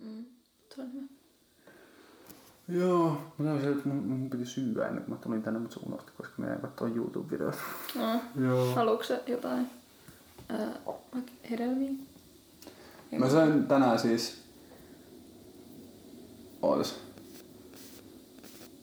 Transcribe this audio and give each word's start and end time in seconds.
Mm. 0.00 0.24
Hyvä. 0.76 1.06
Joo, 2.68 3.18
mä 3.38 3.60
se, 3.60 3.68
että 3.70 3.88
mun, 3.88 3.96
mun 3.96 4.30
piti 4.30 4.44
syyä 4.44 4.88
ennen 4.88 5.04
kuin 5.04 5.14
mä 5.18 5.22
tulin 5.22 5.42
tänne, 5.42 5.60
mutta 5.60 5.74
se 5.74 5.80
unohti, 5.86 6.12
koska 6.16 6.34
mä 6.36 6.46
jäin 6.46 6.60
katsoa 6.60 6.88
YouTube-videota. 6.88 7.58
No. 7.94 8.20
Joo. 8.46 8.74
Haluatko 8.74 9.04
sä 9.04 9.20
jotain 9.26 9.70
vaikka 11.14 11.32
hedelmiä? 11.50 11.90
Mä 13.18 13.30
söin 13.30 13.66
tänään 13.66 13.98
siis... 13.98 14.42
Ootas. 16.62 17.00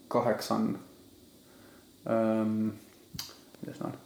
Kahdeksan... 0.08 0.80
Öm, 2.42 2.72
mitäs 3.62 3.80
nää 3.80 3.92
on? 3.94 3.98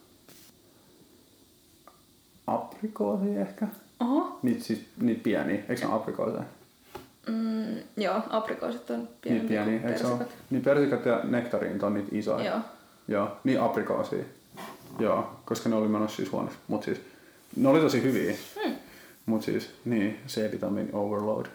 Aprikoosia 2.48 3.42
ehkä? 3.42 3.68
Oho. 4.00 4.40
Niitä 4.44 4.64
siis, 4.64 4.86
niitä 4.98 5.24
pieniä, 5.24 5.64
eikö 5.70 5.88
ne 5.88 5.94
aprikoosia? 5.94 6.44
Mm, 7.28 7.78
joo, 7.98 8.22
aprikoosit 8.30 8.90
on 8.90 9.00
Niitä 9.00 9.14
pienempiä 9.22 9.64
pieniä, 9.64 9.80
kuin 9.80 10.06
ole? 10.06 10.18
persikat. 10.18 10.28
Niin 10.50 10.64
persikat 10.64 11.06
ja 11.06 11.20
nektariinit 11.24 11.84
on 11.84 11.94
niitä 11.94 12.10
isoja. 12.12 12.46
Joo. 12.46 12.60
Joo, 13.08 13.38
niin 13.44 13.62
aprikoosia. 13.62 14.24
Joo, 15.00 15.32
koska 15.46 15.70
ne 15.70 15.76
oli 15.76 15.88
menossa 15.88 16.16
siis 16.18 16.32
huonossa. 16.32 16.60
Mut 16.68 16.84
siis, 16.84 17.02
ne 17.56 17.70
oli 17.70 17.80
tosi 17.80 18.04
hyviä. 18.04 18.36
Hmm. 18.64 18.76
Mut 19.26 19.44
siis, 19.44 19.70
niin, 19.86 20.20
C-vitamiini 20.28 20.90
overload. 20.94 21.46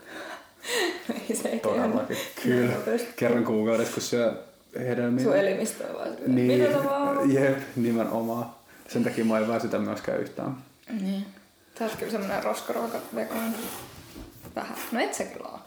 Ei 1.29 1.37
se 1.37 1.49
ei 1.49 1.59
Todellakin. 1.59 2.17
Kyllä. 2.43 2.73
Kerran 3.17 3.45
kuukaudessa, 3.45 3.95
kun 3.95 4.03
syö 4.03 4.43
hedelmiä. 4.79 5.25
Sun 5.25 5.37
elimistö 5.37 5.87
on 5.89 5.95
vaan 5.95 6.09
Niin, 6.27 6.63
mitä 6.63 6.85
vaan 6.85 7.33
jep, 7.33 7.59
nimenomaan. 7.77 8.47
Sen 8.89 9.05
takia 9.05 9.25
mä 9.25 9.39
en 9.39 9.49
väsytä 9.49 9.79
myöskään 9.79 10.21
yhtään. 10.21 10.57
Niin. 11.01 11.27
Sä 11.79 11.85
oot 11.85 11.97
kyllä 11.97 12.13
semmonen 12.13 12.45
roskaruoka 12.45 12.99
vegaani. 13.15 13.57
Vähän. 14.57 14.77
No 14.93 15.01
et 15.01 15.15
sä 15.15 15.25
kyllä 15.25 15.49
oo. 15.49 15.59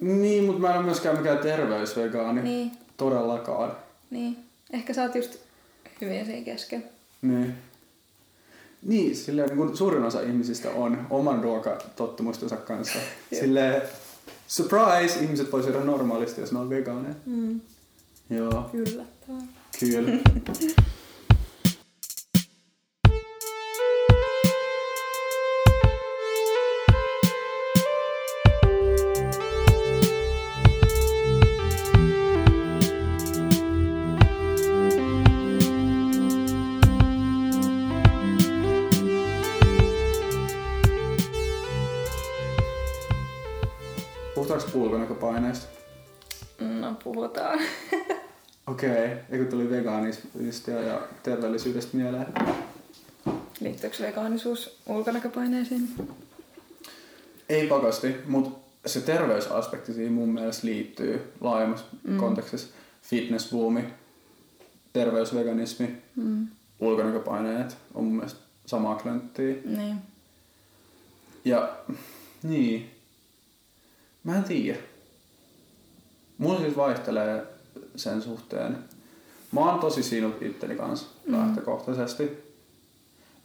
Niin, 0.00 0.44
mutta 0.44 0.60
mä 0.60 0.70
en 0.70 0.76
ole 0.76 0.84
myöskään 0.84 1.16
mikään 1.18 1.38
terveysvegaani. 1.38 2.42
Niin. 2.42 2.72
Todellakaan. 2.96 3.76
Niin. 4.10 4.36
Ehkä 4.72 4.94
sä 4.94 5.02
oot 5.02 5.14
just 5.14 5.36
hyvin 6.00 6.26
siinä 6.26 6.44
kesken. 6.44 6.84
Niin. 7.22 7.54
Niin, 8.82 9.16
silleen 9.16 9.48
niin 9.48 9.56
kuin 9.56 9.76
suurin 9.76 10.04
osa 10.04 10.20
ihmisistä 10.20 10.70
on 10.70 11.06
oman 11.10 11.42
ruokatottumustensa 11.42 12.56
kanssa. 12.56 12.98
silleen, 13.40 13.82
surprise, 14.46 15.20
ihmiset 15.20 15.52
voi 15.52 15.62
syödä 15.62 15.80
normaalisti, 15.80 16.40
jos 16.40 16.52
ne 16.52 16.58
on 16.58 16.70
vegaaneja. 16.70 17.14
Mm. 17.26 17.60
Joo, 18.30 18.70
Yllättävää. 18.72 19.42
kyllä. 19.80 20.12
Puhutaanko 44.52 44.78
ulkonäköpaineista? 44.78 45.66
No 46.60 46.94
puhutaan. 47.04 47.58
Okei, 48.66 48.90
okay. 48.90 49.16
eikö 49.30 49.44
tuli 49.50 49.70
vegaanismista 49.70 50.70
ja 50.70 51.00
terveellisyydestä 51.22 51.96
mieleen? 51.96 52.26
Liittyykö 53.60 53.96
vegaanisuus 54.00 54.78
ulkonäköpaineisiin? 54.86 55.88
Ei 57.48 57.66
pakasti, 57.66 58.16
mutta 58.26 58.58
se 58.86 59.00
terveysaspekti 59.00 59.92
siinä 59.92 60.10
mun 60.10 60.28
mielestä 60.28 60.66
liittyy 60.66 61.32
laajemmassa 61.40 61.84
mm. 62.02 62.16
kontekstissa. 62.16 62.74
Fitnessboomi, 63.02 63.84
terveysveganismi, 64.92 66.02
Mm. 66.16 66.46
ulkonäköpaineet 66.80 67.76
on 67.94 68.04
mun 68.04 68.14
mielestä 68.16 68.40
samaa 68.66 68.94
klönttiä. 68.94 69.54
Niin. 69.64 69.96
Ja 71.44 71.76
niin, 72.42 72.90
mä 74.24 74.36
en 74.36 74.44
tiedä. 74.44 74.78
Mulla 76.38 76.60
siis 76.60 76.76
vaihtelee 76.76 77.46
sen 77.96 78.22
suhteen. 78.22 78.78
Mä 79.52 79.60
oon 79.60 79.80
tosi 79.80 80.02
sinut 80.02 80.42
itteni 80.42 80.74
kanssa 80.76 81.06
Mm. 81.26 81.32
lähtökohtaisesti. 81.32 82.52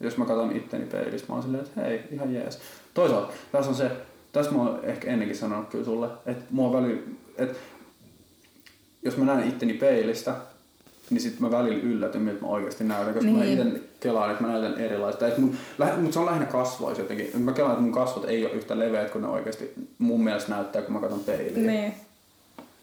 Jos 0.00 0.16
mä 0.16 0.24
katson 0.24 0.56
itteni 0.56 0.84
peilistä, 0.86 1.28
mä 1.28 1.34
oon 1.34 1.42
silleen, 1.42 1.64
että 1.64 1.80
hei, 1.80 2.00
ihan 2.10 2.34
jees. 2.34 2.58
Toisaalta, 2.94 3.32
tässä 3.52 3.70
on 3.70 3.76
se, 3.76 3.90
tässä 4.32 4.50
mä 4.52 4.58
oon 4.58 4.84
ehkä 4.84 5.10
ennenkin 5.10 5.36
sanonut 5.36 5.68
kyllä 5.68 5.84
sulle, 5.84 6.08
että 6.26 6.44
mua 6.50 6.72
väli, 6.72 7.04
että 7.36 7.58
jos 9.02 9.16
mä 9.16 9.24
näen 9.24 9.48
itteni 9.48 9.74
peilistä, 9.74 10.36
niin 11.10 11.20
sit 11.20 11.40
mä 11.40 11.50
välillä 11.50 11.82
yllätyn, 11.82 12.22
miltä 12.22 12.40
mä 12.42 12.48
oikeasti 12.48 12.84
näytän, 12.84 13.14
koska 13.14 13.30
niin. 13.30 13.58
mä 13.58 13.64
itse 13.64 13.80
kelaan, 14.00 14.30
että 14.30 14.42
mä 14.44 14.52
näytän 14.52 14.80
erilaista. 14.80 15.28
Et 15.28 15.38
mun, 15.38 15.56
lähe, 15.78 15.96
mutta 15.96 16.12
se 16.12 16.18
on 16.18 16.26
lähinnä 16.26 16.46
kasvoissa 16.46 17.02
jotenkin. 17.02 17.30
Mä 17.42 17.52
kelaan, 17.52 17.72
että 17.72 17.82
mun 17.82 17.92
kasvot 17.92 18.24
ei 18.24 18.44
ole 18.46 18.54
yhtä 18.54 18.78
leveät 18.78 19.10
kuin 19.10 19.22
ne 19.22 19.28
oikeasti 19.28 19.72
mun 19.98 20.24
mielestä 20.24 20.52
näyttää, 20.52 20.82
kun 20.82 20.92
mä 20.94 21.00
katson 21.00 21.20
peiliin. 21.20 21.66
Niin. 21.66 21.94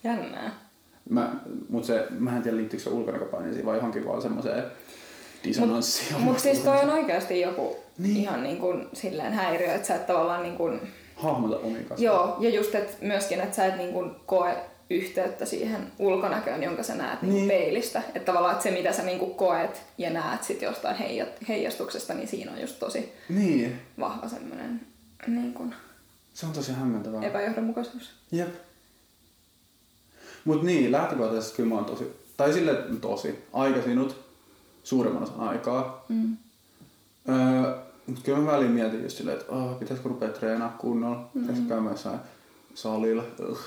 Jännää. 0.03 0.52
Mä, 1.09 1.34
mut 1.69 1.84
se, 1.86 2.08
mä 2.19 2.36
en 2.36 2.41
tiedä 2.44 2.58
liittyykö 2.58 2.84
se 2.84 2.90
ulkonäköpaineisiin 2.90 3.66
vai 3.66 3.75
johonkin 3.75 4.06
vaan 4.06 4.22
semmoiseen 4.22 4.63
disonanssiin. 5.44 6.22
Mutta 6.22 6.42
siis 6.42 6.59
toi 6.59 6.78
on 6.84 6.90
oikeasti 6.90 7.42
joku 7.42 7.78
Niin. 7.97 8.18
ihan 8.18 8.44
niin 8.44 8.57
kuin 8.57 8.88
silleen 8.94 9.34
häiriö, 9.34 9.74
että 9.74 9.88
sä 9.88 9.96
et 9.96 10.07
tavallaan 10.07 10.44
niin 10.44 10.56
kuin, 10.57 10.81
Hahmota 11.16 11.57
omia 11.57 11.81
kasvoja. 11.90 12.12
joo, 12.12 12.38
ja 12.40 12.50
just 12.50 12.75
et 12.75 12.97
myöskin, 13.02 13.40
että 13.42 13.56
sä 13.56 13.66
et 13.66 13.78
niin 13.78 13.94
kuin 13.94 14.12
koe 14.25 14.56
yhteyttä 14.90 15.46
siihen 15.46 15.91
ulkonäköön, 16.00 16.63
jonka 16.63 16.84
sä 16.84 16.96
näet 16.96 17.22
niin. 17.22 17.34
Niin. 17.34 17.47
Peilistä. 17.47 18.00
Että 18.00 18.19
tavallaan 18.19 18.53
että 18.53 18.63
se, 18.63 18.72
mitä 18.72 18.94
sä 18.94 19.03
niin 19.03 19.19
kuin 19.19 19.35
koet 19.35 19.81
ja 19.97 20.09
näet 20.09 20.44
sit 20.44 20.62
jostain 20.62 20.96
heija- 20.96 21.28
heijastuksesta, 21.47 22.13
niin 22.13 22.28
siinä 22.28 22.51
on 22.51 22.62
just 22.62 22.79
tosi 22.79 23.13
Niin, 23.29 23.79
vahva 24.00 24.28
semmoinen 24.29 24.81
niin 25.28 25.53
kuin 25.53 25.75
se 26.34 26.45
on 26.45 26.51
tosi 26.51 26.72
hämmentävää. 26.72 27.22
epäjohdonmukaisuus. 27.24 28.09
Jep. 28.31 28.56
Mut 30.45 30.63
niin, 30.63 30.91
lähtökohtaisesti 30.91 31.56
kyllä 31.56 31.69
mä 31.69 31.75
oon 31.75 31.85
tosi, 31.85 32.12
tai 32.38 32.53
sille 32.53 32.74
tosi, 33.01 33.44
aika 33.53 33.81
sinut 33.81 34.16
suurimman 34.84 35.24
osan 35.24 35.40
aikaa. 35.40 36.06
Mm. 36.09 36.38
Öö, 37.29 37.75
mut 38.07 38.19
kyllä 38.24 38.38
mä 38.40 38.51
väliin 38.51 38.72
mietin 38.72 39.03
just 39.03 39.18
silleen, 39.18 39.38
että 39.40 39.51
oh, 39.51 39.79
pitäisikö 39.79 40.09
rupea 40.09 40.29
treenaa 40.29 40.75
kunnolla, 40.79 41.29
mm. 41.34 41.41
pitäisikö 41.41 41.69
käymään 41.69 41.94
jossain 41.94 42.19
salilla, 42.74 43.24
Ugh, 43.50 43.59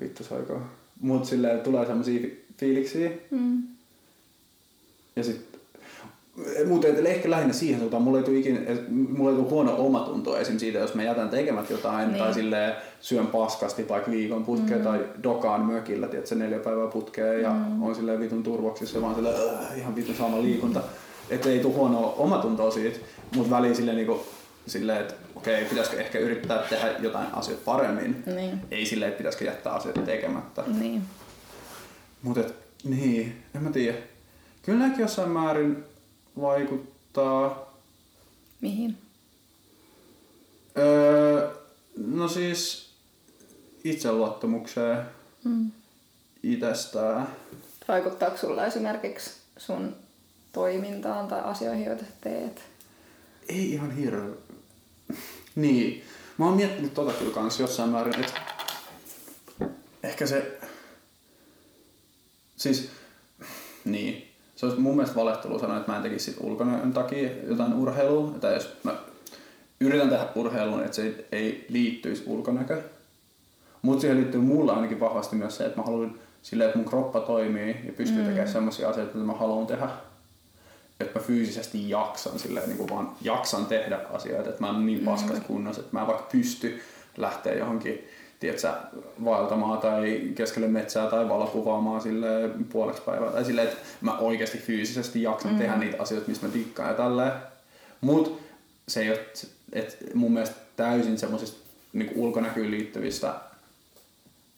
vittu 0.00 0.24
se 0.24 0.34
aika. 0.34 0.60
Mut 1.00 1.24
silleen 1.24 1.60
tulee 1.60 1.86
semmosia 1.86 2.20
fi- 2.20 2.44
fiiliksiä, 2.58 3.10
Mm. 3.30 3.62
ja 5.16 5.24
sit 5.24 5.54
mutta 6.68 6.88
ehkä 6.88 7.30
lähinnä 7.30 7.52
siihen 7.52 7.78
suuntaan, 7.80 8.02
mulla 8.02 8.18
ei 8.18 8.24
tule 8.24 8.38
ikinä, 8.38 8.60
mulla 8.88 9.30
ei 9.30 9.36
tule 9.36 9.50
huono 9.50 9.74
omatunto 9.78 10.36
esim. 10.38 10.58
siitä, 10.58 10.78
jos 10.78 10.94
mä 10.94 11.02
jätän 11.02 11.28
tekemät 11.28 11.70
jotain 11.70 12.08
niin. 12.08 12.18
tai 12.18 12.34
silleen 12.34 12.74
syön 13.00 13.26
paskasti 13.26 13.88
vaikka 13.88 14.10
viikon 14.10 14.44
putkeen 14.44 14.78
mm. 14.80 14.84
tai 14.84 15.00
dokaan 15.22 15.60
mökillä, 15.60 16.08
tiedät, 16.08 16.26
se 16.26 16.34
neljä 16.34 16.58
päivää 16.58 16.86
putkeen 16.86 17.42
ja 17.42 17.50
mm. 17.50 17.82
on 17.82 17.94
silleen 17.94 18.20
vitun 18.20 18.42
turvoksissa 18.42 19.02
vaan 19.02 19.14
silleen 19.14 19.34
äh, 19.34 19.78
ihan 19.78 19.96
vitun 19.96 20.14
sama 20.14 20.42
liikunta. 20.42 20.82
Että 21.30 21.48
ei 21.48 21.58
tule 21.60 21.74
huonoa 21.74 22.14
omatuntoa 22.18 22.70
siitä, 22.70 22.98
mutta 23.36 23.50
väliin 23.50 23.76
silleen, 23.76 23.96
niinku, 23.96 24.20
silleen 24.66 25.00
että 25.00 25.14
okei, 25.34 25.64
pitäisikö 25.64 26.00
ehkä 26.00 26.18
yrittää 26.18 26.58
tehdä 26.58 26.94
jotain 26.98 27.34
asioita 27.34 27.62
paremmin. 27.64 28.22
Niin. 28.26 28.60
Ei 28.70 28.86
silleen, 28.86 29.08
että 29.08 29.18
pitäisikö 29.18 29.44
jättää 29.44 29.72
asioita 29.72 30.00
tekemättä. 30.02 30.62
Niin. 30.66 31.02
Mutta 32.22 32.40
niin, 32.84 33.42
en 33.54 33.62
mä 33.62 33.70
tiedä. 33.70 33.98
Kyllä 34.62 34.78
nämäkin 34.78 35.02
jossain 35.02 35.30
määrin 35.30 35.84
vaikuttaa. 36.40 37.74
Mihin? 38.60 38.98
Öö, 40.78 41.50
no 41.96 42.28
siis 42.28 42.90
itseluottamukseen 43.84 45.02
Mm. 45.44 45.70
itsestään. 46.42 47.28
Vaikuttaako 47.88 48.36
sulla 48.36 48.66
esimerkiksi 48.66 49.30
sun 49.56 49.96
toimintaan 50.52 51.28
tai 51.28 51.40
asioihin, 51.40 51.84
joita 51.84 52.04
sä 52.04 52.10
teet? 52.20 52.62
Ei 53.48 53.72
ihan 53.72 53.90
hirveä. 53.90 54.34
Niin. 55.54 56.04
Mä 56.38 56.44
oon 56.44 56.56
miettinyt 56.56 56.94
tota 56.94 57.12
kyllä 57.12 57.34
kans 57.34 57.60
jossain 57.60 57.90
määrin, 57.90 58.20
että 58.20 58.40
ehkä 60.02 60.26
se... 60.26 60.58
Siis, 62.56 62.90
niin. 63.84 64.30
Se 64.56 64.66
olisi 64.66 64.80
mun 64.80 64.96
mielestä 64.96 65.16
valehtelu 65.16 65.58
sanoa, 65.58 65.76
että 65.76 65.90
mä 65.90 65.96
en 65.96 66.02
tekisi 66.02 66.24
sit 66.24 66.40
ulkonäön 66.40 66.92
takia 66.92 67.30
jotain 67.48 67.74
urheilua. 67.74 68.30
Tai 68.40 68.54
jos 68.54 68.76
mä 68.82 68.94
yritän 69.80 70.08
tehdä 70.08 70.28
urheiluun, 70.34 70.80
että 70.80 70.96
se 70.96 71.26
ei 71.32 71.66
liittyisi 71.68 72.22
ulkonäkö. 72.26 72.82
Mutta 73.82 74.00
siihen 74.00 74.16
liittyy 74.16 74.40
mulla 74.40 74.72
ainakin 74.72 75.00
vahvasti 75.00 75.36
myös 75.36 75.56
se, 75.56 75.66
että 75.66 75.78
mä 75.80 75.84
haluan 75.84 76.20
silleen, 76.42 76.68
että 76.68 76.78
mun 76.78 76.88
kroppa 76.88 77.20
toimii 77.20 77.76
ja 77.86 77.92
pystyy 77.92 78.18
mm. 78.18 78.24
tekemään 78.24 78.52
sellaisia 78.52 78.88
asioita, 78.88 79.14
mitä 79.14 79.26
mä 79.26 79.32
haluan 79.32 79.66
tehdä. 79.66 79.88
Että 81.04 81.18
mä 81.18 81.24
fyysisesti 81.24 81.90
jaksan 81.90 82.38
silleen, 82.38 82.68
niin 82.68 82.78
kuin 82.78 82.90
vaan 82.90 83.10
jaksan 83.22 83.66
tehdä 83.66 84.00
asioita, 84.12 84.50
että 84.50 84.60
mä 84.60 84.66
oon 84.66 84.86
niin 84.86 85.00
paskas 85.00 85.38
kunnossa, 85.46 85.80
että 85.80 85.96
mä 85.96 86.00
en 86.00 86.06
vaikka 86.06 86.28
pysty 86.32 86.82
lähteä 87.16 87.54
johonkin 87.54 88.08
tiedätkö, 88.40 88.72
vaeltamaan 89.24 89.78
tai 89.78 90.22
keskelle 90.34 90.68
metsää 90.68 91.10
tai 91.10 91.28
valokuvaamaan 91.28 92.00
sille 92.00 92.50
puoleksi 92.72 93.02
päivää. 93.02 93.30
Tai 93.30 93.44
silleen, 93.44 93.68
että 93.68 93.80
mä 94.00 94.18
oikeasti 94.18 94.58
fyysisesti 94.58 95.22
jaksan 95.22 95.52
mm. 95.52 95.58
tehdä 95.58 95.76
niitä 95.76 96.02
asioita, 96.02 96.28
mistä 96.28 96.46
mä 96.46 96.52
tikkaan 96.52 96.88
ja 96.88 96.94
tälleen. 96.94 97.32
Mut 98.00 98.40
se 98.88 99.00
ei 99.00 99.10
ole, 99.10 99.20
että 99.72 99.94
mun 100.14 100.32
mielestä 100.32 100.56
täysin 100.76 101.18
semmoisista 101.18 101.58
niin 101.92 102.12
ulkonäkyyn 102.14 102.70
liittyvistä 102.70 103.34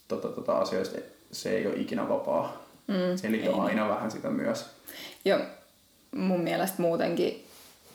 tota, 0.09 0.29
tota, 0.29 0.59
asioista 0.59 0.99
se 1.33 1.51
ei 1.51 1.67
ole 1.67 1.77
ikinä 1.77 2.09
vapaa. 2.09 2.67
Mm, 2.87 3.17
se 3.17 3.31
liittyy 3.31 3.65
aina 3.65 3.89
vähän 3.89 4.11
sitä 4.11 4.31
myös. 4.31 4.67
Joo, 5.25 5.41
mun 6.17 6.41
mielestä 6.41 6.83
muutenkin 6.83 7.47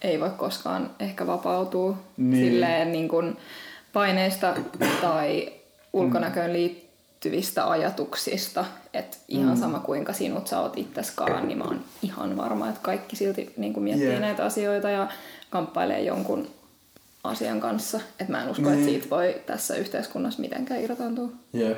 ei 0.02 0.20
voi 0.20 0.30
koskaan 0.38 0.92
ehkä 1.00 1.28
vapautua 1.28 1.98
niin. 2.18 2.52
silleen 2.52 2.92
niin 2.92 3.08
kuin 3.10 3.38
paineista 3.94 4.56
tai 5.02 5.54
ulkonäköön 5.94 6.54
liittyvistä 6.54 7.70
ajatuksista. 7.70 8.66
Että 8.94 9.18
ihan 9.28 9.56
mm. 9.56 9.60
sama 9.60 9.80
kuinka 9.80 10.14
sinut 10.14 10.48
sä 10.48 10.60
oot 10.60 10.78
itseskaan, 10.78 11.48
niin 11.48 11.58
mä 11.58 11.64
oon 11.64 11.82
ihan 12.02 12.38
varma, 12.38 12.70
että 12.70 12.82
kaikki 12.82 13.16
silti 13.16 13.54
niin 13.58 13.74
kuin 13.74 13.84
miettii 13.84 14.08
yeah. 14.08 14.22
näitä 14.22 14.46
asioita 14.46 14.90
ja 14.90 15.08
kamppailee 15.50 16.02
jonkun 16.02 16.48
asian 17.24 17.60
kanssa. 17.60 18.00
Että 18.20 18.32
mä 18.32 18.44
en 18.44 18.50
usko, 18.50 18.70
niin. 18.70 18.74
että 18.74 18.86
siitä 18.86 19.10
voi 19.10 19.42
tässä 19.46 19.76
yhteiskunnassa 19.76 20.42
mitenkään 20.42 20.82
irtaantua. 20.82 21.30
Yeah. 21.56 21.78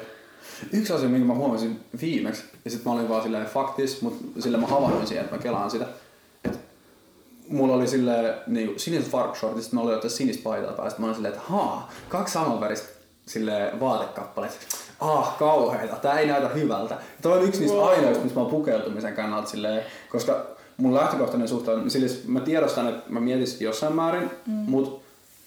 Yksi 0.72 0.94
asia, 0.94 1.10
minkä 1.10 1.28
mä 1.28 1.36
huomasin 1.36 1.80
viimeksi, 2.02 2.44
ja 2.66 2.72
sitten 2.72 2.92
mä 2.92 3.00
olin 3.00 3.10
vaan 3.10 3.24
silleen 3.24 3.46
faktis, 3.46 4.02
mutta 4.02 4.42
sillä 4.42 4.58
mä 4.58 4.68
havainnoin 4.68 5.08
siihen, 5.08 5.24
että 5.24 5.36
mä 5.36 5.42
kelaan 5.42 5.72
sitä. 5.72 5.86
Mulla 7.54 7.74
oli 7.74 7.88
silleen 7.88 8.34
niin 8.48 8.80
siniset 8.80 9.12
farkshortit, 9.12 9.72
mä 9.72 9.82
olin 9.82 9.94
jotain 9.94 10.12
sinistä 10.12 10.44
paitaa 10.44 10.74
päästä. 10.74 11.00
Mä 11.00 11.06
olin 11.06 11.16
silleen, 11.16 11.34
että 11.34 11.46
haa, 11.48 11.92
kaksi 12.10 12.34
samanväristä 12.34 12.88
sille 13.26 13.72
vaatekappaleet. 13.80 14.60
Ah, 15.00 15.38
kauheita, 15.38 15.96
tää 15.96 16.20
ei 16.20 16.28
näytä 16.28 16.48
hyvältä. 16.48 16.98
Toi 17.22 17.38
on 17.38 17.44
yksi 17.44 17.60
niistä 17.60 17.78
wow. 17.78 17.90
ainoista, 17.90 18.24
missä 18.24 18.40
mä 18.40 18.42
oon 18.42 18.52
pukeutumisen 18.52 19.14
kannalta 19.14 19.50
silleen, 19.50 19.84
koska 20.10 20.46
mun 20.78 20.94
lähtökohtainen 20.94 21.48
suhte 21.48 21.72
on, 21.72 21.92
sille, 21.92 22.08
mä 22.28 22.40
tiedostan, 22.40 22.90
että 22.90 23.14
mä 23.14 23.20
mietin 23.20 23.48
jossain 23.60 23.96
määrin, 23.96 24.32
mm. 24.48 24.54
mutta 24.54 25.02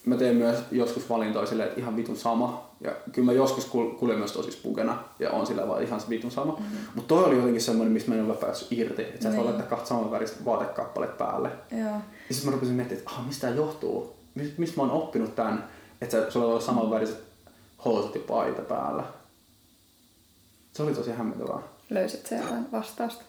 mä 0.05 0.15
teen 0.15 0.35
myös 0.35 0.59
joskus 0.71 1.09
valintoja 1.09 1.45
silleen, 1.45 1.69
että 1.69 1.81
ihan 1.81 1.95
vitun 1.95 2.17
sama. 2.17 2.66
Ja 2.81 2.91
kyllä 3.11 3.25
mä 3.25 3.31
joskus 3.31 3.65
kuljen 3.99 4.17
myös 4.17 4.31
tosi 4.31 4.51
spukena 4.51 5.03
ja 5.19 5.31
on 5.31 5.47
sillä 5.47 5.67
vaan 5.67 5.83
ihan 5.83 6.01
vitun 6.09 6.31
sama. 6.31 6.51
Mm-hmm. 6.51 6.77
Mutta 6.95 7.15
toi 7.15 7.23
oli 7.23 7.35
jotenkin 7.35 7.61
semmoinen, 7.61 7.93
mistä 7.93 8.11
mä 8.11 8.17
en 8.17 8.25
ole 8.25 8.35
päässyt 8.35 8.71
irti. 8.71 9.01
Että 9.01 9.23
sä 9.23 9.29
niin. 9.29 9.37
voi 9.37 9.45
laittaa 9.45 9.67
kahta 9.67 9.85
saman 9.85 10.11
väristä 10.11 10.45
vaatekappaleet 10.45 11.17
päälle. 11.17 11.49
Joo. 11.71 11.89
Ja 12.29 12.33
sitten 12.33 12.49
mä 12.49 12.53
rupesin 12.53 12.75
miettimään, 12.75 13.01
että 13.01 13.11
ah, 13.15 13.25
mistä 13.25 13.47
tämä 13.47 13.55
johtuu? 13.55 14.15
Mistä 14.57 14.77
mä 14.77 14.83
oon 14.83 14.91
oppinut 14.91 15.35
tämän, 15.35 15.69
että 16.01 16.31
sulla 16.31 16.53
on 16.53 16.61
saman 16.61 16.91
väriset 16.91 17.23
housut 17.85 18.15
ja 18.15 18.21
paita 18.27 18.61
päällä. 18.61 19.03
Se 20.73 20.83
oli 20.83 20.93
tosi 20.93 21.11
hämmentävää. 21.11 21.59
Löysit 21.89 22.25
se 22.25 22.35
jotain 22.37 22.71
vastausta? 22.71 23.23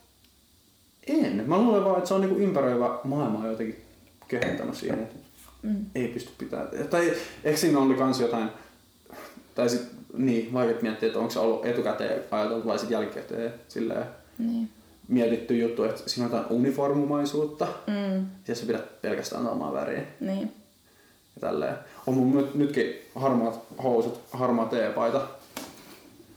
En. 1.06 1.44
Mä 1.46 1.58
luulen 1.58 1.84
vaan, 1.84 1.96
että 1.96 2.08
se 2.08 2.14
on 2.14 2.20
niinku 2.20 2.36
ympäröivä 2.36 2.98
maailma 3.04 3.46
jotenkin 3.46 3.84
kehittänyt 4.28 4.74
siihen, 4.74 4.98
että 4.98 5.16
mm. 5.62 5.86
ei 5.94 6.08
pysty 6.08 6.30
pitämään. 6.38 6.68
Tai 6.90 7.12
eikö 7.44 7.58
siinä 7.58 7.78
ollut 7.78 7.98
kans 7.98 8.20
jotain, 8.20 8.50
tai 9.58 9.68
sit, 9.68 9.82
niin, 10.12 10.52
vaikea 10.52 10.82
miettiä, 10.82 11.06
että 11.06 11.18
onko 11.18 11.30
se 11.30 11.38
ollut 11.38 11.66
etukäteen 11.66 12.24
ajateltu 12.30 12.68
vai 12.68 12.78
sitten 12.78 12.96
jälkikäteen 12.96 13.54
silleen, 13.68 14.04
niin. 14.38 14.68
mietitty 15.08 15.58
juttu, 15.58 15.84
että 15.84 16.02
siinä 16.06 16.26
on 16.26 16.32
jotain 16.32 16.52
uniformumaisuutta, 16.52 17.66
mm. 17.86 18.26
ja 18.48 18.54
sä 18.54 18.66
pidät 18.66 19.02
pelkästään 19.02 19.44
samaa 19.44 19.72
väriä. 19.72 20.02
Niin. 20.20 20.52
Ja 21.34 21.40
tälleen. 21.40 21.74
On 22.06 22.14
mun 22.14 22.36
nyt, 22.36 22.54
nytkin 22.54 22.94
harmaat 23.14 23.60
housut, 23.82 24.20
harmaa 24.32 24.66
teepaita 24.66 25.28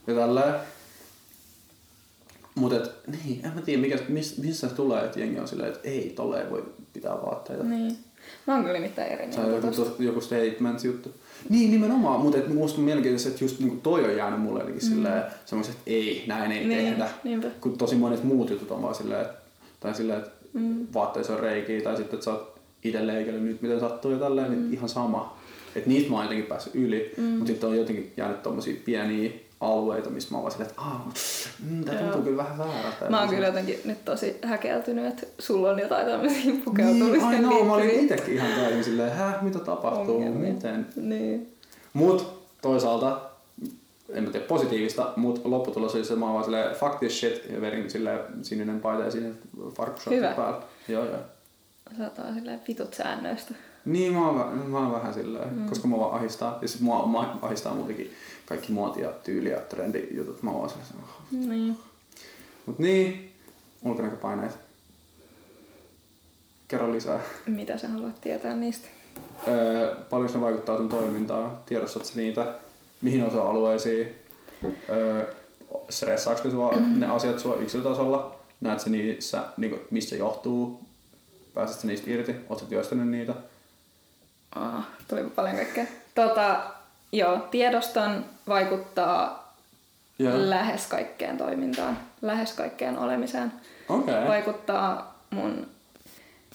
ja 0.08 0.16
tälleen. 0.16 0.54
Mutta 2.56 2.90
niin, 3.08 3.46
en 3.46 3.54
mä 3.56 3.62
tiedä, 3.62 3.82
mikä, 3.82 3.98
missä 4.38 4.68
tulee, 4.68 5.06
että 5.06 5.20
jengi 5.20 5.40
on 5.40 5.48
silleen, 5.48 5.74
että 5.74 5.90
ei, 5.90 6.14
tolleen 6.16 6.50
voi 6.50 6.74
pitää 6.94 7.14
vaatteita. 7.14 7.64
Niin. 7.64 7.98
Mä 8.48 8.56
oon 8.56 8.66
kyllä 8.66 8.80
mitään 8.80 9.08
eri 9.08 9.34
Se 9.34 9.40
on 9.40 9.54
joku, 9.54 10.04
joku 10.04 10.22
statement 10.22 10.84
juttu. 10.84 11.14
Niin, 11.50 11.72
nimenomaan, 11.72 12.20
mutta 12.22 12.38
et 12.38 12.54
musta 12.54 12.78
on 12.78 12.86
mielenkiintoista, 12.86 13.30
että 13.30 13.44
just 13.44 13.60
niinku 13.60 13.76
toi 13.84 14.06
on 14.06 14.18
jäänyt 14.18 14.42
mulle 14.42 14.60
jotenkin 14.60 14.84
mm. 14.84 14.90
silleen, 14.90 15.24
semmoiset, 15.46 15.76
että 15.76 15.92
ei, 15.92 16.24
näin 16.28 16.52
ei 16.52 16.68
niin, 16.68 16.78
tehdä. 16.78 17.10
Niinpä. 17.24 17.48
Kun 17.62 17.78
tosi 17.78 17.96
monet 17.96 18.24
muut 18.24 18.50
jutut 18.50 18.72
on 18.72 18.82
vaan 18.82 18.96
silleen, 18.96 19.22
että, 19.22 19.38
tai 19.80 19.96
silleen, 19.96 20.20
että 20.20 20.32
mm. 20.54 20.88
vaatteissa 20.94 21.34
on 21.34 21.40
reikiä, 21.40 21.82
tai 21.82 21.98
sitten, 21.98 22.14
että 22.14 22.26
sä 22.26 22.32
oot 22.32 22.60
itse 22.84 23.08
leikellyt 23.08 23.44
nyt 23.44 23.62
miten 23.62 23.80
sattuu 23.80 24.12
ja 24.12 24.18
tälleen, 24.18 24.50
niin 24.50 24.60
mm. 24.60 24.66
niin 24.66 24.74
ihan 24.74 24.90
sama. 24.90 25.38
Että 25.76 25.90
niistä 25.90 26.10
mä 26.10 26.16
oon 26.16 26.26
jotenkin 26.26 26.48
päässyt 26.48 26.76
yli, 26.76 27.14
mm. 27.18 27.24
mutta 27.24 27.48
sitten 27.48 27.70
on 27.70 27.78
jotenkin 27.78 28.14
jäänyt 28.18 28.44
tommosia 28.44 28.82
pieniä 28.86 29.32
alueita, 29.62 30.10
missä 30.10 30.32
mä 30.32 30.38
oon 30.38 30.44
vaan 30.44 30.52
silleen, 30.52 30.70
että 30.70 30.82
aah, 30.82 31.02
mm, 31.70 31.84
tää 31.84 31.96
tuntuu 31.96 32.22
kyllä 32.22 32.38
vähän 32.38 32.58
väärältä. 32.58 33.10
Mä 33.10 33.20
oon 33.20 33.30
kyllä 33.30 33.48
jotenkin 33.48 33.80
nyt 33.86 34.06
tosi 34.06 34.40
häkeltynyt, 34.44 35.06
että 35.06 35.28
sulla 35.40 35.70
on 35.70 35.80
jotain 35.80 36.06
tämmöisiä 36.06 36.54
pukeutumisen 36.66 37.30
niin, 37.30 37.46
ai 37.46 37.60
no, 37.60 37.64
mä 37.64 37.74
olin 37.74 37.90
itsekin 37.90 38.34
ihan 38.34 38.52
täysin 38.52 38.84
silleen, 38.84 39.12
häh, 39.12 39.44
mitä 39.44 39.60
tapahtuu, 39.60 40.16
Ongelmia. 40.16 40.54
miten. 40.54 40.88
Niin. 40.96 41.54
Mut 41.94 42.44
toisaalta, 42.62 43.22
en 44.10 44.24
mä 44.24 44.30
tiedä 44.30 44.46
positiivista, 44.46 45.14
mutta 45.16 45.50
lopputulos 45.50 45.96
oli 45.96 46.06
se, 46.06 46.14
että 46.14 46.20
mä 46.20 46.26
oon 46.26 46.34
vaan 46.34 46.46
silleen, 46.46 46.76
fuck 46.76 47.00
this 47.00 47.20
shit, 47.20 47.50
ja 47.54 47.62
verin 47.62 47.90
silleen 47.90 48.20
sininen 48.42 48.80
paita 48.80 49.04
ja 49.04 49.12
sininen 49.12 49.38
farkkushortti 49.76 50.36
päällä. 50.36 50.62
Joo, 50.88 51.06
joo. 51.06 51.20
Sä 51.98 52.04
oot 52.04 52.36
silleen 52.36 52.62
vitut 52.68 52.94
säännöistä. 52.94 53.54
Niin, 53.86 54.14
mä 54.14 54.30
oon, 54.30 54.58
mä 54.70 54.78
oon 54.78 54.92
vähän 54.92 55.14
silleen, 55.14 55.54
mm. 55.54 55.70
koska 55.70 55.88
mua 55.88 56.00
vaan 56.00 56.16
ahistaa. 56.16 56.60
Ja 56.62 56.68
sit 56.68 56.82
mua, 56.82 57.06
mua 57.06 57.40
ahistaa 57.42 57.74
muutenkin 57.74 58.14
kaikki 58.52 58.72
muoti 58.72 59.02
ja 59.02 59.10
tyyli 59.10 59.50
ja 59.50 59.60
trendijutut. 59.60 60.44
Mä 60.44 60.52
oon 60.52 60.70
sellaisen. 60.70 60.98
Niin. 61.32 61.78
Mut 62.66 62.80
niin, 62.80 63.32
ulkonäköpaineet. 63.84 64.58
Kerro 66.68 66.92
lisää. 66.92 67.20
Mitä 67.46 67.78
sä 67.78 67.88
haluat 67.88 68.22
tietää 68.22 68.56
niistä? 68.56 68.88
Öö, 69.48 69.96
paljon 69.96 70.30
se 70.30 70.42
vaikuttaa 70.42 70.78
sun 70.78 70.90
toimintaan? 70.90 71.58
Tiedostat 71.66 72.12
niitä? 72.16 72.56
Mihin 73.02 73.24
osa-alueisiin? 73.24 74.16
Öö, 74.90 75.34
stressaako 75.90 76.50
sua 76.50 76.74
ne 76.96 77.08
asiat 77.08 77.40
sua 77.40 77.56
yksilötasolla? 77.56 78.36
Näet 78.62 78.80
sä 78.80 78.90
niissä, 78.90 79.44
niin 79.58 79.72
kuin, 79.72 79.82
mistä 79.92 80.16
johtuu? 80.16 80.80
Pääset 81.54 81.84
niistä 81.84 82.12
irti? 82.12 82.36
Oletko 82.50 82.68
työstänyt 82.70 83.08
niitä? 83.08 83.34
Ah, 84.56 84.88
tuli 85.08 85.24
paljon 85.24 85.56
kaikkea. 85.56 85.86
Tota, 86.16 86.64
joo, 87.12 87.38
tiedoston 87.52 88.26
vaikuttaa 88.48 89.54
yeah. 90.20 90.36
lähes 90.36 90.88
kaikkeen 90.88 91.38
toimintaan, 91.38 92.00
lähes 92.22 92.54
kaikkeen 92.54 92.98
olemiseen. 92.98 93.52
Okay. 93.90 94.28
Vaikuttaa 94.28 95.20
mun 95.30 95.68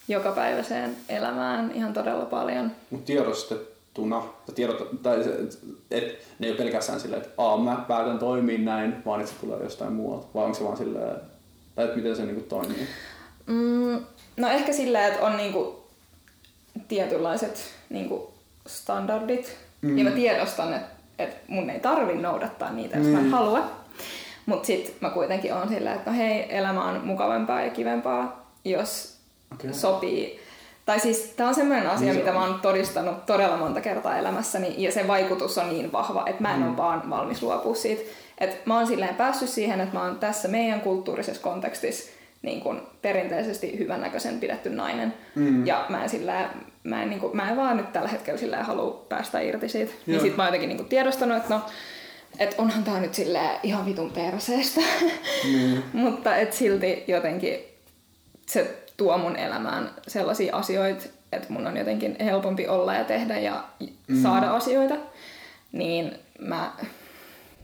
jokapäiväiseen 0.08 0.96
elämään 1.08 1.72
ihan 1.75 1.92
todella 1.92 2.25
paljon. 2.25 2.72
Mutta 2.90 3.06
tiedostettuna, 3.06 4.22
tiedot, 4.54 5.02
tai 5.02 5.20
et, 5.20 5.58
et, 5.90 6.26
ne 6.38 6.46
ei 6.46 6.50
ole 6.50 6.58
pelkästään 6.58 7.00
silleen, 7.00 7.22
että 7.22 7.34
Aa, 7.38 7.56
mä 7.56 7.84
päätän 7.88 8.18
toimia 8.18 8.58
näin, 8.58 9.04
vaan 9.06 9.20
että 9.20 9.32
se 9.32 9.38
tulee 9.40 9.62
jostain 9.62 9.92
muualta. 9.92 10.26
Vai 10.34 10.44
onko 10.44 10.58
se 10.58 10.64
vaan 10.64 10.76
silleen, 10.76 11.16
tai 11.75 11.84
että 11.84 11.96
miten 11.96 12.16
se 12.16 12.25
niinku 12.25 12.44
toimii? 12.48 12.88
Mm, 13.46 14.04
no 14.36 14.48
ehkä 14.48 14.72
silleen, 14.72 15.12
että 15.12 15.26
on 15.26 15.36
niinku 15.36 15.84
tietynlaiset 16.88 17.75
niinku 17.90 18.34
standardit. 18.66 19.56
Mm. 19.87 19.99
Ja 19.99 20.05
mä 20.05 20.11
tiedostan, 20.11 20.75
että 20.75 20.88
et 21.19 21.37
mun 21.49 21.71
ei 21.71 21.81
tarvi 21.81 22.14
noudattaa 22.14 22.73
niitä, 22.73 22.97
jos 22.97 23.07
mm. 23.07 23.12
mä 23.12 23.19
en 23.19 23.25
mm. 23.25 23.31
halua. 23.31 23.71
Mutta 24.47 24.66
sitten 24.66 24.95
mä 25.00 25.11
kuitenkin 25.11 25.55
on 25.55 25.69
sillä, 25.69 25.95
että 25.95 26.11
no 26.11 26.16
hei, 26.16 26.57
elämä 26.57 26.85
on 26.85 27.00
mukavampaa 27.05 27.62
ja 27.62 27.71
kivempaa, 27.71 28.50
jos 28.64 29.16
okay. 29.55 29.73
sopii. 29.73 30.40
Tai 30.87 31.00
siis 31.00 31.19
tämä 31.37 31.49
on 31.49 31.55
semmoinen 31.55 31.90
asia, 31.90 32.07
niin 32.07 32.16
mitä 32.16 32.33
mä 32.33 32.47
oon 32.47 32.61
todistanut 32.61 33.26
todella 33.26 33.57
monta 33.57 33.81
kertaa 33.81 34.19
elämässäni, 34.19 34.75
ja 34.78 34.93
se 34.93 35.09
vaikutus 35.09 35.59
on 35.59 35.69
niin 35.69 35.93
vahva, 35.93 36.23
että 36.26 36.43
mä 36.43 36.55
en 36.55 36.61
mm. 36.61 36.69
ole 36.69 36.76
vaan 36.76 37.11
valmis 37.11 37.43
luopua 37.43 37.75
siitä. 37.75 38.02
Et 38.38 38.66
mä 38.66 38.76
oon 38.76 38.87
silleen 38.87 39.14
päässyt 39.14 39.49
siihen, 39.49 39.81
että 39.81 39.95
mä 39.95 40.05
oon 40.05 40.19
tässä 40.19 40.49
meidän 40.49 40.81
kulttuurisessa 40.81 41.43
kontekstissa 41.43 42.11
niin 42.43 42.61
kuin 42.61 42.81
perinteisesti 43.02 43.78
hyvännäköisen 43.78 44.40
pidetty 44.40 44.71
nainen. 44.71 45.14
Mm. 45.35 45.66
Ja 45.66 45.87
mä 45.88 46.02
en, 46.02 46.09
sillä, 46.09 46.50
mä, 46.85 47.02
en, 47.02 47.11
niin 47.11 47.21
kuin, 47.21 47.37
mä 47.37 47.50
en 47.50 47.57
vaan 47.57 47.76
nyt 47.76 47.93
tällä 47.93 48.09
hetkellä 48.09 48.40
sillä 48.40 48.62
halua 48.62 49.07
päästä 49.09 49.40
irti 49.40 49.69
siitä. 49.69 49.93
Niin 49.93 50.14
Joo. 50.14 50.23
Niin 50.23 50.31
sit 50.31 50.37
mä 50.37 50.43
oon 50.43 50.49
jotenkin 50.49 50.69
niin 50.69 50.78
kuin 50.78 50.88
tiedostanut, 50.88 51.37
että 51.37 51.55
no, 51.55 51.61
et 52.38 52.55
onhan 52.59 52.85
tää 52.85 53.00
nyt 53.00 53.14
sillä 53.14 53.61
ihan 53.62 53.87
vitun 53.87 54.12
perseestä. 54.12 54.81
Mm. 55.45 55.83
Mutta 56.02 56.37
et 56.37 56.52
silti 56.52 57.05
jotenkin 57.07 57.59
se 58.47 58.85
tuo 58.97 59.19
mun 59.19 59.37
elämään 59.37 59.90
sellaisia 60.09 60.57
asioita, 60.57 61.05
että 61.33 61.52
mun 61.52 61.66
on 61.66 61.76
jotenkin 61.76 62.16
helpompi 62.21 62.69
olla 62.69 62.95
ja 62.95 63.05
tehdä 63.05 63.38
ja 63.38 63.64
mm. 64.09 64.23
saada 64.23 64.50
asioita. 64.50 64.95
Niin 65.73 66.12
mä 66.38 66.73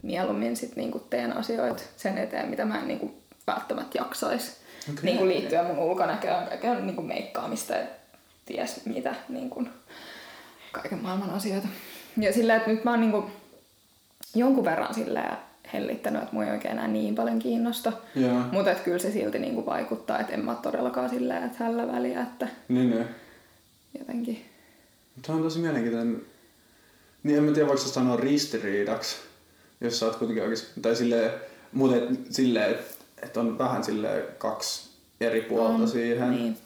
mieluummin 0.03 0.57
sit 0.57 0.77
niinku 0.77 0.99
teen 0.99 1.37
asioita 1.37 1.83
sen 1.97 2.19
eteen, 2.19 2.49
mitä 2.49 2.65
mä 2.65 2.79
en 2.79 2.89
niinku 2.89 3.15
välttämättä 3.47 3.99
jaksaisi 3.99 4.62
okay. 4.91 5.05
niin 5.05 5.17
kuin 5.17 5.29
liittyen 5.29 5.67
mun 5.67 5.79
ulkonäköön, 5.79 6.45
kaiken 6.49 6.87
niin 6.87 6.97
kuin 6.97 7.07
meikkaamista 7.07 7.73
ja 7.73 7.87
ties 8.47 8.87
mitä, 8.87 9.15
niin 9.29 9.51
kuin, 9.51 9.71
kaiken 10.73 11.03
maailman 11.03 11.31
asioita. 11.31 11.69
Ja 12.17 12.33
sillä, 12.33 12.57
että 12.57 12.71
nyt 12.71 12.85
mä 12.85 12.91
oon 12.91 13.01
niin 13.01 13.13
kuin, 13.13 13.25
jonkun 14.35 14.65
verran 14.65 14.95
silleen 14.95 15.37
hellittänyt, 15.73 16.23
että 16.23 16.35
mua 16.35 16.45
ei 16.45 16.51
oikein 16.51 16.73
enää 16.73 16.89
niin 16.89 17.15
paljon 17.15 17.39
kiinnosta. 17.39 17.93
Joo. 18.15 18.41
Mutta 18.53 18.75
kyllä 18.75 18.99
se 18.99 19.11
silti 19.11 19.39
niinku 19.39 19.67
vaikuttaa, 19.67 20.19
että 20.19 20.33
en 20.33 20.45
mä 20.45 20.55
todellakaan 20.55 21.11
silleen, 21.11 21.45
että 21.45 21.65
hällä 21.65 21.93
väliä, 21.93 22.23
että 22.23 22.49
Niin, 22.69 22.91
niin. 22.91 23.07
jotenkin... 23.99 24.45
Tämä 25.27 25.37
on 25.37 25.43
tosi 25.45 25.59
mielenkiintoinen. 25.59 26.23
Niin 27.23 27.39
en 27.39 27.45
mä 27.45 27.53
tiedä, 27.53 27.69
voiko 27.69 27.83
sanoa 27.83 28.17
ristiriidaksi, 28.17 29.17
jos 29.81 29.99
sä 29.99 30.07
oot 30.07 30.17
kuitenkin 30.17 30.43
oikeasti, 30.43 30.81
tai 30.81 30.97
silleen, 30.97 31.31
mutta 31.73 31.97
et, 31.97 32.05
silleen, 32.31 32.71
että 32.71 33.02
et 33.23 33.37
on 33.37 33.59
vähän 33.59 33.85
silleen 33.85 34.25
kaksi 34.39 34.93
eri 35.21 35.41
puolta 35.41 35.75
On, 35.75 35.89
siihen. 35.89 36.31
Niin. 36.31 36.57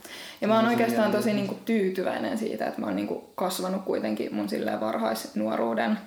Ja 0.41 0.49
mä 0.49 0.57
oon 0.57 0.69
oikeastaan 0.69 1.13
tosi 1.13 1.33
niinku 1.33 1.55
tyytyväinen 1.65 2.39
siitä, 2.39 2.67
että 2.67 2.81
mä 2.81 2.87
oon 2.87 2.97
niinku 2.97 3.33
kasvanut 3.35 3.83
kuitenkin 3.85 4.35
mun 4.35 4.49
silleen 4.49 4.81
varhaisnuoruuden 4.81 5.99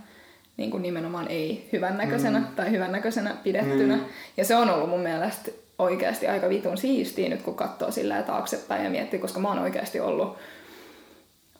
niinku 0.57 0.77
nimenomaan 0.77 1.27
ei 1.27 1.69
hyvännäköisenä 1.73 2.39
mm. 2.39 2.47
tai 2.55 2.71
hyvännäköisenä 2.71 3.35
pidettynä. 3.43 3.95
Mm. 3.95 4.03
Ja 4.37 4.45
se 4.45 4.55
on 4.55 4.69
ollut 4.69 4.89
mun 4.89 4.99
mielestä 4.99 5.51
oikeasti 5.79 6.27
aika 6.27 6.49
vitun 6.49 6.77
siistiä 6.77 7.29
nyt, 7.29 7.41
kun 7.41 7.55
katsoo 7.55 7.91
sillä 7.91 8.23
taaksepäin 8.23 8.83
ja 8.83 8.89
miettii, 8.89 9.19
koska 9.19 9.39
mä 9.39 9.47
oon 9.47 9.59
oikeasti 9.59 9.99
ollut 9.99 10.37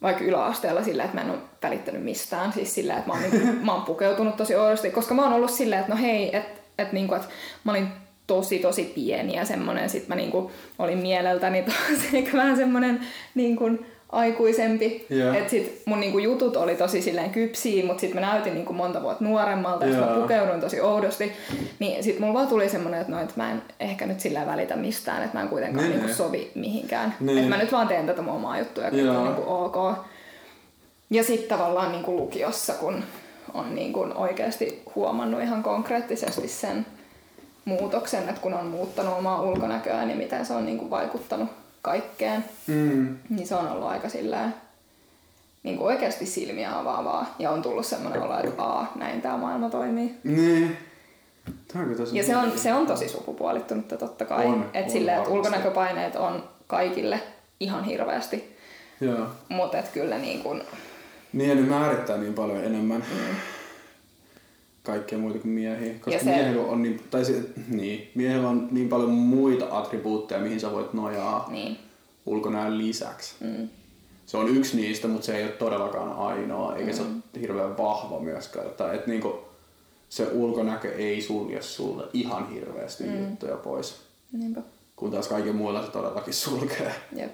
vaikka 0.02 0.24
yläasteella 0.24 0.84
sillä, 0.84 1.04
että 1.04 1.16
mä 1.16 1.22
en 1.22 1.30
ole 1.30 1.40
välittänyt 1.64 2.04
mistään. 2.04 2.54
Siis 2.54 2.76
sillä, 2.76 2.94
että 2.94 3.08
mä 3.08 3.14
oon, 3.14 3.22
niinku, 3.22 3.48
mä 3.66 3.74
oon 3.74 3.86
pukeutunut 3.86 4.38
tosi 4.38 4.56
oudosti, 4.56 4.92
koska 4.92 5.14
mä 5.14 5.24
oon 5.24 5.34
ollut 5.34 5.52
silleen, 5.52 5.82
että 5.82 5.94
no 5.94 6.02
hei, 6.02 6.36
että 6.36 6.62
et, 6.78 6.92
niinku, 6.92 7.16
et 7.16 7.30
mä 7.64 7.72
olin 7.72 7.88
tosi 8.30 8.60
tosi 8.60 8.92
pieni 8.96 9.36
ja 9.36 9.46
semmonen, 9.46 9.90
sit 9.90 10.08
mä 10.08 10.16
niinku 10.16 10.52
olin 10.80 10.98
mieleltäni 10.98 11.64
taas 11.64 12.00
ehkä 12.14 12.38
vähän 12.38 12.58
semmonen 12.58 13.00
niinku 13.36 13.70
aikuisempi. 14.12 15.06
Joo. 15.10 15.34
Että 15.34 15.50
sit 15.50 15.82
mun 15.86 16.00
niinku 16.00 16.20
jutut 16.20 16.56
oli 16.58 16.76
tosi 16.76 17.02
silleen 17.02 17.30
kypsiä, 17.30 17.86
mutta 17.86 18.02
sit 18.02 18.14
mä 18.14 18.22
näytin 18.22 18.54
niinku 18.54 18.74
monta 18.74 19.02
vuotta 19.02 19.24
nuoremmalta 19.24 19.86
ja 19.86 19.92
sit 19.92 20.00
mä 20.00 20.22
pukeuduin 20.22 20.62
tosi 20.62 20.82
oudosti. 20.82 21.32
Niin 21.80 22.04
sit 22.04 22.20
mulla 22.20 22.34
vaan 22.34 22.48
tuli 22.48 22.70
semmonen, 22.70 23.02
että 23.02 23.12
no, 23.14 23.22
et 23.22 23.36
mä 23.36 23.52
en 23.52 23.62
ehkä 23.80 24.06
nyt 24.06 24.20
sillä 24.20 24.46
välitä 24.46 24.76
mistään, 24.76 25.24
että 25.24 25.38
mä 25.38 25.42
en 25.42 25.50
kuitenkaan 25.50 25.84
Niin, 25.84 25.92
niinku 25.92 26.08
niin. 26.08 26.16
sovi 26.18 26.52
mihinkään. 26.56 27.16
Niin. 27.20 27.38
Että 27.38 27.50
mä 27.50 27.58
nyt 27.58 27.72
vaan 27.72 27.88
teen 27.88 28.06
tätä 28.06 28.22
mun 28.22 28.36
omaa 28.36 28.60
juttua 28.60 28.84
ja 28.84 28.90
Joo. 28.90 29.18
on 29.18 29.26
niinku 29.26 29.44
ok. 29.48 29.98
Ja 31.10 31.24
sitten 31.24 31.58
tavallaan 31.58 31.92
niin 31.92 32.04
kuin 32.04 32.18
lukiossa, 32.18 32.74
kun 32.74 33.04
on 33.54 33.76
niin 33.76 33.94
kuin 33.94 34.14
oikeasti 34.18 34.82
huomannut 34.96 35.42
ihan 35.42 35.64
konkreettisesti 35.64 36.48
sen 36.48 36.86
muutoksen, 37.70 38.30
että 38.30 38.42
kun 38.42 38.54
on 38.54 38.66
muuttanut 38.66 39.18
omaa 39.18 39.42
ulkonäköään, 39.42 40.08
niin 40.08 40.18
miten 40.18 40.46
se 40.46 40.54
on 40.54 40.66
niin 40.66 40.78
kuin 40.78 40.90
vaikuttanut 40.90 41.50
kaikkeen, 41.82 42.46
Mm. 42.68 43.18
niin 43.30 43.48
se 43.48 43.56
on 43.56 43.68
ollut 43.72 43.88
aika 43.88 44.10
sillä 44.10 44.50
niin 45.64 45.78
kuin 45.78 45.88
oikeasti 45.88 46.26
silmiä 46.26 46.80
avaavaa. 46.80 47.36
Ja 47.40 47.52
on 47.52 47.62
tullut 47.62 47.86
semmoinen 47.86 48.22
olo, 48.22 48.40
että 48.40 48.64
aa, 48.64 48.92
näin 48.96 49.22
tämä 49.22 49.38
maailma 49.38 49.70
toimii. 49.70 50.14
Niin. 50.24 50.78
Tosi 51.98 52.18
Ja 52.18 52.24
se 52.24 52.38
on, 52.38 52.58
se 52.58 52.74
on 52.74 52.88
tosi 52.88 53.10
sukupuolittunutta 53.10 53.98
totta 53.98 54.26
kai. 54.26 54.46
On, 54.46 54.66
että 54.74 54.86
on 54.86 54.92
silleen, 54.92 55.18
että 55.18 55.30
ulkonäköpaineet 55.30 56.16
on 56.16 56.44
kaikille 56.68 57.20
ihan 57.60 57.84
hirveästi. 57.84 58.56
Joo. 59.02 59.28
Mutta 59.50 59.78
kyllä 59.94 60.18
niin 60.18 60.44
kuin, 60.44 60.62
Niin, 61.34 61.50
ja 61.50 61.56
ne 61.56 61.62
määrittää 61.62 62.18
niin 62.18 62.34
paljon 62.34 62.64
enemmän 62.64 63.04
kaikkea 64.84 65.18
muuta 65.20 65.40
kuin 65.40 65.52
miehiä. 65.52 65.94
Koska 65.94 66.12
Ja 66.12 66.20
se- 66.20 66.26
miehillä 66.26 66.62
on 66.62 66.82
niin, 66.84 67.02
tai 67.12 67.26
se, 67.26 67.44
niin, 67.68 68.12
miehillä 68.16 68.50
on 68.50 68.68
niin 68.72 68.90
paljon 68.90 69.10
muita 69.12 69.68
attribuutteja, 69.72 70.42
mihin 70.42 70.60
sä 70.60 70.72
voit 70.72 70.94
nojaa 70.94 71.48
niin. 71.52 71.78
ulkonäön 72.26 72.78
lisäksi. 72.78 73.36
Mm. 73.40 73.70
Se 74.26 74.38
on 74.38 74.58
yksi 74.58 74.78
niistä, 74.78 75.08
mutta 75.08 75.26
se 75.26 75.38
ei 75.38 75.44
ole 75.44 75.52
todellakaan 75.52 76.12
ainoa, 76.14 76.76
eikä 76.76 76.94
se 76.94 77.02
ole 77.02 77.10
hirveän 77.42 77.78
vahva 77.78 78.20
myöskään. 78.20 78.70
Tai, 78.78 78.96
et 78.96 79.08
niinku, 79.08 79.40
se 80.10 80.28
ulkonäkö 80.34 80.96
ei 80.96 81.22
sulje 81.22 81.62
sulle 81.62 82.04
ihan 82.14 82.50
hirveästi 82.54 83.04
mm. 83.04 83.20
juttuja 83.30 83.56
pois, 83.58 84.02
Niinpä. 84.32 84.62
kun 84.96 85.12
taas 85.12 85.28
kaiken 85.28 85.56
muilla 85.56 85.86
se 85.86 85.92
todellakin 85.92 86.34
sulkee. 86.34 86.92
Jep. 87.16 87.32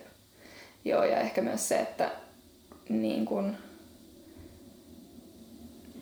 Joo, 0.86 1.04
ja 1.04 1.20
ehkä 1.20 1.42
myös 1.42 1.68
se, 1.68 1.80
että 1.80 2.12
niin 2.90 3.26
kun 3.26 3.56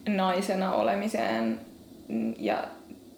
naisena 0.07 0.73
olemiseen 0.73 1.59
ja 2.39 2.63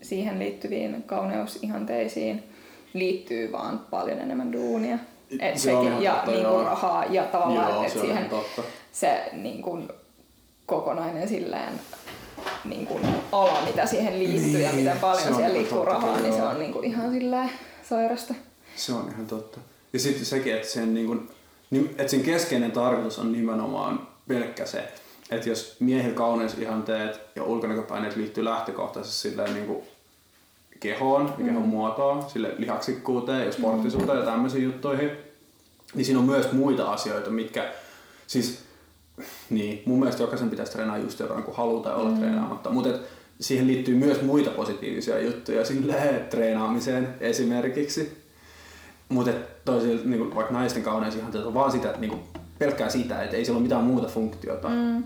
siihen 0.02 0.40
liittyviin 0.40 1.04
kauneusihanteisiin 1.04 2.44
liittyy 2.94 3.52
vaan 3.52 3.80
paljon 3.80 4.20
enemmän 4.20 4.54
duunia. 4.54 4.98
Et 5.40 5.58
Se 5.60 5.74
on 5.76 5.86
sekin, 5.86 6.02
ja 6.04 6.14
totta, 6.14 6.32
niin 6.32 6.44
joo. 6.44 6.56
kun 6.56 6.66
rahaa 6.66 7.06
ja 7.06 7.24
tavallaan, 7.24 7.70
Joo, 7.72 7.82
että 7.82 7.94
se 7.94 8.00
on 8.00 8.06
siihen 8.06 8.30
totta. 8.30 8.62
se 8.92 9.30
niin 9.34 9.62
kun, 9.62 9.90
kokonainen 10.66 11.28
silleen 11.28 11.74
niin 12.66 12.88
kun, 12.88 13.02
ala, 13.32 13.62
mitä 13.66 13.86
siihen 13.86 14.20
liittyy 14.20 14.62
ja 14.62 14.70
Niin, 14.70 14.76
miten 14.76 14.94
se 14.94 15.00
paljon 15.02 15.28
on 15.28 15.36
siellä 15.36 15.60
totta, 15.70 15.86
rahaa, 15.86 16.20
niin 16.20 16.34
se 16.34 16.40
joo. 16.40 16.48
on 16.50 16.60
niin 16.60 16.74
kun, 16.74 16.84
ihan 16.84 17.12
silleen 17.12 17.50
sairasta. 17.90 18.34
Se 18.76 18.94
on 18.94 19.10
ihan 19.14 19.28
totta. 19.28 19.60
Ja 19.94 20.00
sitten 20.00 20.26
sekin, 20.26 20.56
että 20.56 20.68
sen, 20.68 20.94
niin 20.94 21.08
kun, 21.08 21.30
että 21.90 22.08
sen 22.08 22.22
keskeinen 22.22 22.72
tarkoitus 22.72 23.20
on 23.20 23.32
nimenomaan 23.32 24.08
pelkkä 24.28 24.66
se, 24.66 24.84
että 25.32 25.50
jos 25.50 25.78
miehillä 25.80 26.16
kauneusihanteet 26.16 27.20
ja 27.36 27.44
ulkonäköpaineet 27.44 28.16
liittyy 28.16 28.44
lähtökohtaisesti 28.44 29.30
silleen 29.30 29.54
niin 29.54 29.66
kuin 29.66 29.84
kehoon 30.80 31.34
ja 31.38 31.46
kehon 31.46 31.68
muotoon, 31.68 32.30
sille 32.30 32.56
lihaksikkuuteen 32.58 33.46
ja 33.46 33.52
sporttisuuteen 33.52 34.20
ja 34.20 34.26
tämmöisiin 34.26 34.64
juttuihin, 34.64 35.12
niin 35.96 36.06
siinä 36.06 36.20
on 36.20 36.26
myös 36.26 36.52
muita 36.52 36.92
asioita, 36.92 37.30
mitkä 37.30 37.74
siis 38.28 38.66
niin, 39.50 39.84
mun 39.86 40.00
mielestä 40.00 40.24
jokaisen 40.24 40.50
pitäisi 40.50 40.72
treenaa 40.72 40.98
just 40.98 41.20
jotain, 41.20 41.44
kun 41.44 41.56
haluaa 41.56 41.84
tai 41.84 41.96
olla 41.96 42.10
mm. 42.10 42.18
treenaamatta. 42.18 42.70
Mutta 42.70 43.00
siihen 43.40 43.68
liittyy 43.68 43.96
myös 43.96 44.22
muita 44.22 44.50
positiivisia 44.50 45.20
juttuja 45.20 45.66
silleen 45.66 46.26
treenaamiseen 46.30 47.16
esimerkiksi. 47.20 48.26
Mutta 49.10 49.32
toisaalta 49.66 50.04
niin 50.06 50.36
vaikka 50.36 50.54
naisten 50.54 50.84
kauneus 50.84 51.16
ihan 51.16 51.46
on 51.46 51.54
vaan 51.54 51.72
sitä, 51.72 51.88
että 51.88 52.02
niin 52.02 52.24
pelkkää 52.60 52.90
sitä, 52.90 53.24
että 53.24 53.38
ei 53.38 53.46
sillä 53.46 53.58
ole 53.58 53.64
mitään 53.64 53.84
muuta 53.84 54.08
funktiota. 54.08 54.70
Mm. 54.70 54.76
Mm. 54.76 55.04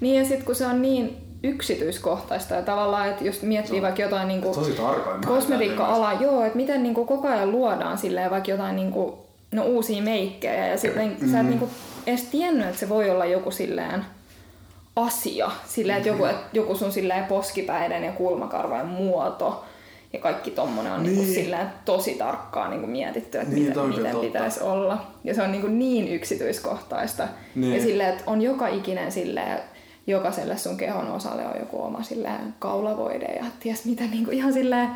Niin 0.00 0.18
ja 0.18 0.24
sitten 0.24 0.46
kun 0.46 0.54
se 0.54 0.66
on 0.66 0.82
niin 0.82 1.16
yksityiskohtaista 1.42 2.54
ja 2.54 2.62
tavallaan, 2.62 3.08
että 3.08 3.24
jos 3.24 3.42
miettii 3.42 3.78
on 3.78 3.82
vaikka 3.82 4.02
jotain 4.02 4.28
niinku 4.28 4.54
Tosi 4.54 4.72
tarkoin. 4.72 5.20
kosmetiikka-ala, 5.26 6.12
joo, 6.12 6.44
että 6.44 6.56
miten 6.56 6.82
niinku 6.82 7.04
koko 7.04 7.28
ajan 7.28 7.50
luodaan 7.50 7.98
silleen 7.98 8.30
vaikka 8.30 8.50
jotain 8.50 8.76
niinku, 8.76 9.26
no, 9.52 9.64
uusia 9.64 10.02
meikkejä 10.02 10.66
ja 10.66 10.78
sitten 10.78 11.16
mm. 11.20 11.32
sä 11.32 11.40
et 11.40 11.46
niinku 11.46 11.68
edes 12.06 12.22
tiennyt, 12.22 12.66
että 12.66 12.78
se 12.78 12.88
voi 12.88 13.10
olla 13.10 13.24
joku 13.24 13.50
silleen 13.50 14.04
asia. 14.96 15.50
Silleen, 15.66 15.98
että 15.98 16.08
joku, 16.08 16.24
et 16.24 16.36
joku 16.52 16.76
sun 16.76 16.92
silleen 16.92 17.24
poskipäiden 17.24 18.04
ja 18.04 18.12
kulmakarvojen 18.12 18.86
muoto 18.86 19.64
ja 20.12 20.18
kaikki 20.20 20.50
tommonen 20.50 20.92
on 20.92 21.02
niin. 21.02 21.12
Niin. 21.14 21.24
Niinku 21.24 21.40
silleen 21.40 21.66
tosi 21.84 22.14
tarkkaan 22.14 22.70
niinku 22.70 22.86
mietitty, 22.86 23.38
että 23.38 23.54
Niin, 23.54 23.68
miten, 23.68 23.84
miten 23.84 24.12
totta. 24.12 24.26
pitäisi 24.26 24.60
olla. 24.60 25.06
Ja 25.24 25.34
se 25.34 25.42
on 25.42 25.52
niinku 25.52 25.68
niin 25.68 26.08
yksityiskohtaista. 26.08 27.28
Niin. 27.54 27.74
Ja 27.76 27.82
silleen, 27.82 28.08
että 28.08 28.22
on 28.26 28.42
joka 28.42 28.68
ikinen 28.68 29.12
silleen, 29.12 29.58
jokaiselle 30.06 30.58
sun 30.58 30.76
kehon 30.76 31.08
osalle 31.10 31.46
on 31.46 31.58
joku 31.60 31.82
oma 31.82 32.02
silleen 32.02 32.54
kaulavoide 32.58 33.26
ja 33.26 33.44
ties 33.60 33.84
mitä 33.84 34.04
niinku 34.04 34.30
ihan 34.30 34.52
silleen 34.52 34.88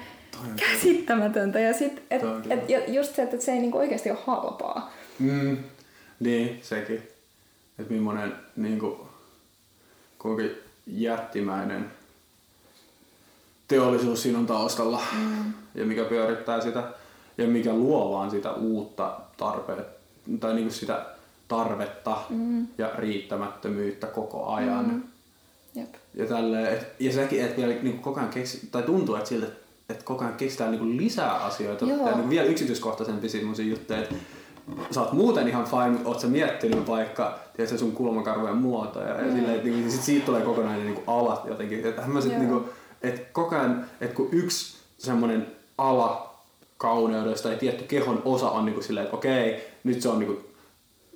käsittämätöntä. 0.56 1.60
Ja, 1.60 1.72
sit, 1.74 2.02
et, 2.10 2.22
et, 2.50 2.70
ja 2.70 2.80
just 2.92 3.14
se, 3.14 3.22
että 3.22 3.40
se 3.40 3.52
ei 3.52 3.58
niinku 3.58 3.78
oikeasti 3.78 4.10
ole 4.10 4.18
halpaa. 4.26 4.92
Mm, 5.18 5.56
niin, 6.20 6.58
sekin. 6.62 7.02
Että 7.78 7.92
millainen, 7.92 8.32
niin 8.56 8.78
kuin, 8.78 8.94
kuinka 10.18 10.42
jättimäinen 10.86 11.90
teollisuus 13.68 14.22
siinä 14.22 14.38
on 14.38 14.46
taustalla 14.46 15.00
mm. 15.12 15.52
ja 15.74 15.86
mikä 15.86 16.04
pyörittää 16.04 16.60
sitä 16.60 16.82
ja 17.38 17.46
mikä 17.46 17.72
luo 17.72 18.12
vaan 18.12 18.30
sitä 18.30 18.52
uutta 18.52 19.20
tarpeet, 19.36 19.86
tai 20.40 20.54
niin 20.54 20.64
kuin 20.64 20.74
sitä 20.74 21.06
tarvetta 21.48 22.16
mm. 22.28 22.66
ja 22.78 22.90
riittämättömyyttä 22.98 24.06
koko 24.06 24.46
ajan. 24.46 24.84
Mm. 24.88 25.02
Jep. 25.74 25.94
Ja, 26.14 26.26
tälleen, 26.26 26.74
et, 26.74 26.86
ja 27.00 27.12
sekin, 27.12 27.44
että 27.44 27.56
vielä 27.56 27.74
niin 27.82 27.98
koko 27.98 28.20
ajan 28.20 28.30
keksi, 28.30 28.68
tai 28.72 28.82
tuntuu, 28.82 29.14
että 29.14 29.28
siltä, 29.28 29.46
että 29.88 30.04
koko 30.04 30.24
ajan 30.24 30.36
keksitään 30.36 30.70
niin 30.70 30.96
lisää 30.96 31.34
asioita. 31.34 31.84
Joo. 31.84 32.08
Ja 32.08 32.16
niin 32.16 32.30
vielä 32.30 32.46
yksityiskohtaisempi 32.46 33.28
semmoisia 33.28 33.66
juttuja, 33.66 33.98
että 33.98 34.14
sä 34.90 35.00
oot 35.00 35.12
muuten 35.12 35.48
ihan 35.48 35.64
fine, 35.64 35.90
mutta 35.90 36.08
oot 36.08 36.20
sä 36.20 36.26
miettinyt 36.26 36.86
vaikka 36.88 37.38
tiedätkö, 37.56 37.78
sun 37.78 37.92
kulmakarvojen 37.92 38.56
muotoja. 38.56 39.08
Ja, 39.08 39.24
Mm. 39.24 39.32
silleen, 39.36 39.54
että 39.56 39.68
niin, 39.68 39.90
sit 39.90 40.02
siitä 40.02 40.26
tulee 40.26 40.42
kokonainen 40.42 40.86
niin 40.86 41.04
alat 41.06 41.44
jotenkin. 41.44 41.86
Että 41.86 42.02
tämmöiset, 42.02 42.38
niin 42.38 42.48
kuin, 42.48 42.64
että 43.06 43.20
koko 43.32 43.56
ajan, 43.56 43.86
että 44.00 44.16
kun 44.16 44.28
yksi 44.32 44.76
semmoinen 44.98 45.46
ala 45.78 46.36
kauneudesta 46.78 47.50
ja 47.50 47.58
tietty 47.58 47.84
kehon 47.84 48.22
osa 48.24 48.50
on 48.50 48.64
niin 48.64 48.74
kuin 48.74 48.84
silleen, 48.84 49.04
että 49.04 49.16
okei, 49.16 49.70
nyt 49.84 50.02
se 50.02 50.08
on 50.08 50.18
niin 50.18 50.26
kuin 50.26 50.46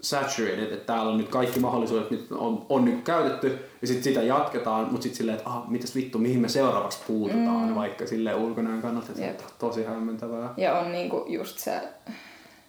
saturated, 0.00 0.72
että 0.72 0.86
täällä 0.86 1.10
on 1.10 1.18
nyt 1.18 1.28
kaikki 1.28 1.60
mahdollisuudet 1.60 2.10
nyt 2.10 2.26
on, 2.32 2.66
on 2.68 2.84
niin 2.84 3.02
käytetty 3.02 3.58
ja 3.80 3.86
sitten 3.86 4.04
sitä 4.04 4.22
jatketaan, 4.22 4.84
mutta 4.84 5.02
sitten 5.02 5.16
silleen, 5.16 5.38
että 5.38 5.50
ah, 5.50 5.68
mitäs 5.68 5.94
vittu, 5.94 6.18
mihin 6.18 6.40
me 6.40 6.48
seuraavaksi 6.48 6.98
puututaan, 7.06 7.68
mm. 7.68 7.74
vaikka 7.74 8.06
silleen 8.06 8.36
ulkonäön 8.36 8.82
kannalta, 8.82 9.12
että 9.18 9.44
on 9.44 9.50
tosi 9.58 9.84
hämmentävää. 9.84 10.54
Ja 10.56 10.78
on 10.78 10.92
niinku 10.92 11.24
just 11.28 11.58
se, 11.58 11.80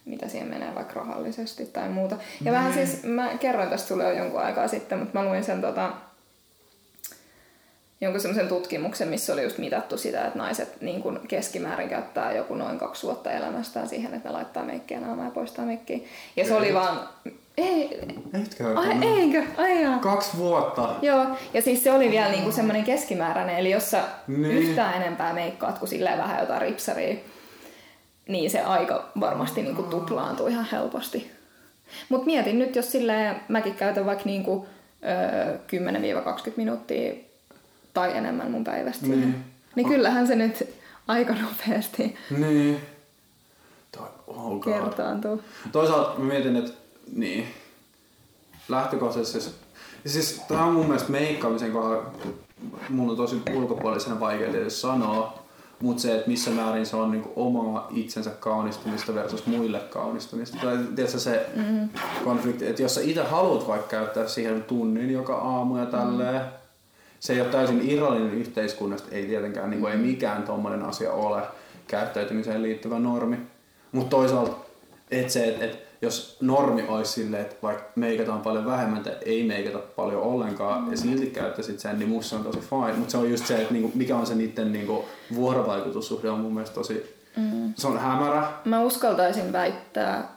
mitä 0.05 0.27
siihen 0.27 0.47
menee 0.47 0.75
vaikka 0.75 0.93
rahallisesti 0.93 1.65
tai 1.65 1.89
muuta. 1.89 2.15
Ja 2.43 2.51
vähän 2.51 2.73
siis, 2.73 3.03
mä 3.03 3.29
kerroin 3.39 3.69
tästä 3.69 3.87
sulle 3.87 4.03
jo 4.03 4.11
jonkun 4.11 4.41
aikaa 4.41 4.67
sitten, 4.67 4.99
mutta 4.99 5.19
mä 5.19 5.25
luin 5.25 5.43
sen 5.43 5.61
tota, 5.61 5.91
jonkun 8.01 8.21
semmoisen 8.21 8.47
tutkimuksen, 8.47 9.07
missä 9.07 9.33
oli 9.33 9.43
just 9.43 9.57
mitattu 9.57 9.97
sitä, 9.97 10.25
että 10.25 10.39
naiset 10.39 10.81
niin 10.81 11.01
kuin 11.01 11.19
keskimäärin 11.27 11.89
käyttää 11.89 12.33
joku 12.33 12.55
noin 12.55 12.77
kaksi 12.79 13.03
vuotta 13.07 13.31
elämästään 13.31 13.87
siihen, 13.89 14.13
että 14.13 14.29
ne 14.29 14.33
laittaa 14.35 14.63
meikkiä 14.63 14.99
naamaa 14.99 15.25
ja 15.25 15.31
poistaa 15.31 15.65
meikkiä. 15.65 15.99
Ja 16.35 16.45
se 16.45 16.53
oli 16.55 16.73
vaan... 16.73 17.09
Ei, 17.57 17.99
Etkö? 18.43 18.79
ai, 18.79 18.95
eikö? 19.19 19.43
Ai 19.57 19.81
jaa. 19.83 19.99
Kaksi 19.99 20.37
vuotta. 20.37 20.95
Joo, 21.01 21.25
ja 21.53 21.61
siis 21.61 21.83
se 21.83 21.91
oli 21.91 22.11
vielä 22.11 22.29
niinku 22.31 22.51
semmoinen 22.51 22.83
keskimääräinen, 22.83 23.57
eli 23.57 23.71
jos 23.71 23.91
sä 23.91 24.01
Niin. 24.27 24.45
yhtään 24.51 25.01
enempää 25.01 25.33
meikkaat 25.33 25.77
kuin 25.79 25.89
silleen 25.89 26.17
vähän 26.17 26.39
jotain 26.39 26.61
ripsaria, 26.61 27.15
niin 28.27 28.51
se 28.51 28.61
aika 28.61 29.09
varmasti 29.19 29.61
niinku 29.61 29.83
tuplaantuu 29.83 30.47
ihan 30.47 30.67
helposti. 30.71 31.31
Mutta 32.09 32.25
mietin 32.25 32.59
nyt, 32.59 32.75
jos 32.75 32.91
silleen 32.91 33.35
mäkin 33.47 33.73
käytän 33.75 34.05
vaikka 34.05 34.25
niinku, 34.25 34.67
ö, 35.53 35.57
10-20 35.67 36.53
minuuttia 36.57 37.13
tai 37.93 38.17
enemmän 38.17 38.51
mun 38.51 38.63
päivästä 38.63 39.05
Niin. 39.05 39.13
siihen. 39.15 39.45
Niin 39.75 39.87
kyllähän 39.87 40.27
se 40.27 40.35
nyt 40.35 40.69
aika 41.07 41.33
nopeasti 41.41 42.15
Niin. 42.37 42.77
Toi, 43.97 44.07
oh 44.27 44.59
God. 44.59 44.73
kertaantuu. 44.73 45.41
Toisaalta 45.71 46.19
mä 46.19 46.25
mietin, 46.25 46.55
että 46.55 46.71
niin, 47.15 47.47
lähtökohtaisesti 48.69 49.41
siis, 49.41 49.55
siis 50.05 50.41
tämä 50.47 50.63
on 50.65 50.73
mun 50.73 50.85
mielestä 50.85 51.11
meikkaamisen 51.11 51.71
kohdalla, 51.71 52.11
mun 52.89 53.09
on 53.09 53.17
tosi 53.17 53.41
ulkopuolisena 53.55 54.19
vaikea 54.19 54.51
tietysti 54.51 54.79
sanoa, 54.79 55.41
mutta 55.81 56.01
se, 56.01 56.15
että 56.15 56.27
missä 56.29 56.51
määrin 56.51 56.85
se 56.85 56.95
on 56.95 57.11
niinku 57.11 57.31
omaa 57.35 57.87
itsensä 57.91 58.29
kaunistumista 58.29 59.15
versus 59.15 59.45
muille 59.45 59.79
kaunistumista. 59.79 60.57
Tai 60.61 60.77
tiedätkö 60.95 61.19
se 61.19 61.45
mm. 61.55 61.89
konflikti, 62.23 62.67
että 62.67 62.81
jos 62.81 62.95
sä 62.95 63.01
itse 63.01 63.23
haluat 63.23 63.67
vaikka 63.67 63.87
käyttää 63.87 64.27
siihen 64.27 64.63
tunnin 64.63 65.11
joka 65.11 65.35
aamu 65.35 65.77
ja 65.77 65.85
tälleen, 65.85 66.41
se 67.21 67.33
ei 67.33 67.41
ole 67.41 67.49
täysin 67.49 67.89
irrallinen 67.89 68.33
yhteiskunnasta, 68.33 69.07
ei 69.11 69.25
tietenkään, 69.25 69.69
niin 69.69 69.79
kuin 69.79 69.91
ei 69.91 69.99
mikään 69.99 70.43
tommonen 70.43 70.83
asia 70.83 71.11
ole 71.13 71.41
käyttäytymiseen 71.87 72.63
liittyvä 72.63 72.99
normi. 72.99 73.37
Mutta 73.91 74.09
toisaalta, 74.09 74.55
että 75.11 75.33
se, 75.33 75.45
että 75.45 75.65
et, 75.65 75.79
jos 76.01 76.37
normi 76.41 76.85
olisi 76.87 77.11
silleen, 77.11 77.41
että 77.41 77.55
vaikka 77.63 77.83
meikataan 77.95 78.41
paljon 78.41 78.65
vähemmän 78.65 79.03
tai 79.03 79.17
ei 79.25 79.43
meikata 79.43 79.77
paljon 79.95 80.21
ollenkaan 80.21 80.83
mm. 80.83 80.91
ja 80.91 80.97
silti 80.97 81.27
käyttäisit 81.27 81.79
sen, 81.79 81.99
niin 81.99 82.09
musta 82.09 82.29
se 82.29 82.35
on 82.35 82.43
tosi 82.43 82.59
fine. 82.59 82.93
Mutta 82.93 83.11
se 83.11 83.17
on 83.17 83.31
just 83.31 83.45
se, 83.45 83.61
että 83.61 83.73
niinku, 83.73 83.91
mikä 83.95 84.17
on 84.17 84.25
se 84.25 84.35
niiden 84.35 84.73
niinku, 84.73 85.05
vuorovaikutussuhde 85.35 86.29
on 86.29 86.39
mun 86.39 86.53
mielestä 86.53 86.75
tosi, 86.75 87.15
mm. 87.37 87.73
se 87.75 87.87
on 87.87 87.99
hämärä. 87.99 88.47
Mä 88.65 88.83
uskaltaisin 88.83 89.51
väittää, 89.51 90.27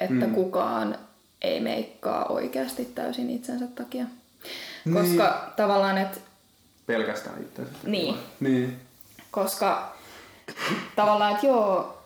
että 0.00 0.26
mm. 0.26 0.34
kukaan 0.34 0.98
ei 1.42 1.60
meikkaa 1.60 2.24
oikeasti 2.24 2.84
täysin 2.84 3.30
itsensä 3.30 3.66
takia. 3.66 4.04
Koska 4.92 5.24
niin. 5.24 5.52
tavallaan, 5.56 5.98
että 5.98 6.20
Pelkästään 6.86 7.42
itse. 7.42 7.62
Niin. 7.86 8.16
Niin. 8.40 8.76
koska 9.30 9.96
tavallaan, 10.96 11.34
että 11.34 11.46
joo, 11.46 11.98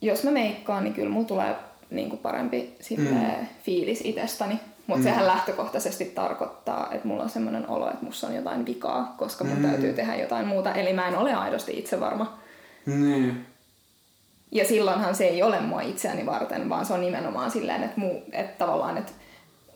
jos 0.00 0.24
mä 0.24 0.30
meikkaan, 0.30 0.84
niin 0.84 0.94
kyllä 0.94 1.10
mulla 1.10 1.26
tulee 1.26 1.56
niin 1.90 2.10
kuin 2.10 2.20
parempi 2.20 2.76
mm. 2.96 3.46
fiilis 3.62 4.00
itsestäni. 4.04 4.60
Mutta 4.86 5.00
mm. 5.00 5.04
sehän 5.04 5.26
lähtökohtaisesti 5.26 6.04
tarkoittaa, 6.04 6.88
että 6.92 7.08
mulla 7.08 7.22
on 7.22 7.30
semmoinen 7.30 7.68
olo, 7.68 7.90
että 7.90 8.04
musta 8.04 8.26
on 8.26 8.34
jotain 8.34 8.66
vikaa, 8.66 9.14
koska 9.18 9.44
mun 9.44 9.58
mm. 9.58 9.70
täytyy 9.70 9.92
tehdä 9.92 10.16
jotain 10.16 10.46
muuta. 10.46 10.74
Eli 10.74 10.92
mä 10.92 11.08
en 11.08 11.16
ole 11.18 11.34
aidosti 11.34 11.78
itse 11.78 12.00
varma. 12.00 12.38
Niin. 12.86 13.46
Ja 14.52 14.64
silloinhan 14.64 15.14
se 15.14 15.24
ei 15.24 15.42
ole 15.42 15.60
mua 15.60 15.80
itseäni 15.80 16.26
varten, 16.26 16.68
vaan 16.68 16.86
se 16.86 16.92
on 16.92 17.00
nimenomaan 17.00 17.50
silleen, 17.50 17.82
että, 17.82 18.00
mu, 18.00 18.10
että 18.32 18.64
tavallaan 18.64 18.98
että 18.98 19.12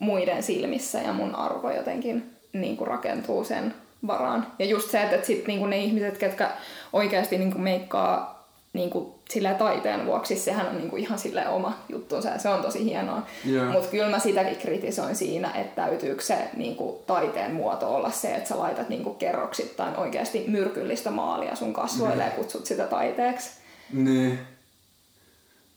muiden 0.00 0.42
silmissä 0.42 0.98
ja 0.98 1.12
mun 1.12 1.34
arvo 1.34 1.70
jotenkin 1.70 2.36
niin 2.52 2.76
kuin 2.76 2.88
rakentuu 2.88 3.44
sen 3.44 3.74
varaan. 4.06 4.46
Ja 4.58 4.66
just 4.66 4.90
se, 4.90 5.02
että, 5.02 5.26
sit 5.26 5.46
niin 5.46 5.58
kuin 5.58 5.70
ne 5.70 5.78
ihmiset, 5.78 6.18
ketkä 6.18 6.50
oikeasti 6.92 7.38
niin 7.38 7.52
kuin 7.52 7.62
meikkaa 7.62 8.40
niin 8.72 8.90
kuin 8.90 9.14
silleen 9.30 9.56
taiteen 9.56 10.06
vuoksi, 10.06 10.36
sehän 10.36 10.68
on 10.68 10.76
niin 10.76 10.90
kuin 10.90 11.02
ihan 11.02 11.18
silleen 11.18 11.48
oma 11.48 11.78
juttunsa 11.88 12.28
ja 12.28 12.38
se 12.38 12.48
on 12.48 12.62
tosi 12.62 12.84
hienoa. 12.84 13.22
Joo. 13.44 13.72
Mutta 13.72 13.88
kyllä 13.88 14.08
mä 14.08 14.18
sitäkin 14.18 14.56
kritisoin 14.56 15.16
siinä, 15.16 15.50
että 15.54 15.82
täytyykö 15.82 16.22
se 16.22 16.36
niin 16.56 16.76
kuin 16.76 16.96
taiteen 17.06 17.54
muoto 17.54 17.94
olla 17.94 18.10
se, 18.10 18.34
että 18.34 18.48
sä 18.48 18.58
laitat 18.58 18.88
niin 18.88 19.04
kuin 19.04 19.16
kerroksittain 19.16 19.96
oikeasti 19.96 20.44
myrkyllistä 20.48 21.10
maalia 21.10 21.56
sun 21.56 21.72
kasvoille 21.72 22.24
ja 22.24 22.30
kutsut 22.30 22.66
sitä 22.66 22.86
taiteeksi. 22.86 23.50
Niin. 23.92 24.38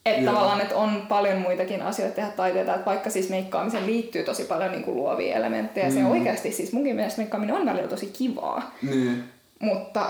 Että 0.06 0.22
Joo. 0.22 0.34
tavallaan, 0.34 0.62
että 0.62 0.76
on 0.76 1.06
paljon 1.10 1.38
muitakin 1.38 1.82
asioita 1.82 2.16
tehdä 2.16 2.30
taiteita, 2.30 2.74
että 2.76 2.86
vaikka 2.86 3.10
siis 3.10 3.30
meikkaamiseen 3.30 3.86
liittyy 3.86 4.24
tosi 4.24 4.44
paljon 4.44 4.72
niin 4.72 4.84
kuin 4.84 4.98
luovia 4.98 5.36
elementtejä, 5.36 5.88
mm. 5.90 5.94
se 5.94 6.06
oikeasti 6.06 6.52
siis 6.52 6.74
munkin 6.74 6.96
mielestä 6.96 7.22
meikkaaminen 7.22 7.56
on 7.56 7.66
välillä 7.66 7.88
tosi 7.88 8.06
kivaa, 8.06 8.72
Niin. 8.82 9.24
mutta 9.60 10.10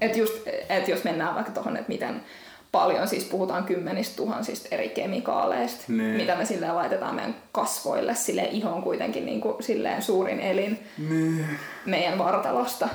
että 0.00 0.18
just, 0.18 0.34
että 0.68 0.90
jos 0.90 1.04
mennään 1.04 1.34
vaikka 1.34 1.52
tuohon, 1.52 1.76
että 1.76 1.88
miten 1.92 2.20
paljon 2.72 3.08
siis 3.08 3.24
puhutaan 3.24 3.64
kymmenistä 3.64 4.16
tuhansista 4.16 4.68
eri 4.70 4.88
kemikaaleista, 4.88 5.84
Niin. 5.88 6.16
mitä 6.16 6.36
me 6.36 6.44
silleen 6.44 6.74
laitetaan 6.76 7.14
meidän 7.14 7.34
kasvoille, 7.52 8.14
silleen 8.14 8.48
iho 8.52 8.70
on 8.70 8.82
kuitenkin 8.82 9.26
niin 9.26 9.40
kuin, 9.40 9.62
silleen 9.62 10.02
suurin 10.02 10.40
elin 10.40 10.78
Niin. 11.08 11.46
meidän 11.86 12.18
vartalosta. 12.18 12.88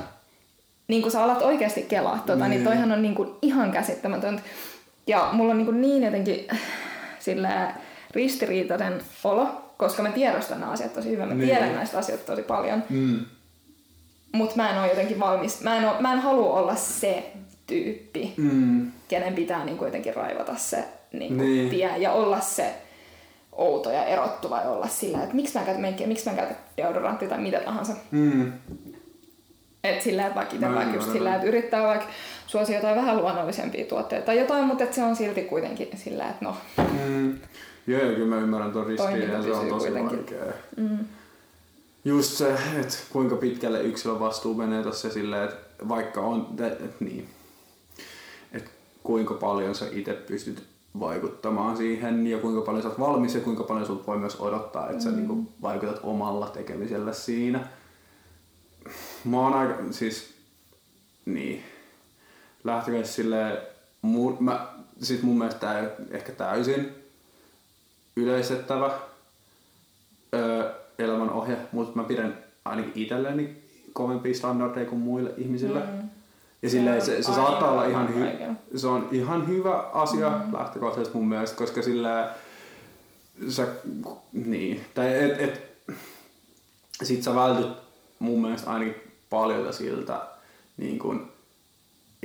Niin 0.88 1.02
kuin 1.02 1.12
sä 1.12 1.24
alat 1.24 1.42
oikeasti 1.42 1.82
kelaa 1.82 2.24
tota, 2.26 2.36
niin, 2.48 2.50
niin 2.50 2.64
toihan 2.64 2.92
on 2.92 3.02
niin 3.02 3.16
kuin 3.16 3.30
ihan 3.42 3.72
käsittämätöntä. 3.72 4.42
Ja 5.08 5.30
mulla 5.32 5.52
on 5.52 5.58
niin, 5.58 5.82
niin 5.82 6.04
jotenkin 6.04 6.48
silleen 7.20 7.68
ristiriitainen 8.12 9.02
olo, 9.24 9.48
koska 9.78 10.04
mä 10.04 10.10
tiedostan 10.12 10.60
nämä 10.60 10.72
asiat 10.72 10.94
tosi 10.94 11.10
hyvin. 11.10 11.28
Mä 11.28 11.34
Niin. 11.34 11.50
tiedän 11.50 11.76
näistä 11.76 11.98
asioista 11.98 12.26
tosi 12.32 12.42
paljon. 12.44 12.84
Mm. 12.90 13.20
Mutta 14.32 14.56
mä 14.56 14.70
en 14.70 14.80
ole 14.80 14.88
jotenkin 14.90 15.20
valmis. 15.20 15.62
Mä 15.62 15.78
en, 15.78 15.86
oo, 15.86 15.96
mä 16.02 16.14
en 16.14 16.20
halua 16.20 16.60
olla 16.60 16.76
se 16.76 17.32
tyyppi, 17.68 18.34
Mm. 18.38 18.92
kenen 19.08 19.34
pitää 19.34 19.66
niin 19.66 19.78
kuin 19.78 19.88
jotenkin 19.88 20.16
raivata 20.16 20.56
se 20.58 20.84
niin 21.14 21.38
Niin. 21.38 21.70
tie 21.70 21.98
ja 21.98 22.12
olla 22.12 22.40
se 22.40 22.74
outo 23.52 23.92
ja 23.92 24.06
erottuva 24.06 24.58
ja 24.62 24.70
olla 24.70 24.88
sillä, 24.88 25.24
että 25.24 25.36
miksi 25.36 25.54
mä 25.54 25.60
en 25.60 25.66
käytä 25.66 25.82
meikkiä, 25.82 26.08
miksi 26.08 26.26
mä 26.26 26.32
en 26.32 26.38
käytä 26.38 26.56
deodoranttia 26.78 27.30
tai 27.30 27.38
mitä 27.42 27.60
tahansa. 27.60 27.94
Mm. 28.12 28.52
Et 29.84 30.02
sillä, 30.02 30.22
että 30.24 30.36
vaikka 30.36 30.56
itse 30.56 30.74
vaikka 30.76 30.96
just 30.96 31.12
sillä, 31.12 31.36
että 31.36 31.48
yrittää 31.48 31.84
vaikka 31.84 32.08
suosia 32.54 32.76
jotain 32.76 32.96
vähän 32.96 33.18
luonnollisempia 33.18 33.86
tuotteita 33.86 34.26
tai 34.26 34.40
jotain, 34.40 34.66
mutta 34.66 34.86
se 34.92 35.04
on 35.04 35.16
silti 35.16 35.42
kuitenkin 35.42 35.88
sillä, 35.96 36.30
että 36.30 36.46
no, 36.46 36.56
Mm. 37.06 37.40
Joo, 37.88 38.00
kyllä 38.02 38.36
mä 38.36 38.42
ymmärrän 38.42 38.72
tuon 38.72 38.88
ristiriidan, 38.88 39.44
se 39.44 39.52
on 39.52 39.68
tosi 39.68 39.88
kuitenkin. 39.92 40.38
vaikea. 40.40 40.54
mm, 40.78 40.98
Just 42.06 42.32
se, 42.32 42.54
että 42.82 42.96
kuinka 43.10 43.36
pitkälle 43.36 43.82
yksilön 43.84 44.20
vastuu 44.20 44.54
menee 44.54 44.84
tossa 44.84 45.10
silleen, 45.10 45.44
että 45.44 45.88
vaikka 45.90 46.22
on, 46.22 46.48
et, 46.68 47.00
niin, 47.02 47.30
että 48.52 48.70
kuinka 49.04 49.34
paljon 49.34 49.76
sä 49.76 49.86
itse 49.92 50.14
pystyt 50.14 50.64
vaikuttamaan 51.00 51.78
siihen 51.78 52.28
ja 52.28 52.38
kuinka 52.38 52.62
paljon 52.62 52.84
sä 52.84 52.90
oot 52.90 53.00
valmis 53.00 53.36
ja 53.36 53.42
kuinka 53.42 53.64
paljon 53.64 53.86
sulta 53.88 54.08
voi 54.08 54.18
myös 54.18 54.40
odottaa, 54.40 54.90
että 54.90 55.04
sä 55.04 55.10
Mm. 55.10 55.16
niinku 55.16 55.48
vaikutat 55.62 56.00
omalla 56.04 56.48
tekemisellä 56.48 57.14
siinä. 57.14 57.68
Mä 59.26 59.40
oon 59.40 59.54
aika, 59.54 59.74
siis, 59.92 60.34
niin, 61.26 61.64
lähtökohtaisesti 62.64 63.22
silleen, 63.22 63.58
mu, 64.02 64.36
mä, 64.40 64.68
sit 65.02 65.24
mun 65.24 65.38
mielestä 65.38 65.60
tää 65.60 65.80
ei 65.80 65.86
ole 65.86 65.92
ehkä 66.12 66.32
täysin 66.32 66.92
yleistettävä 68.16 68.92
öö, 70.34 70.74
elämänohje, 71.00 71.58
mutta 71.72 72.00
mä 72.00 72.04
pidän 72.04 72.44
ainakin 72.66 72.92
itselleni 72.96 73.64
kovempia 73.94 74.34
standardeja 74.34 74.90
kuin 74.90 75.02
muille 75.02 75.34
ihmisille. 75.38 75.80
Mm. 75.80 76.10
Ja 76.62 76.70
silleen, 76.70 77.02
se, 77.02 77.24
se 77.24 77.30
on 77.30 77.36
saattaa 77.36 77.72
olla 77.72 77.86
ihan, 77.86 78.16
hy, 78.16 78.26
se 78.76 78.88
on 78.88 79.08
ihan 79.12 79.48
hyvä 79.48 79.78
asia 79.78 80.30
mm. 80.30 80.54
lähtökohtaisesti 80.54 81.18
mun 81.18 81.30
mielestä, 81.30 81.58
koska 81.58 81.82
sillä 81.82 82.34
sä, 83.50 83.68
niin, 84.34 84.86
tai 84.94 85.24
et, 85.24 85.42
et, 85.42 85.62
sit 87.04 87.24
sä 87.24 87.36
vältyt 87.36 87.72
mun 88.20 88.42
mielestä 88.42 88.72
ainakin 88.72 88.96
paljon 89.30 89.74
siltä 89.74 90.22
niin 90.78 91.00
kuin 91.00 91.33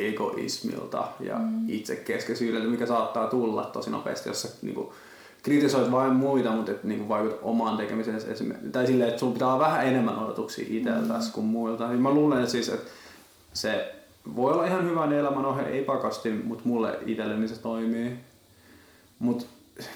egoismilta 0.07 1.09
ja 1.21 1.39
mm. 1.39 1.69
itsekeskeisyydeltä, 1.69 2.69
mikä 2.69 2.87
saattaa 2.87 3.27
tulla 3.27 3.65
tosi 3.65 3.91
nopeasti, 3.91 4.29
jos 4.29 4.43
sä 4.43 4.49
niin 4.63 4.75
kuin, 4.75 4.89
kritisoit 5.43 5.91
vain 5.91 6.13
muita, 6.13 6.53
mutta 6.53 6.73
et 6.73 6.85
niin 6.85 6.99
kuin 6.99 7.09
vaikutat 7.09 7.39
omaan 7.43 7.77
tekemiseen 7.77 8.17
esimerkiksi. 8.17 8.71
Tai 8.71 8.87
silleen, 8.87 9.09
että 9.09 9.21
sulla 9.21 9.33
pitää 9.33 9.49
olla 9.49 9.65
vähän 9.65 9.87
enemmän 9.87 10.19
odotuksia 10.19 10.67
itseltäsi 10.69 11.29
mm. 11.29 11.33
kuin 11.33 11.47
muilta. 11.47 11.85
Ja 11.85 11.89
mä 11.89 12.11
luulen, 12.11 12.39
että, 12.39 12.51
siis, 12.51 12.69
että 12.69 12.91
se 13.53 13.95
voi 14.37 14.53
olla 14.53 14.67
ihan 14.67 14.85
hyvä 14.85 15.05
elämänohje, 15.05 15.67
ei 15.67 15.85
pakasti, 15.85 16.31
mutta 16.31 16.65
mulle 16.69 16.99
itselleni 17.07 17.49
se 17.49 17.63
toimii. 17.63 18.13
Mut 19.19 19.47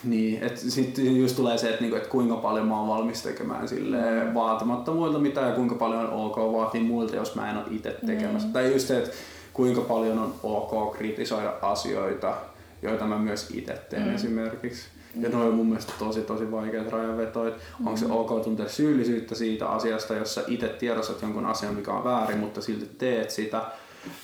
niin, 0.04 0.42
että 0.42 0.60
sitten 0.60 1.16
just 1.16 1.36
tulee 1.36 1.58
se, 1.58 1.68
että, 1.68 1.80
niinku, 1.80 1.96
että 1.96 2.08
kuinka 2.08 2.36
paljon 2.36 2.66
mä 2.66 2.78
oon 2.78 2.88
valmis 2.88 3.22
tekemään 3.22 3.68
silleen, 3.68 4.34
vaatimatta 4.34 4.92
muilta 4.92 5.18
mitään 5.18 5.48
ja 5.48 5.54
kuinka 5.54 5.74
paljon 5.74 6.00
on 6.00 6.12
ok 6.12 6.36
vaatia 6.36 6.80
muilta, 6.80 7.16
jos 7.16 7.34
mä 7.34 7.50
en 7.50 7.56
ole 7.56 7.64
itse 7.70 7.96
tekemässä. 8.06 8.48
Mm. 8.48 8.52
Tai 8.52 8.72
just 8.72 8.88
se, 8.88 8.98
että 8.98 9.10
kuinka 9.52 9.80
paljon 9.80 10.18
on 10.18 10.34
ok 10.42 10.96
kritisoida 10.96 11.54
asioita, 11.62 12.34
joita 12.82 13.04
mä 13.04 13.18
myös 13.18 13.50
itse 13.54 13.72
teen 13.90 14.08
Mm. 14.08 14.14
esimerkiksi. 14.14 14.88
Ja 15.20 15.28
ne 15.28 15.36
on 15.36 15.54
mun 15.54 15.66
mielestä 15.66 15.92
tosi 15.98 16.20
tosi 16.20 16.50
vaikeat 16.50 16.88
rajanvetoja. 16.88 17.50
Mm. 17.50 17.86
Onko 17.86 17.96
se 17.96 18.06
ok 18.06 18.44
tuntea 18.44 18.68
syyllisyyttä 18.68 19.34
siitä 19.34 19.68
asiasta, 19.68 20.14
jos 20.14 20.34
sä 20.34 20.44
itse 20.46 20.68
tiedostat 20.68 21.22
jonkun 21.22 21.46
asian, 21.46 21.74
mikä 21.74 21.92
on 21.92 22.04
väärin, 22.04 22.38
mutta 22.38 22.60
silti 22.60 22.90
teet 22.98 23.30
sitä. 23.30 23.62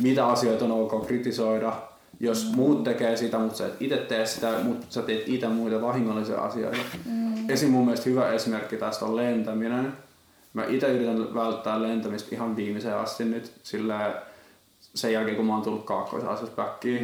Mitä 0.02 0.26
asioita 0.26 0.64
on 0.64 0.70
ok 0.70 1.06
kritisoida, 1.06 1.72
jos 2.20 2.50
mm. 2.50 2.56
muut 2.56 2.84
tekee 2.84 3.16
sitä, 3.16 3.38
mutta 3.38 3.58
sä 3.58 3.66
et 3.66 3.76
itse 3.80 3.96
tee 3.96 4.26
sitä, 4.26 4.52
mutta 4.62 4.86
sä 4.90 5.02
teet 5.02 5.28
itse 5.28 5.48
muita 5.48 5.82
vahingollisia 5.82 6.38
asioita. 6.40 6.78
Mm. 7.04 7.50
Esim. 7.50 7.70
mun 7.70 7.84
mielestä 7.84 8.10
hyvä 8.10 8.32
esimerkki 8.32 8.76
tästä 8.76 9.04
on 9.04 9.16
lentäminen. 9.16 9.92
Mä 10.52 10.64
itse 10.64 10.92
yritän 10.92 11.34
välttää 11.34 11.82
lentämistä 11.82 12.28
ihan 12.32 12.56
viimeiseen 12.56 12.96
asti 12.96 13.24
nyt 13.24 13.52
sillä 13.62 14.22
sen 14.80 15.12
jälkeen, 15.12 15.36
kun 15.36 15.46
mä 15.46 15.54
oon 15.54 15.62
tullut 15.62 15.84
kaakkois 15.84 16.24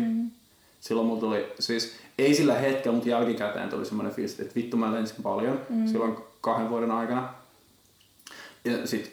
Mm. 0.01 0.31
Silloin 0.81 1.07
mulla 1.07 1.21
tuli, 1.21 1.53
siis 1.59 1.97
ei 2.19 2.35
sillä 2.35 2.55
hetkellä, 2.55 2.95
mutta 2.95 3.11
jälkikäteen 3.11 3.69
tuli 3.69 3.87
semmoinen 3.87 4.15
fiilis, 4.15 4.41
että 4.41 4.55
vittu 4.55 4.77
mä 4.77 4.93
lensin 4.93 5.23
paljon 5.23 5.61
mm. 5.69 5.87
silloin 5.87 6.17
kahden 6.41 6.71
vuoden 6.71 6.91
aikana. 6.91 7.35
Ja 8.65 8.87
sit 8.87 9.13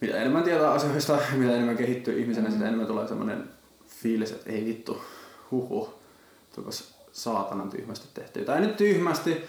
mitä 0.00 0.16
enemmän 0.16 0.42
tietää 0.42 0.70
asioista, 0.70 1.18
mitä 1.36 1.52
enemmän 1.52 1.76
kehittyy 1.76 2.20
ihmisenä, 2.20 2.48
mm. 2.48 2.52
sitä 2.52 2.66
enemmän 2.66 2.86
tulee 2.86 3.08
semmoinen 3.08 3.50
fiilis, 3.86 4.32
että 4.32 4.50
ei 4.50 4.64
vittu, 4.64 5.02
huhu, 5.50 5.94
tukas 6.54 6.94
saatanan 7.12 7.70
tyhmästi 7.70 8.08
tehty. 8.14 8.44
Tai 8.44 8.60
nyt 8.60 8.76
tyhmästi, 8.76 9.44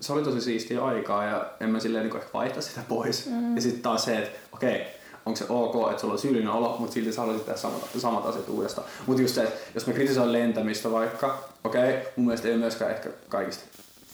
se 0.00 0.12
oli 0.12 0.22
tosi 0.22 0.40
siistiä 0.40 0.84
aikaa 0.84 1.24
ja 1.24 1.52
en 1.60 1.70
mä 1.70 1.80
silleen 1.80 2.04
niin 2.04 2.16
ehkä 2.16 2.30
vaihtaa 2.34 2.62
sitä 2.62 2.80
pois. 2.88 3.26
Mm. 3.26 3.56
Ja 3.56 3.62
sitten 3.62 3.82
taas 3.82 4.04
se, 4.04 4.18
että 4.18 4.38
okei, 4.52 4.74
okay, 4.74 4.86
onko 5.26 5.36
se 5.36 5.44
ok, 5.48 5.90
että 5.90 6.00
sulla 6.00 6.14
on 6.14 6.18
syyllinen 6.18 6.50
olo, 6.50 6.76
mutta 6.78 6.94
silti 6.94 7.12
sä 7.12 7.20
haluaisit 7.20 7.46
tehdä 7.46 7.58
samat, 7.58 7.82
samat 7.98 8.26
asiat 8.26 8.48
uudestaan. 8.48 8.86
Mutta 9.06 9.22
just 9.22 9.34
se, 9.34 9.42
että 9.42 9.60
jos 9.74 9.86
mä 9.86 9.92
kritisoin 9.92 10.32
lentämistä 10.32 10.92
vaikka, 10.92 11.38
okei, 11.64 11.90
okay, 11.90 12.02
mun 12.16 12.26
mielestä 12.26 12.48
ei 12.48 12.54
ole 12.54 12.60
myöskään 12.60 12.90
ehkä 12.90 13.10
kaikista 13.28 13.64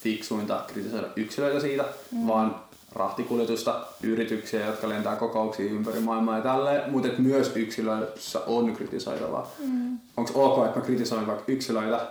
fiksuinta 0.02 0.64
kritisoida 0.66 1.06
yksilöitä 1.16 1.60
siitä, 1.60 1.84
mm. 2.12 2.26
vaan 2.26 2.56
rahtikuljetusta, 2.94 3.86
yrityksiä, 4.02 4.66
jotka 4.66 4.88
lentää 4.88 5.16
kokouksia 5.16 5.66
ympäri 5.72 6.00
maailmaa 6.00 6.36
ja 6.36 6.42
tälleen, 6.42 6.90
mutta 6.90 7.08
että 7.08 7.22
myös 7.22 7.52
yksilöissä 7.56 8.40
on 8.46 8.72
kritisoitavaa. 8.72 9.50
Mm. 9.58 9.98
Onko 10.16 10.44
ok, 10.44 10.66
että 10.66 10.78
mä 10.78 10.84
kritisoin 10.84 11.26
vaikka 11.26 11.44
yksilöitä, 11.48 12.06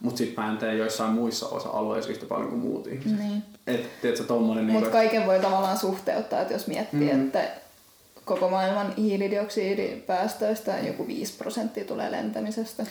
mutta 0.00 0.18
sitten 0.18 0.44
mä 0.44 0.50
en 0.50 0.58
tee 0.58 0.74
joissain 0.74 1.10
muissa 1.10 1.48
osa-alueissa 1.48 2.10
yhtä 2.10 2.26
paljon 2.26 2.48
kuin 2.48 2.60
muut 2.60 2.86
ihmiset. 2.86 3.18
Niin. 3.18 3.42
Et, 3.66 4.00
teetkö, 4.02 4.24
tommonen, 4.24 4.64
Mutta 4.64 4.80
niin 4.80 4.92
kaiken 4.92 5.26
voi 5.26 5.40
tavallaan 5.40 5.78
suhteuttaa, 5.78 6.40
että 6.40 6.54
jos 6.54 6.66
miettii, 6.66 7.12
mm. 7.12 7.26
että 7.26 7.48
koko 8.24 8.48
maailman 8.48 8.94
hiilidioksidipäästöistä 8.96 10.78
joku 10.78 11.06
5 11.06 11.36
prosenttia 11.38 11.84
tulee 11.84 12.10
lentämisestä. 12.10 12.86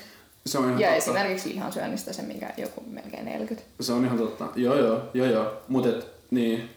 Se 0.46 0.58
on 0.58 0.64
ihan 0.64 0.80
ja 0.80 0.88
totta. 0.88 0.98
esimerkiksi 0.98 1.50
lihansyönnistä 1.50 2.14
se, 2.14 2.22
mikä 2.22 2.54
joku 2.58 2.84
melkein 2.88 3.26
40. 3.26 3.70
Se 3.82 3.94
on 3.94 4.06
ihan 4.06 4.18
totta. 4.18 4.48
Joo, 4.56 4.78
joo, 4.78 5.02
joo, 5.14 5.28
joo. 5.28 5.62
Mutta 5.68 5.90
niin, 6.32 6.70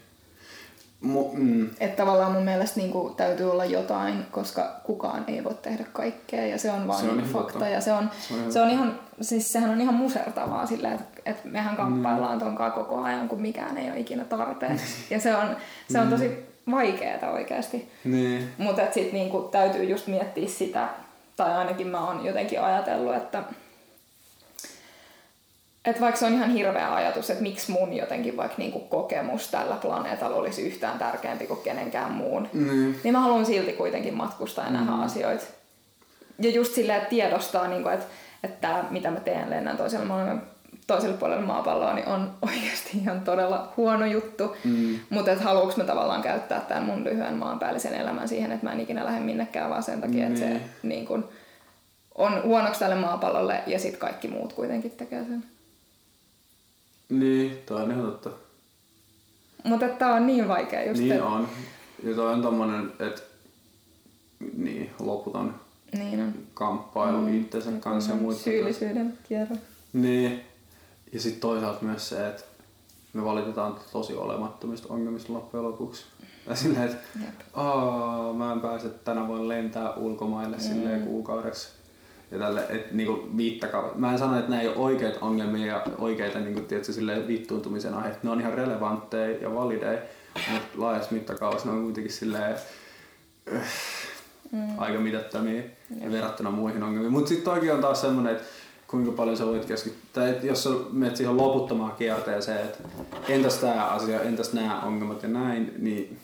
Mu, 1.00 1.32
mm. 1.32 1.70
Että 1.80 1.96
tavallaan 1.96 2.32
mun 2.32 2.44
mielestä 2.44 2.80
niin 2.80 2.90
kuin, 2.90 3.14
täytyy 3.14 3.50
olla 3.50 3.64
jotain, 3.64 4.26
koska 4.30 4.80
kukaan 4.84 5.24
ei 5.28 5.44
voi 5.44 5.54
tehdä 5.54 5.84
kaikkea 5.92 6.46
ja 6.46 6.58
se 6.58 6.70
on 6.70 6.88
vaan 6.88 7.00
se 7.00 7.10
on 7.10 7.22
fakta. 7.22 7.52
Totta. 7.52 7.68
Ja 7.68 7.80
se 7.80 7.92
on, 7.92 8.10
se 8.28 8.34
on, 8.34 8.52
se 8.52 8.60
on 8.60 8.70
ihan, 8.70 9.00
siis 9.20 9.52
sehän 9.52 9.70
on 9.70 9.80
ihan 9.80 9.94
musertavaa 9.94 10.66
sillä, 10.66 10.92
että, 10.92 11.22
että 11.26 11.48
mehän 11.48 11.76
kamppaillaan 11.76 12.38
mm. 12.38 12.44
tonkaan 12.44 12.72
koko 12.72 13.02
ajan, 13.02 13.28
kun 13.28 13.40
mikään 13.40 13.78
ei 13.78 13.90
ole 13.90 14.00
ikinä 14.00 14.24
tarpeen. 14.24 14.80
ja 15.10 15.20
se 15.20 15.36
on, 15.36 15.56
se 15.90 16.00
on 16.00 16.08
tosi 16.08 16.45
vaikeaa 16.70 17.30
oikeasti. 17.30 17.88
Niin. 18.04 18.48
Mutta 18.58 18.82
sitten 18.82 19.12
niin 19.12 19.30
täytyy 19.50 19.84
just 19.84 20.06
miettiä 20.06 20.48
sitä, 20.48 20.88
tai 21.36 21.54
ainakin 21.54 21.86
mä 21.86 22.06
oon 22.06 22.26
jotenkin 22.26 22.60
ajatellut, 22.60 23.14
että 23.16 23.42
että 25.86 26.00
vaikka 26.00 26.18
se 26.18 26.26
on 26.26 26.32
ihan 26.32 26.50
hirveä 26.50 26.94
ajatus, 26.94 27.30
että 27.30 27.42
miksi 27.42 27.72
mun 27.72 27.92
jotenkin 27.92 28.36
vaikka 28.36 28.58
niinku 28.58 28.80
kokemus 28.80 29.48
tällä 29.48 29.74
planeetalla 29.74 30.36
olisi 30.36 30.62
yhtään 30.62 30.98
tärkeämpi 30.98 31.46
kuin 31.46 31.60
kenenkään 31.60 32.12
muun, 32.12 32.48
mm. 32.52 32.94
niin 33.04 33.12
mä 33.12 33.20
haluan 33.20 33.46
silti 33.46 33.72
kuitenkin 33.72 34.14
matkustaa 34.14 34.64
ja 34.64 34.70
nähdä 34.70 34.90
mm. 34.90 35.02
asioita. 35.02 35.44
Ja 36.38 36.50
just 36.50 36.74
silleen, 36.74 36.98
että 36.98 37.10
tiedostaa, 37.10 37.68
niinku, 37.68 37.88
että, 37.88 38.06
että 38.44 38.84
mitä 38.90 39.10
mä 39.10 39.20
teen 39.20 39.50
lennän 39.50 39.76
toisella, 39.76 40.04
maailman, 40.04 40.42
toiselle 40.86 41.16
puolelle 41.16 41.44
maapalloa, 41.44 41.94
niin 41.94 42.08
on 42.08 42.30
oikeasti 42.48 42.98
ihan 42.98 43.20
todella 43.20 43.72
huono 43.76 44.06
juttu. 44.06 44.56
Mm. 44.64 44.98
Mutta 45.10 45.32
että 45.32 45.44
haluanko 45.44 45.74
mä 45.76 45.84
tavallaan 45.84 46.22
käyttää 46.22 46.60
tämän 46.60 46.84
mun 46.84 47.04
lyhyen 47.04 47.34
maanpäällisen 47.34 47.94
elämän 47.94 48.28
siihen, 48.28 48.52
että 48.52 48.66
mä 48.66 48.72
en 48.72 48.80
ikinä 48.80 49.04
lähde 49.04 49.20
minnekään, 49.20 49.70
vaan 49.70 49.82
sen 49.82 50.00
takia, 50.00 50.26
mm. 50.26 50.26
että 50.26 50.40
se 50.40 50.48
niin. 50.48 50.62
niin 50.82 51.06
kun, 51.06 51.28
on 52.14 52.42
huonoksi 52.42 52.80
tälle 52.80 52.96
maapallolle 52.96 53.62
ja 53.66 53.78
sitten 53.78 54.00
kaikki 54.00 54.28
muut 54.28 54.52
kuitenkin 54.52 54.90
tekee 54.90 55.24
sen. 55.24 55.44
Niin, 57.08 57.58
toi 57.66 57.82
on 57.82 57.90
ihan 57.90 58.04
totta. 58.04 58.30
Mutta 59.64 59.88
tää 59.88 60.14
on 60.14 60.26
niin 60.26 60.48
vaikea 60.48 60.86
just. 60.86 61.00
Niin 61.00 61.12
että... 61.12 61.24
on. 61.24 61.48
Ja 62.04 62.14
toi 62.14 62.32
on 62.32 62.42
tommonen, 62.42 62.92
että 63.00 63.22
niin, 64.56 64.90
loputon 64.98 65.54
niin 65.92 66.22
on. 66.22 66.34
kamppailu 66.54 67.20
mm. 67.20 67.40
itsensä 67.40 67.70
kanssa 67.80 68.12
ja 68.12 68.16
muiden 68.16 68.40
Syyllisyyden 68.40 69.18
kierro. 69.28 69.56
Niin. 69.92 70.40
Ja 71.12 71.20
sitten 71.20 71.40
toisaalta 71.40 71.84
myös 71.84 72.08
se, 72.08 72.28
että 72.28 72.42
me 73.12 73.24
valitetaan 73.24 73.76
tosi 73.92 74.14
olemattomista 74.14 74.92
ongelmista 74.92 75.32
loppujen 75.32 75.64
lopuksi. 75.64 76.04
Ja 76.46 76.56
silleen, 76.56 76.84
että 76.84 76.98
mä 78.34 78.52
en 78.52 78.60
pääse 78.60 78.88
tänä 78.88 79.26
vuonna 79.26 79.48
lentää 79.48 79.94
ulkomaille 79.94 80.56
mm. 80.56 80.62
silleen 80.62 81.02
kuukaudeksi 81.02 81.68
ja 82.30 82.38
tälle, 82.38 82.66
et, 82.68 82.92
niinku. 82.92 83.28
Mä 83.94 84.12
en 84.12 84.18
sano, 84.18 84.38
että 84.38 84.50
nämä 84.50 84.62
ei 84.62 84.68
ole 84.68 84.76
oikeita 84.76 85.20
ongelmia 85.20 85.66
ja 85.66 85.84
oikeita 85.98 86.38
niinku, 86.40 86.60
tietysti, 86.60 86.92
silleen, 86.92 87.28
vittuuntumisen 87.28 87.94
aiheet. 87.94 88.22
Ne 88.22 88.30
on 88.30 88.40
ihan 88.40 88.54
relevantteja 88.54 89.38
ja 89.42 89.54
valideja, 89.54 90.00
mutta 90.52 90.68
laajassa 90.76 91.12
mittakaavassa 91.12 91.68
ne 91.68 91.74
on 91.74 91.84
kuitenkin 91.84 92.12
silleen, 92.12 92.56
äh, 93.54 93.62
mm. 94.52 94.78
aika 94.78 95.00
mitättömiä 95.00 95.62
ja 96.00 96.12
verrattuna 96.12 96.50
muihin 96.50 96.82
ongelmiin. 96.82 97.12
Mutta 97.12 97.28
sitten 97.28 97.44
toikin 97.44 97.72
on 97.72 97.80
taas 97.80 98.00
semmoinen, 98.00 98.36
että 98.36 98.46
kuinka 98.96 99.16
paljon 99.16 99.36
sä 99.36 99.46
voit 99.46 99.64
keskittyä, 99.64 100.28
että 100.28 100.46
jos 100.46 100.62
sä 100.62 100.70
menet 100.92 101.16
siihen 101.16 101.36
loputtomaan 101.36 101.92
kierteeseen, 101.92 102.60
että 102.64 102.78
entäs 103.28 103.58
tämä 103.58 103.84
asia, 103.84 104.22
entäs 104.22 104.52
nämä 104.52 104.80
ongelmat 104.80 105.22
ja 105.22 105.28
näin, 105.28 105.74
niin 105.78 106.18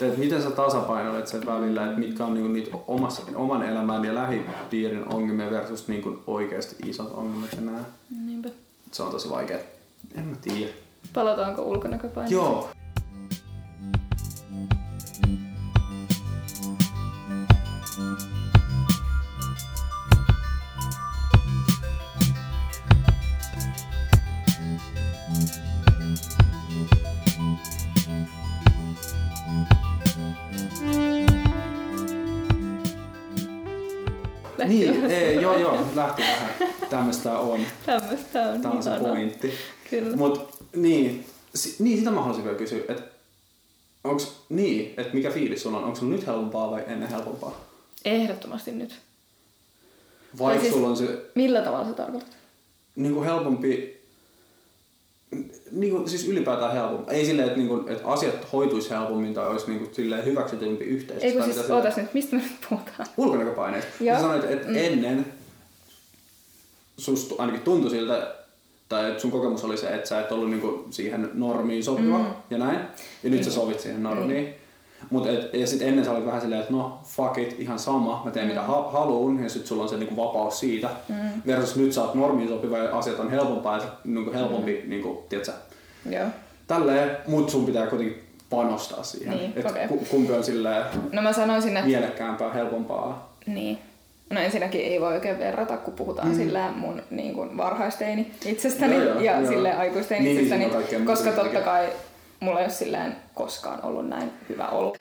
että 0.00 0.18
miten 0.18 0.42
sä 0.42 0.50
tasapainoilet 0.50 1.26
sen 1.26 1.46
välillä, 1.46 1.86
että 1.86 1.98
mitkä 1.98 2.24
on 2.24 2.34
niinku 2.34 2.48
niitä 2.48 2.76
omassa, 2.86 3.22
oman 3.34 3.62
elämän 3.62 4.04
ja 4.04 4.14
lähipiirin 4.14 5.08
ongelmia 5.08 5.50
versus 5.50 5.88
niinku 5.88 6.18
oikeasti 6.26 6.76
isot 6.86 7.12
ongelmat 7.14 7.52
ja 7.52 7.60
nää. 7.60 7.84
Niinpä. 8.24 8.48
Se 8.92 9.02
on 9.02 9.10
tosi 9.10 9.30
vaikea. 9.30 9.58
En 10.14 10.24
mä 10.24 10.36
tiedä. 10.40 10.72
Palataanko 11.14 11.62
ulkonäköpaineeseen? 11.62 12.42
Joo. 12.42 12.70
Niin, 34.70 35.10
ei, 35.10 35.42
joo 35.42 35.58
joo, 35.58 35.78
lähti 35.94 36.22
vähän. 36.22 36.50
Tämmöistä 36.90 37.38
on. 37.38 37.60
Tämmöistä 37.86 38.42
on. 38.42 38.62
Tämä 38.62 38.74
on 38.74 38.82
se 38.82 38.90
pointti. 39.00 39.52
Kyllä. 39.90 40.16
Mut 40.16 40.50
niin, 40.76 41.26
si, 41.54 41.76
niin 41.78 41.98
sitä 41.98 42.10
mä 42.10 42.20
haluaisin 42.20 42.44
vielä 42.44 42.58
kysyä, 42.58 42.78
että 42.88 43.02
onks 44.04 44.32
niin, 44.48 44.94
että 44.96 45.14
mikä 45.14 45.30
fiilis 45.30 45.62
sulla 45.62 45.78
on? 45.78 45.84
Onko 45.84 45.96
sulla 45.96 46.12
nyt 46.12 46.26
helpompaa 46.26 46.70
vai 46.70 46.84
ennen 46.86 47.08
helpompaa? 47.08 47.60
Ehdottomasti 48.04 48.72
nyt. 48.72 48.94
Vai 50.38 50.60
siis, 50.60 50.72
sulla 50.72 50.88
on 50.88 50.96
se... 50.96 51.30
Millä 51.34 51.60
tavalla 51.60 51.88
sä 51.88 51.92
tarkoitat? 51.92 52.36
Niin 52.96 53.14
kuin 53.14 53.26
helpompi 53.26 53.99
niin 55.72 55.92
kuin, 55.92 56.08
siis 56.08 56.28
ylipäätään 56.28 56.72
helpompi. 56.72 57.14
Ei 57.14 57.24
silleen, 57.24 57.48
että, 57.48 57.58
niin 57.58 57.68
kuin, 57.68 57.88
että 57.88 58.08
asiat 58.08 58.52
hoituisi 58.52 58.90
helpommin 58.90 59.34
tai 59.34 59.48
olisi 59.48 59.66
niin 59.66 59.78
kuin, 59.78 59.94
silleen 59.94 60.24
hyväksytympi 60.24 60.84
yhteisössä. 60.84 61.26
Ei 61.26 61.32
kun 61.32 61.44
siis, 61.44 61.56
mitä 61.56 61.74
ootas 61.74 61.96
nyt, 61.96 62.14
mistä 62.14 62.36
me 62.36 62.42
nyt 62.42 62.52
puhutaan? 62.68 63.06
Ulkonäköpaineista. 63.16 63.90
Sä 64.14 64.20
sanoit, 64.20 64.44
että 64.44 64.68
mm. 64.68 64.76
ennen 64.76 65.26
susta 66.96 67.34
ainakin 67.38 67.62
tuntui 67.62 67.90
siltä, 67.90 68.34
tai 68.88 69.08
että 69.08 69.20
sun 69.22 69.30
kokemus 69.30 69.64
oli 69.64 69.76
se, 69.76 69.94
että 69.94 70.08
sä 70.08 70.20
et 70.20 70.32
ollut 70.32 70.50
niin 70.50 70.60
kuin, 70.60 70.92
siihen 70.92 71.30
normiin 71.34 71.84
sopiva 71.84 72.18
mm. 72.18 72.26
ja 72.50 72.58
näin. 72.58 72.80
Ja 73.22 73.30
nyt 73.30 73.40
mm. 73.40 73.44
sä 73.44 73.50
sovit 73.50 73.80
siihen 73.80 74.02
normiin. 74.02 74.46
Mm. 74.46 74.52
Mut 75.10 75.26
et, 75.26 75.54
ja 75.54 75.66
sitten 75.66 75.88
ennen 75.88 76.04
sä 76.04 76.12
olit 76.12 76.26
vähän 76.26 76.40
silleen, 76.40 76.60
että 76.60 76.72
no 76.72 76.98
fuck 77.04 77.38
it, 77.38 77.56
ihan 77.58 77.78
sama, 77.78 78.22
mä 78.24 78.30
teen 78.30 78.46
mm. 78.46 78.48
mitä 78.48 78.62
ha- 78.62 78.90
haluun 78.92 79.42
ja 79.42 79.48
sitten 79.48 79.68
sulla 79.68 79.82
on 79.82 79.88
se 79.88 79.96
niinku 79.96 80.16
vapaus 80.16 80.60
siitä. 80.60 80.88
Mm. 81.08 81.42
Versus 81.46 81.76
nyt 81.76 81.92
sä 81.92 82.02
oot 82.02 82.14
normiin 82.14 82.48
sopiva 82.48 82.78
ja 82.78 82.98
asiat 82.98 83.18
on 83.18 83.30
helpompaa 83.30 83.76
ja 83.76 83.82
niinku 84.04 84.32
helpompi, 84.32 84.80
mm. 84.84 84.90
niinku, 84.90 85.26
tiedätkö, 85.28 85.52
Joo. 86.10 86.26
Tälleen, 86.66 87.16
mut 87.26 87.50
sun 87.50 87.66
pitää 87.66 87.86
kuitenkin 87.86 88.22
panostaa 88.50 89.02
siihen. 89.02 89.36
Niin, 89.36 89.52
että 89.56 89.68
okay. 89.68 89.88
kumpi 90.10 90.32
on 90.32 90.44
silleen 90.44 90.84
no 91.12 91.22
mä 91.22 91.32
sanoisin, 91.32 91.76
että... 91.76 91.88
mielekkäämpää, 91.88 92.52
helpompaa. 92.52 93.34
Niin. 93.46 93.78
No 94.30 94.40
ensinnäkin 94.40 94.80
ei 94.80 95.00
voi 95.00 95.14
oikein 95.14 95.38
verrata, 95.38 95.76
kun 95.76 95.94
puhutaan 95.94 96.28
mm. 96.28 96.34
sillä 96.34 96.72
mun 96.76 97.02
niin 97.10 97.34
kuin 97.34 97.56
varhaisteini 97.56 98.32
itsestäni 98.44 98.94
Joo, 98.94 99.04
joo, 99.04 99.20
ja 99.20 99.40
joo. 99.40 99.50
sille 99.50 99.72
aikuisteini 99.72 100.24
Niin, 100.24 100.36
itsestäni, 100.36 100.64
on 100.64 100.70
kaikkea 100.70 100.98
muuta 100.98 101.12
koska 101.12 101.30
totta 101.32 101.60
kai 101.60 101.88
mulla 102.40 102.58
ei 102.60 102.64
ole 102.64 102.72
silleen 102.72 103.16
koskaan 103.34 103.84
ollut 103.84 104.08
näin 104.08 104.30
hyvä 104.48 104.68
olo 104.68 104.94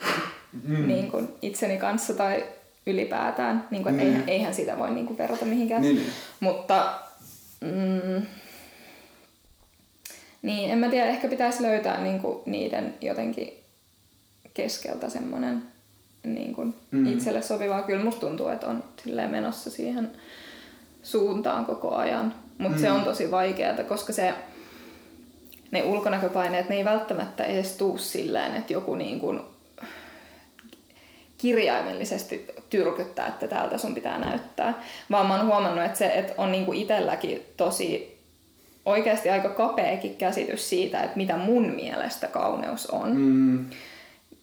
mm. 0.64 0.88
niin 0.88 1.12
kuin 1.12 1.30
itseni 1.42 1.78
kanssa 1.78 2.14
tai 2.14 2.44
ylipäätään. 2.88 3.68
Niin 3.72 3.84
kuin, 3.84 3.96
Mm. 3.96 4.00
eihän, 4.02 4.24
eihän 4.30 4.54
sitä 4.54 4.78
voi 4.78 4.92
niin 4.92 5.06
kuin 5.08 5.18
verrata 5.18 5.46
mihinkään. 5.46 5.82
Niin, 5.82 5.96
niin. 5.96 6.10
Mutta 6.40 6.94
mm, 7.62 8.26
niin, 10.42 10.72
en 10.72 10.78
mä 10.78 10.90
tiedä, 10.90 11.06
ehkä 11.06 11.28
pitäisi 11.28 11.64
löytää 11.64 12.04
niinku 12.04 12.44
niiden 12.46 12.94
jotenkin 13.02 13.54
keskeltä 14.54 15.10
semmoinen 15.10 15.64
niinku 16.24 16.64
Mm. 16.66 16.74
mm. 16.92 17.08
itselle 17.08 17.42
sopivaa. 17.42 17.82
Kyllä 17.84 18.04
musta 18.04 18.22
tuntuu, 18.28 18.48
että 18.48 18.68
on 18.68 18.84
silleen 19.04 19.30
menossa 19.32 19.70
siihen 19.70 20.12
suuntaan 21.04 21.66
koko 21.66 21.96
ajan. 21.96 22.34
Mutta 22.58 22.78
mm. 22.78 22.82
se 22.82 22.92
on 22.92 23.04
tosi 23.04 23.32
vaikeaa, 23.32 23.84
koska 23.88 24.14
se, 24.14 24.34
ne 25.72 25.84
ulkonäköpaineet, 25.84 26.70
ne 26.70 26.76
ei 26.76 26.86
välttämättä 26.86 27.44
edes 27.44 27.78
tuu 27.78 27.98
silleen, 27.98 28.56
että 28.56 28.74
joku 28.74 28.96
niin 28.96 29.20
kuin 29.20 29.42
kirjaimellisesti 31.38 32.46
tyrkyttää, 32.70 33.28
että 33.28 33.48
täältä 33.48 33.78
sun 33.78 33.96
pitää 33.96 34.20
näyttää. 34.20 34.74
Vaan 35.12 35.26
mä 35.26 35.36
oon 35.36 35.48
huomannut, 35.48 35.86
että 35.86 35.98
se 35.98 36.06
että 36.06 36.34
on 36.38 36.52
niinku 36.52 36.74
itselläkin 36.74 37.42
tosi 37.58 38.20
oikeasti 38.86 39.30
aika 39.30 39.50
kapeakin 39.50 40.16
käsitys 40.16 40.70
siitä, 40.70 41.04
että 41.04 41.18
mitä 41.18 41.38
mun 41.38 41.70
mielestä 41.70 42.28
kauneus 42.28 42.88
on, 42.88 43.10
mm. 43.10 43.22
Mm, 43.22 43.66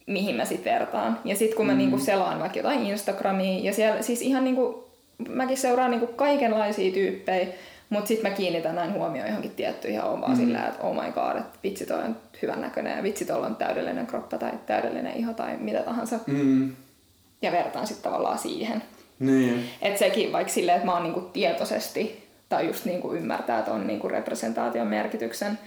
mihin 0.07 0.37
mä 0.37 0.45
sit 0.45 0.65
vertaan. 0.65 1.21
Ja 1.25 1.37
sit 1.37 1.55
kun 1.55 1.67
mä 1.67 1.73
mm. 1.73 1.79
niinku 1.79 1.99
selaan 1.99 2.41
vaikka 2.41 2.59
jotain 2.59 2.87
Instagramia, 2.87 3.65
ja 3.65 3.73
siellä 3.73 4.03
siis 4.03 4.23
ihan 4.23 4.45
niinku, 4.45 4.91
mäkin 5.29 5.57
seuraan 5.57 5.91
niinku 5.91 6.07
kaikenlaisia 6.07 6.93
tyyppejä, 6.93 7.47
mutta 7.91 8.09
sitten 8.09 8.31
mä 8.31 8.37
kiinnitän 8.37 8.75
näin 8.75 8.93
huomioon 8.93 9.29
johonkin 9.29 9.51
tiettyihin 9.51 9.97
ja 9.97 10.05
on 10.05 10.21
vaan 10.21 10.33
mm. 10.33 10.37
sillä, 10.37 10.67
että 10.67 10.83
oh 10.83 10.95
my 10.95 11.13
god, 11.13 11.37
että 11.37 11.59
vitsi 11.65 11.87
toi 11.87 12.03
on 12.05 12.17
hyvän 12.43 12.61
näköinen 12.61 12.97
ja 12.97 13.03
vitsi 13.03 13.25
tuolla 13.25 13.47
on 13.47 13.57
täydellinen 13.57 14.07
kroppa 14.07 14.39
tai 14.39 14.53
täydellinen 14.67 15.17
iho 15.17 15.33
tai 15.33 15.57
mitä 15.57 15.83
tahansa. 15.83 16.19
mm, 16.27 16.77
Ja 17.43 17.53
vertaan 17.53 17.87
sitten 17.87 18.11
tavallaan 18.11 18.39
siihen. 18.39 18.83
niin. 19.19 19.69
Että 19.83 19.99
sekin 19.99 20.33
vaikka 20.33 20.53
silleen, 20.53 20.77
että 20.77 20.87
mä 20.87 20.93
oon 20.95 21.03
niinku 21.03 21.21
tietoisesti 21.21 22.29
tai 22.49 22.67
just 22.67 22.85
niinku 22.85 23.13
ymmärtää 23.13 23.63
ton 23.63 23.87
niinku 23.87 24.09
representaation 24.09 24.87
merkityksen, 24.87 25.59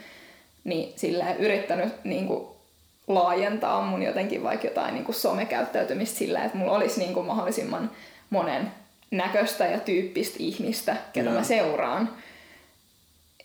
niin 0.63 0.93
silleen 0.95 1.37
yrittänyt 1.37 1.93
niinku 2.03 2.55
laajentaa 3.07 3.81
mun 3.81 4.03
jotenkin 4.03 4.43
vaikka 4.43 4.67
jotain 4.67 4.93
niinku 4.93 5.13
somekäyttäytymistä 5.13 6.17
sillä, 6.17 6.43
että 6.43 6.57
mulla 6.57 6.71
olisi 6.71 6.99
niinku 6.99 7.23
mahdollisimman 7.23 7.91
monen 8.29 8.71
näköistä 9.11 9.65
ja 9.65 9.79
tyyppistä 9.79 10.35
ihmistä, 10.39 10.97
ketä 11.13 11.29
mä 11.29 11.43
seuraan. 11.43 12.09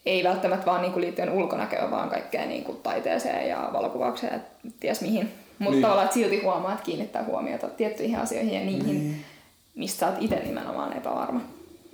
Ei 0.07 0.25
välttämättä 0.25 0.67
vaan 0.67 0.83
niinku 0.83 1.01
liittyen 1.01 1.31
ulkonäköön, 1.31 1.91
vaan 1.91 2.11
kaikkeen 2.11 2.49
niinku 2.49 2.73
taiteeseen 2.73 3.49
ja 3.49 3.71
valokuvaukseen 3.73 4.33
ja 4.65 4.71
ties 4.81 5.01
mihin. 5.01 5.33
Mutta 5.59 5.73
Niin. 5.73 5.83
tavallaan 5.83 6.13
silti 6.13 6.43
huomaa, 6.43 6.73
että 6.73 6.85
kiinnittää 6.85 7.25
huomiota 7.25 7.69
tiettyihin 7.69 8.19
asioihin 8.19 8.55
ja 8.55 8.61
niihin, 8.61 8.87
Niin. 8.87 9.25
mistä 9.75 9.99
sä 10.01 10.07
oot 10.07 10.17
itse 10.23 10.37
nimenomaan 10.37 10.97
epävarma. 10.97 11.41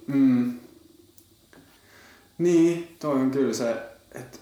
Mm. 0.07 0.55
Niin, 2.39 2.97
toi 2.99 3.15
on 3.15 3.31
kyllä 3.31 3.55
se, 3.55 3.77
että 4.15 4.39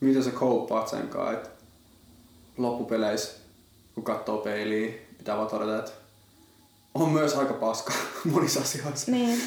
miten 0.00 0.24
sä 0.24 0.30
kouppaat 0.30 0.88
sen 0.88 1.08
kanssa, 1.08 1.32
että 1.32 1.48
loppupeleissä, 2.56 3.32
kun 3.94 4.04
katsoo 4.04 4.38
peiliin, 4.38 4.94
pitää 5.18 5.36
vaan 5.36 5.48
todeta, 5.48 5.78
että 5.78 5.90
on 6.94 7.10
myös 7.10 7.34
aika 7.36 7.54
paska 7.54 7.92
monissa 8.32 8.60
asioissa. 8.60 9.10
Niin. 9.10 9.40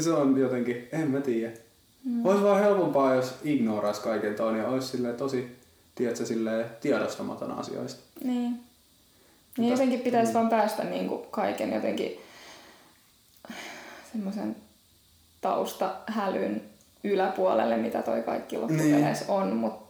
Se 0.00 0.10
on 0.12 0.38
jotenkin, 0.38 0.88
en 0.92 1.10
mä 1.10 1.20
tiedä. 1.20 1.52
Mm. 2.04 2.26
Olisi 2.26 2.42
vaan 2.42 2.60
helpompaa, 2.62 3.14
jos 3.14 3.34
ignoraisi 3.44 4.00
kaiken 4.00 4.34
ton 4.34 4.56
ja 4.58 4.68
olisi 4.68 4.88
silleen 4.88 5.16
tosi, 5.16 5.56
tiedätkö, 5.94 6.26
silleen 6.26 6.66
tiedostamaton 6.80 7.50
asioista. 7.52 8.00
Niin. 8.24 8.34
Niin 8.38 8.60
Mutta- 9.58 9.72
jotenkin 9.72 10.00
pitäisi 10.00 10.34
vaan 10.34 10.48
päästä 10.48 10.84
niin 10.84 11.08
kuin 11.08 11.22
kaiken 11.30 11.72
jotenkin 11.72 12.18
semmoisen 14.12 14.56
taustahälyn 15.40 16.62
yläpuolelle, 17.04 17.76
mitä 17.76 18.02
toi 18.02 18.22
kaikki 18.22 18.58
loppupeleissä 18.58 19.24
on, 19.28 19.56
mutta 19.56 19.82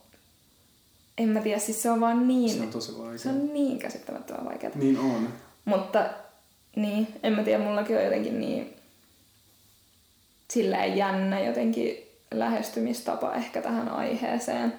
en 1.18 1.28
mä 1.28 1.40
tiedä, 1.40 1.58
siis 1.58 1.82
se 1.82 1.90
on 1.90 2.00
vaan 2.00 2.28
niin, 2.28 2.50
Se 2.50 2.62
on 2.62 2.68
tosi 2.70 2.98
vaikea. 2.98 3.18
se 3.18 3.28
on 3.28 3.52
niin 3.54 3.78
käsittämättömän 3.78 4.44
vaikeaa. 4.44 4.72
Niin 4.74 4.98
on. 4.98 5.28
Mutta 5.64 6.10
niin, 6.76 7.06
en 7.22 7.32
mä 7.32 7.42
tiedä, 7.42 7.64
mullakin 7.64 7.96
on 7.96 8.04
jotenkin 8.04 8.40
niin 8.40 8.76
silleen 10.50 10.96
jännä 10.96 11.40
jotenkin 11.40 12.08
lähestymistapa 12.34 13.34
ehkä 13.34 13.62
tähän 13.62 13.88
aiheeseen, 13.88 14.72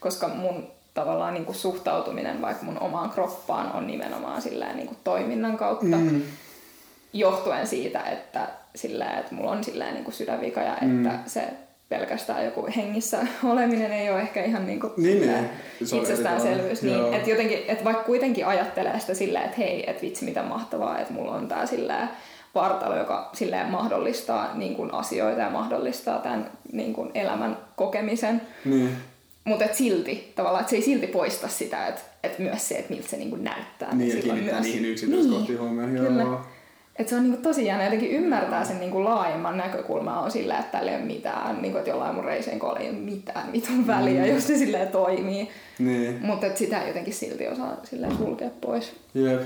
koska 0.00 0.28
mun 0.28 0.66
tavallaan 0.94 1.34
niin 1.34 1.44
kuin 1.44 1.56
suhtautuminen 1.56 2.42
vaikka 2.42 2.64
mun 2.64 2.78
omaan 2.80 3.10
kroppaan 3.10 3.72
on 3.72 3.86
nimenomaan 3.86 4.42
silleen 4.42 4.76
niin 4.76 4.86
kuin 4.88 4.98
toiminnan 5.04 5.56
kautta 5.56 5.96
Mm. 5.96 6.22
johtuen 7.12 7.66
siitä, 7.66 8.00
että, 8.02 8.48
silleen, 8.74 9.18
että 9.18 9.34
mulla 9.34 9.50
on 9.50 9.64
silleen 9.64 9.94
niin 9.94 10.04
kuin 10.04 10.14
sydänvika 10.14 10.60
ja 10.60 10.76
Mm. 10.82 11.06
että 11.06 11.30
se 11.30 11.44
pelkästään 11.90 12.44
joku 12.44 12.68
hengissä 12.76 13.18
oleminen 13.44 13.92
ei 13.92 14.10
ole 14.10 14.20
ehkä 14.20 14.44
ihan 14.44 14.66
niin 14.66 14.80
kuin 14.80 14.92
Niin, 14.96 15.20
niin. 15.20 15.50
Itsestäänselvyys. 15.80 16.82
Niin, 16.82 17.14
että 17.14 17.30
jotenkin, 17.30 17.58
että 17.68 17.84
vaikka 17.84 18.02
kuitenkin 18.02 18.46
ajattelee 18.46 19.00
sitä 19.00 19.14
silleen, 19.14 19.44
että 19.44 19.56
hei, 19.58 19.90
että 19.90 20.02
vitsi 20.02 20.24
mitä 20.24 20.42
mahtavaa, 20.42 20.98
että 20.98 21.12
mulla 21.12 21.32
on 21.32 21.48
tää 21.48 21.66
silleen 21.66 22.08
vartalo, 22.54 22.96
joka 22.96 23.30
silleen 23.32 23.66
mahdollistaa 23.66 24.54
niin 24.54 24.74
kuin 24.74 24.94
asioita 24.94 25.40
ja 25.40 25.50
mahdollistaa 25.50 26.18
tämän 26.18 26.50
niin 26.72 26.92
kuin 26.92 27.10
elämän 27.14 27.56
kokemisen. 27.76 28.40
Niin. 28.64 28.96
Mutta 29.44 29.64
et 29.64 29.74
silti, 29.74 30.32
tavallaan, 30.36 30.60
että 30.60 30.70
se 30.70 30.76
ei 30.76 30.82
silti 30.82 31.06
poista 31.06 31.48
sitä, 31.48 31.86
että 31.86 32.00
et 32.22 32.38
myös 32.38 32.68
se, 32.68 32.74
että 32.74 32.94
miltä 32.94 33.08
se 33.08 33.16
niinku 33.16 33.36
näyttää. 33.36 33.94
Niin, 33.94 34.16
ja 34.16 34.22
kiinnittää 34.22 34.54
myös- 34.54 34.64
niihin 34.64 34.84
yksityiskohtiin 34.84 35.46
niin, 35.48 35.60
huomioon. 35.60 36.06
Kyllä. 36.06 36.22
Joo. 36.22 36.40
Et 37.00 37.08
se 37.08 37.16
on 37.16 37.22
niinku 37.22 37.42
tosi 37.42 37.66
jännä 37.66 37.84
jotenkin 37.84 38.10
ymmärtää 38.10 38.64
sen 38.64 38.80
niinku 38.80 39.04
laajemman 39.04 39.56
näkökulmaa 39.56 40.20
on 40.20 40.30
sillä, 40.30 40.58
että 40.58 40.78
tällä 40.78 40.90
ei 40.90 40.96
ole 40.96 41.04
mitään, 41.04 41.62
niinku, 41.62 41.78
että 41.78 41.90
jollain 41.90 42.14
mun 42.14 42.24
reiseen 42.24 42.60
ei 42.80 42.88
ole 42.90 42.96
mitään 42.98 43.52
vitun 43.52 43.86
väliä, 43.86 44.26
jos 44.26 44.46
se 44.46 44.58
silleen 44.58 44.88
toimii. 44.88 45.48
Niin. 45.78 46.18
Mutta 46.26 46.46
sitä 46.56 46.80
ei 46.82 46.88
jotenkin 46.88 47.14
silti 47.14 47.48
osaa 47.48 47.76
silleen 47.84 48.16
sulkea 48.16 48.50
pois. 48.60 48.92
Jep. 49.14 49.42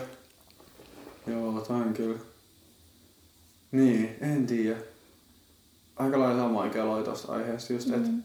Joo, 1.26 1.60
toi 1.60 1.76
on 1.76 1.94
kyllä. 1.94 2.18
Niin, 3.72 4.16
en 4.20 4.46
tiedä. 4.46 4.76
Aika 5.96 6.18
lailla 6.18 6.42
sama 6.42 6.68
keloi 6.68 7.02
tosta 7.04 7.32
aiheesta 7.32 7.72
just, 7.72 7.88
että 7.90 8.08
Mm. 8.08 8.22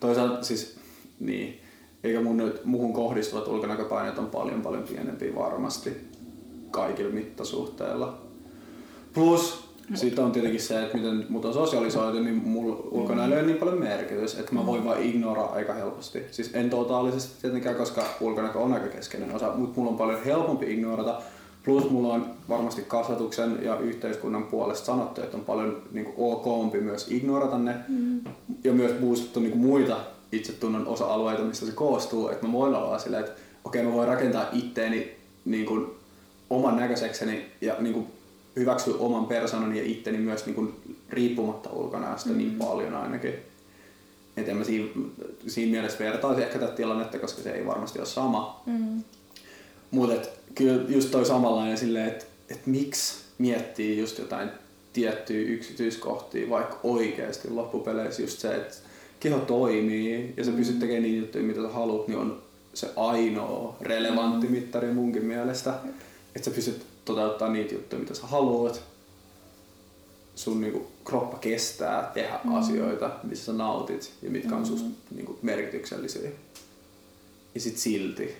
toisaalta 0.00 0.42
siis, 0.42 0.78
niin, 1.20 1.60
eikä 2.04 2.20
mun 2.20 2.36
nyt 2.36 2.64
muuhun 2.64 2.92
kohdistuvat 2.92 3.48
ulkonäköpaineet 3.48 4.18
on 4.18 4.26
paljon 4.26 4.62
paljon 4.62 4.82
pienempiä 4.82 5.34
varmasti 5.34 5.90
kaikilla 6.76 7.12
mittasuhteilla. 7.12 8.18
Plus 9.14 9.66
sitten 9.94 10.24
on 10.24 10.32
tietenkin 10.32 10.60
se, 10.60 10.82
että 10.82 10.96
miten 10.96 11.26
mut 11.28 11.44
on 11.44 11.54
sosialisoitu, 11.54 12.18
niin 12.18 12.42
mulla 12.44 12.76
ulkonäöllä 12.90 13.34
ei 13.34 13.40
ole 13.40 13.46
niin 13.46 13.58
paljon 13.58 13.78
merkitys, 13.78 14.38
että 14.38 14.54
mä 14.54 14.66
voin 14.66 14.84
vaan 14.84 15.02
ignoraa 15.02 15.52
aika 15.52 15.72
helposti. 15.74 16.22
Siis 16.30 16.50
en 16.54 16.70
totaalisesti 16.70 17.42
tietenkään, 17.42 17.76
koska 17.76 18.02
ulkonäkö 18.20 18.58
on 18.58 18.72
aika 18.72 18.88
keskeinen 18.88 19.34
osa, 19.34 19.52
mutta 19.56 19.80
mulla 19.80 19.90
on 19.90 19.98
paljon 19.98 20.24
helpompi 20.24 20.72
ignorata. 20.72 21.20
Plus 21.64 21.90
mulla 21.90 22.14
on 22.14 22.30
varmasti 22.48 22.82
kasvatuksen 22.82 23.58
ja 23.62 23.78
yhteiskunnan 23.78 24.44
puolesta 24.44 24.86
sanottu, 24.86 25.22
että 25.22 25.36
on 25.36 25.44
paljon 25.44 25.82
niin 25.92 26.14
okompi 26.16 26.80
myös 26.80 27.10
ignorata 27.10 27.58
ne. 27.58 27.74
Mm. 27.88 28.20
Ja 28.64 28.72
myös 28.72 28.92
boostettu 29.00 29.40
niin 29.40 29.58
muita 29.58 29.96
itsetunnon 30.32 30.86
osa-alueita, 30.86 31.42
mistä 31.42 31.66
se 31.66 31.72
koostuu. 31.72 32.28
Että 32.28 32.46
mä 32.46 32.52
voin 32.52 32.74
olla 32.74 32.98
silleen, 32.98 33.24
että 33.24 33.40
okei 33.64 33.82
mä 33.82 33.92
voin 33.92 34.08
rakentaa 34.08 34.48
itteeni 34.52 35.16
niin 35.44 35.66
kuin, 35.66 35.86
oman 36.50 36.76
näköisekseni 36.76 37.46
ja 37.60 37.76
niin 37.78 37.94
kuin, 37.94 38.06
hyväksyä 38.56 38.94
oman 38.98 39.26
persoonani 39.26 39.78
ja 39.78 39.84
itteni 39.84 40.18
myös 40.18 40.46
niin 40.46 40.54
kuin, 40.54 40.74
riippumatta 41.10 41.70
ulkonäöstä 41.70 42.30
mm. 42.30 42.38
niin 42.38 42.54
paljon 42.54 42.94
ainakin. 42.94 43.34
Et 44.36 44.48
en 44.48 44.56
mä 44.56 44.64
siinä, 44.64 44.88
siinä 45.46 45.70
mielessä 45.70 46.04
vertaisi 46.04 46.42
ehkä 46.42 46.58
tätä 46.58 46.72
tilannetta, 46.72 47.18
koska 47.18 47.42
se 47.42 47.50
ei 47.50 47.66
varmasti 47.66 47.98
ole 47.98 48.06
sama. 48.06 48.62
Mm. 48.66 49.02
Mutta 49.90 50.28
kyllä 50.54 50.82
just 50.88 51.10
toi 51.10 51.26
samanlainen 51.26 51.78
silleen, 51.78 52.08
että 52.08 52.24
et 52.50 52.66
miksi 52.66 53.24
miettii 53.38 53.98
just 53.98 54.18
jotain 54.18 54.48
tiettyjä 54.92 55.48
yksityiskohtia, 55.48 56.50
vaikka 56.50 56.80
oikeasti 56.82 57.50
loppupeleissä 57.50 58.22
just 58.22 58.38
se, 58.38 58.54
että 58.54 58.76
keho 59.20 59.38
toimii 59.38 60.34
ja 60.36 60.44
sä 60.44 60.50
pystyt 60.52 60.78
tekemään 60.78 61.02
niitä 61.02 61.18
juttuja, 61.18 61.44
mitä 61.44 61.62
sä 61.62 61.68
haluat, 61.68 62.08
niin 62.08 62.18
on 62.18 62.42
se 62.74 62.90
ainoa 62.96 63.76
relevantti 63.80 64.46
mittari 64.46 64.92
munkin 64.92 65.24
mielestä. 65.24 65.74
Että 66.36 66.50
sä 66.50 66.54
pystyt 66.54 66.86
toteuttaa 67.04 67.48
niitä 67.48 67.74
juttuja, 67.74 68.00
mitä 68.00 68.14
sä 68.14 68.26
haluat. 68.26 68.82
Sun 70.34 70.60
niinku 70.60 70.86
kroppa 71.04 71.38
kestää 71.38 72.10
tehdä 72.14 72.40
mm. 72.44 72.54
asioita, 72.54 73.10
missä 73.22 73.44
sä 73.44 73.52
nautit 73.52 74.12
ja 74.22 74.30
mitkä 74.30 74.56
on 74.56 74.66
susta 74.66 74.88
niinku 75.14 75.38
merkityksellisiä. 75.42 76.30
Ja 77.54 77.60
sit 77.60 77.78
silti 77.78 78.34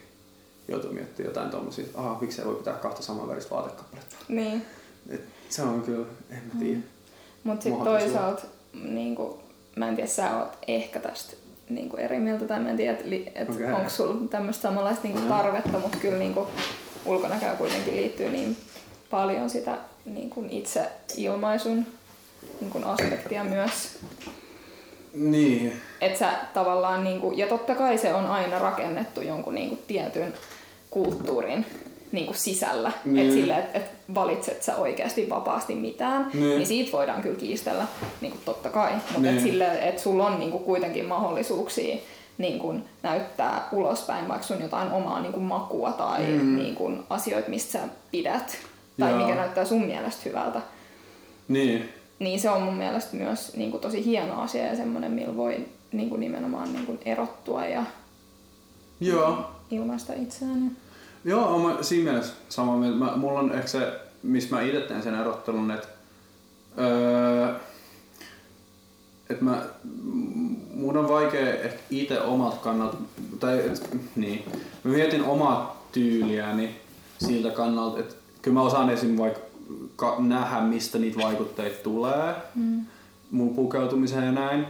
joutuu 0.68 0.92
miettimään 0.92 1.30
jotain 1.30 1.50
tommosia, 1.50 1.84
että 1.84 1.98
aha, 1.98 2.18
miksi 2.20 2.40
ei 2.40 2.46
voi 2.46 2.54
pitää 2.54 2.74
kahta 2.74 3.02
samanväristä 3.02 3.50
vaatekappaletta. 3.50 4.16
Niin. 4.28 4.62
Et 5.10 5.20
se 5.48 5.62
on 5.62 5.82
kyllä, 5.82 6.06
en 6.30 6.42
mä 6.54 6.60
tiedä. 6.60 6.80
Mutta 7.44 7.62
sitten 7.62 7.84
toisaalta, 7.84 8.42
niin 8.72 9.14
kuin, 9.14 9.38
mä 9.76 9.88
en 9.88 9.96
tiedä, 9.96 10.08
sä 10.08 10.36
oot 10.36 10.58
ehkä 10.68 11.00
tästä 11.00 11.36
niin 11.68 11.88
kuin 11.88 12.00
eri 12.00 12.18
mieltä, 12.18 12.44
tai 12.44 12.60
mä 12.60 12.70
en 12.70 12.76
tiedä, 12.76 12.92
että 12.92 13.40
et 13.40 13.50
Okei. 13.50 13.72
onko 13.72 13.90
sulla 13.90 14.28
tämmöistä 14.30 14.62
samanlaista 14.62 15.02
niin 15.02 15.14
kuin 15.14 15.28
tarvetta, 15.28 15.78
mutta 15.78 15.98
kyllä 15.98 16.18
niin 16.18 16.34
ulkonäköä 17.06 17.54
kuitenkin 17.54 17.96
liittyy 17.96 18.28
niin 18.28 18.56
paljon 19.10 19.50
sitä 19.50 19.78
niin 20.04 20.30
kuin 20.30 20.50
itse 20.50 20.82
ilmaisun 21.16 21.86
niin 22.60 22.70
kuin 22.70 22.84
aspektia 22.84 23.44
myös. 23.44 23.98
Niin. 25.14 25.72
Että 26.00 26.18
sä 26.18 26.30
tavallaan, 26.54 27.04
niin 27.04 27.20
kuin, 27.20 27.38
ja 27.38 27.46
totta 27.46 27.74
kai 27.74 27.98
se 27.98 28.14
on 28.14 28.26
aina 28.26 28.58
rakennettu 28.58 29.20
jonkun 29.20 29.54
niin 29.54 29.68
kuin, 29.68 29.82
tietyn 29.86 30.34
kulttuurin 30.90 31.66
niin 32.12 32.26
kuin 32.26 32.36
sisällä. 32.36 32.92
Niin. 33.04 33.18
Että 33.18 33.34
sille, 33.34 33.58
että 33.58 33.78
et 33.78 33.90
valitset 34.14 34.62
sä 34.62 34.76
oikeasti 34.76 35.30
vapaasti 35.30 35.74
mitään, 35.74 36.30
Niin. 36.34 36.48
niin, 36.48 36.66
siitä 36.66 36.92
voidaan 36.92 37.22
kyllä 37.22 37.38
kiistellä, 37.38 37.86
niin 38.20 38.30
kuin 38.32 38.42
totta 38.44 38.68
kai. 38.70 38.92
Mutta 38.94 39.20
Niin. 39.20 39.36
et 39.36 39.42
sille, 39.42 39.88
että 39.88 40.02
sulla 40.02 40.26
on 40.26 40.38
niin 40.38 40.50
kuin, 40.50 40.64
kuitenkin 40.64 41.04
mahdollisuuksia 41.06 41.96
niin 42.38 42.58
kuin, 42.58 42.84
näyttää 43.02 43.68
ulospäin 43.72 44.28
vaikka 44.28 44.46
sun 44.46 44.62
jotain 44.62 44.92
omaa 44.92 45.20
niin 45.20 45.32
kuin, 45.32 45.44
makua 45.44 45.92
tai 45.92 46.26
Mm. 46.26 46.56
niin 46.56 46.74
kuin, 46.74 47.02
asioita, 47.10 47.50
mistä 47.50 47.72
sä 47.72 47.80
pidät. 48.10 48.58
Tai 49.00 49.10
Joo. 49.10 49.20
mikä 49.20 49.34
näyttää 49.34 49.64
sun 49.64 49.84
mielestä 49.86 50.22
hyvältä. 50.24 50.60
Niin. 51.48 51.88
Niin 52.18 52.40
se 52.40 52.50
on 52.50 52.62
mun 52.62 52.74
mielestä 52.74 53.16
myös 53.16 53.56
niin 53.56 53.70
kuin, 53.70 53.80
tosi 53.80 54.04
hieno 54.04 54.40
asia 54.40 54.66
ja 54.66 54.76
semmoinen, 54.76 55.12
millä 55.12 55.36
voi 55.36 55.66
niin 55.92 56.08
kuin, 56.08 56.20
nimenomaan 56.20 56.72
niin 56.72 56.86
kuin, 56.86 56.98
erottua 57.04 57.64
ja 57.66 57.82
Joo. 59.00 59.50
ilmaista 59.70 60.12
itseään. 60.12 60.76
Joo, 61.24 61.54
on 61.54 61.60
mä 61.60 61.82
siinä 61.82 62.10
mielessä 62.10 62.32
samaa 62.48 62.76
mieltä. 62.76 62.98
Mä, 62.98 63.12
mulla 63.16 63.38
on 63.40 63.52
ehkä 63.52 63.66
se, 63.68 64.00
missä 64.22 64.56
mä 64.56 64.62
itse 64.62 64.80
teen 64.80 65.02
sen 65.02 65.14
erottelun, 65.20 65.70
että 65.70 65.88
öö, 66.78 67.54
että 69.30 69.44
mä, 69.44 69.62
mun 70.76 70.96
on 70.96 71.08
vaikea 71.08 71.54
ehkä 71.54 71.78
itse 71.90 72.20
omalta 72.20 72.56
kannalta, 72.56 72.96
tai 73.40 73.58
et, 73.58 73.96
niin, 74.16 74.44
mä 74.84 74.90
mietin 74.92 75.24
omaa 75.24 75.86
tyyliäni 75.92 76.76
siltä 77.26 77.50
kannalta, 77.50 77.98
että 78.00 78.14
kyllä 78.42 78.54
mä 78.54 78.62
osaan 78.62 78.90
esim. 78.90 79.16
vaikka 79.18 79.40
ka- 79.96 80.16
nähdä, 80.18 80.60
mistä 80.60 80.98
niitä 80.98 81.22
vaikutteita 81.22 81.82
tulee 81.82 82.34
Mm. 82.54 82.80
mun 83.30 83.54
pukeutumiseen 83.54 84.24
ja 84.26 84.32
näin. 84.32 84.66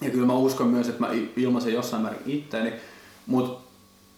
Ja 0.00 0.10
kyllä 0.10 0.26
mä 0.26 0.34
uskon 0.34 0.66
myös, 0.68 0.88
että 0.88 1.00
mä 1.00 1.08
ilmaisen 1.36 1.72
jossain 1.74 2.02
määrin 2.02 2.20
itteeni, 2.26 2.72
mutta 3.26 3.63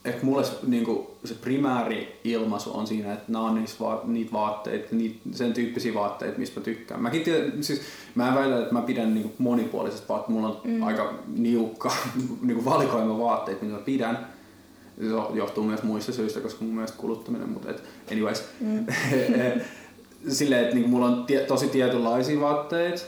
ehkä 0.06 0.26
mulle 0.26 0.44
se, 0.44 0.52
niinku, 0.66 1.16
se 1.24 1.34
primääri 1.34 2.20
ilmaisu 2.24 2.76
on 2.76 2.86
siinä, 2.86 3.12
että 3.12 3.32
nämä 3.32 3.44
on 3.44 3.54
niistä 3.54 3.84
va- 3.84 4.02
niitä 4.04 4.32
vaatteita, 4.32 4.96
niitä, 4.96 5.18
sen 5.32 5.52
tyyppisiä 5.52 5.94
vaatteita, 5.94 6.38
mistä 6.38 6.60
mä 6.60 6.64
tykkään. 6.64 7.02
Mäkin 7.02 7.22
tiedän, 7.22 7.64
siis 7.64 7.80
mä 8.14 8.28
en 8.28 8.34
väitä, 8.34 8.58
että 8.62 8.72
mä 8.72 8.82
pidän 8.82 9.14
niinku 9.14 9.32
monipuolisesta 9.38 10.08
vaatteesta. 10.08 10.32
Mulla 10.32 10.48
on 10.48 10.60
mm. 10.64 10.82
aika 10.82 11.14
niukka 11.36 11.92
niinku 12.42 12.64
valikoima 12.64 13.18
vaatteita, 13.18 13.64
mitä 13.64 13.76
mä 13.76 13.82
pidän. 13.82 14.26
Se 15.00 15.06
johtuu 15.34 15.64
myös 15.64 15.82
muista 15.82 16.12
syistä, 16.12 16.40
koska 16.40 16.64
mun 16.64 16.74
mielestä 16.74 16.98
kuluttaminen, 16.98 17.48
mutta 17.48 17.70
et, 17.70 17.82
anyways. 18.12 18.44
Mm. 18.60 18.86
Silleen, 20.28 20.62
että 20.62 20.74
niinku 20.74 20.90
mulla 20.90 21.06
on 21.06 21.24
tie, 21.26 21.40
tosi 21.40 21.68
tietynlaisia 21.68 22.40
vaatteita, 22.40 23.02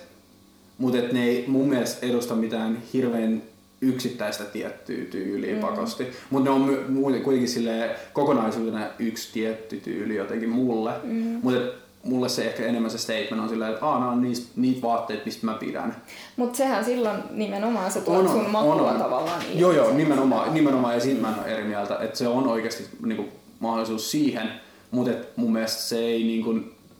mutta 0.78 0.98
et 0.98 1.12
ne 1.12 1.24
ei 1.24 1.44
mun 1.46 1.68
mielestä 1.68 2.06
edusta 2.06 2.34
mitään 2.34 2.82
hirveän 2.92 3.42
yksittäistä 3.80 4.44
tiettyä 4.44 5.04
tyyliä 5.04 5.54
mm. 5.54 5.60
pakosti. 5.60 6.06
Mutta 6.30 6.50
ne 6.50 6.56
on 6.56 7.22
kuitenkin 7.22 7.48
silleen 7.48 7.90
kokonaisuutena 8.12 8.86
yksi 8.98 9.32
tietty 9.32 9.76
tyyli 9.76 10.16
jotenkin 10.16 10.48
mulle. 10.48 10.92
Mm. 11.02 11.40
Mutta 11.42 11.60
mulle 12.02 12.28
se 12.28 12.44
ehkä 12.44 12.62
enemmän 12.66 12.90
se 12.90 12.98
statement 12.98 13.42
on 13.42 13.48
silleen, 13.48 13.72
että 13.72 13.86
Aa, 13.86 13.98
nämä 13.98 14.12
on 14.12 14.22
niitä 14.56 14.82
vaatteita, 14.82 15.22
mistä 15.24 15.46
mä 15.46 15.54
pidän. 15.54 15.96
Mutta 16.36 16.56
sehän 16.56 16.84
silloin 16.84 17.18
nimenomaan 17.30 17.90
se 17.90 18.00
tuo 18.00 18.28
sun 18.28 18.50
makua 18.50 18.94
tavallaan 18.94 19.42
ilmi. 19.42 19.60
Joo, 19.60 19.72
joo, 19.72 19.92
nimenomaan, 19.92 20.54
nimenomaan 20.54 20.94
ja 20.94 21.00
siitä 21.00 21.20
mä 21.20 21.28
en 21.28 21.38
ole 21.38 21.46
eri 21.46 21.64
mieltä, 21.64 21.98
että 22.00 22.18
se 22.18 22.28
on 22.28 22.48
oikeasti 22.48 22.84
niinku, 23.04 23.28
mahdollisuus 23.60 24.10
siihen, 24.10 24.50
mutta 24.90 25.10
et 25.10 25.36
mun 25.36 25.52
mielestä 25.52 25.82
se 25.82 25.98
ei 25.98 26.24
niinku, 26.24 26.54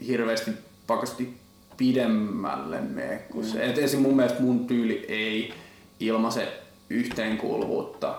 hirveästi 0.06 0.50
pakosti 0.86 1.34
pidemmälle 1.76 2.80
mene 2.80 3.22
kuin 3.30 3.46
se. 3.46 3.64
Et 3.64 3.78
esim. 3.78 4.00
mun 4.00 4.16
mielestä 4.16 4.42
mun 4.42 4.66
tyyli 4.66 5.04
ei 5.08 5.54
ilmaise 6.00 6.48
yhteenkuuluvuutta 6.90 8.14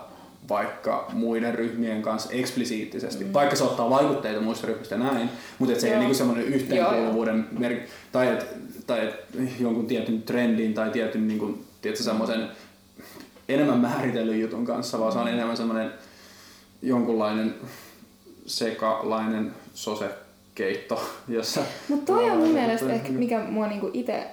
vaikka 0.48 1.06
muiden 1.12 1.54
ryhmien 1.54 2.02
kanssa 2.02 2.32
eksplisiittisesti, 2.32 3.24
mm. 3.24 3.32
vaikka 3.32 3.56
se 3.56 3.64
ottaa 3.64 3.90
vaikutteita 3.90 4.40
muista 4.40 4.66
ryhmistä 4.66 4.96
näin, 4.96 5.30
mutta 5.58 5.72
et 5.72 5.80
se 5.80 5.86
ei 5.86 5.92
Joo. 5.92 6.00
niinku 6.00 6.14
semmoinen 6.14 6.44
yhteenkuuluvuuden 6.44 7.46
merk- 7.58 7.88
tai 8.12 8.28
et, 8.28 8.46
tai 8.86 9.06
et 9.06 9.14
jonkun 9.60 9.86
tietyn 9.86 10.22
trendin 10.22 10.74
tai 10.74 10.90
tietyn 10.90 11.28
niinku, 11.28 11.58
tiedätkö, 11.82 12.04
semmoisen 12.04 12.48
enemmän 13.48 13.78
määritellyn 13.78 14.40
jutun 14.40 14.66
kanssa, 14.66 15.00
vaan 15.00 15.12
se 15.12 15.18
on 15.18 15.28
enemmän 15.28 15.56
semmoinen 15.56 15.92
jonkunlainen 16.82 17.54
sekalainen 18.46 19.54
sosekeitto, 19.74 21.02
jossa... 21.28 21.60
Mutta 21.88 22.12
toi 22.12 22.30
on 22.30 22.38
mun 22.38 22.48
mielestä 22.48 22.92
ehkä, 22.92 23.12
mikä 23.12 23.40
mua 23.40 23.66
niinku 23.66 23.90
itse 23.92 24.26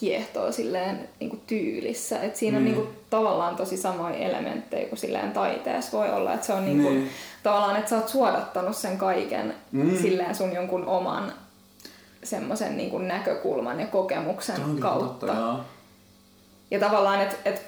kiehtoo 0.00 0.52
silleen 0.52 1.08
niinku 1.20 1.38
tyylissä. 1.46 2.20
Et 2.22 2.36
siinä 2.36 2.58
on 2.58 2.64
Niin. 2.64 2.74
niinku 2.74 2.92
tavallaan 3.10 3.56
tosi 3.56 3.76
samoja 3.76 4.14
elementtejä 4.16 4.88
kuin 4.88 4.98
silleen 4.98 5.32
taiteessa 5.32 5.98
voi 5.98 6.10
olla. 6.10 6.34
Että 6.34 6.46
se 6.46 6.52
on 6.52 6.64
niinku, 6.64 6.88
Niin. 6.90 7.10
tavallaan, 7.42 7.76
että 7.76 7.90
sä 7.90 7.96
oot 7.96 8.08
suodattanut 8.08 8.76
sen 8.76 8.98
kaiken 8.98 9.54
Mm. 9.72 9.96
silleen 10.02 10.34
sun 10.34 10.52
jonkun 10.52 10.86
oman 10.86 11.32
semmoisen 12.24 12.76
niinku 12.76 12.98
näkökulman 12.98 13.80
ja 13.80 13.86
kokemuksen 13.86 14.56
kautta. 14.80 15.26
totta. 15.26 15.58
Ja 16.70 16.78
tavallaan, 16.80 17.20
että 17.22 17.36
et, 17.44 17.62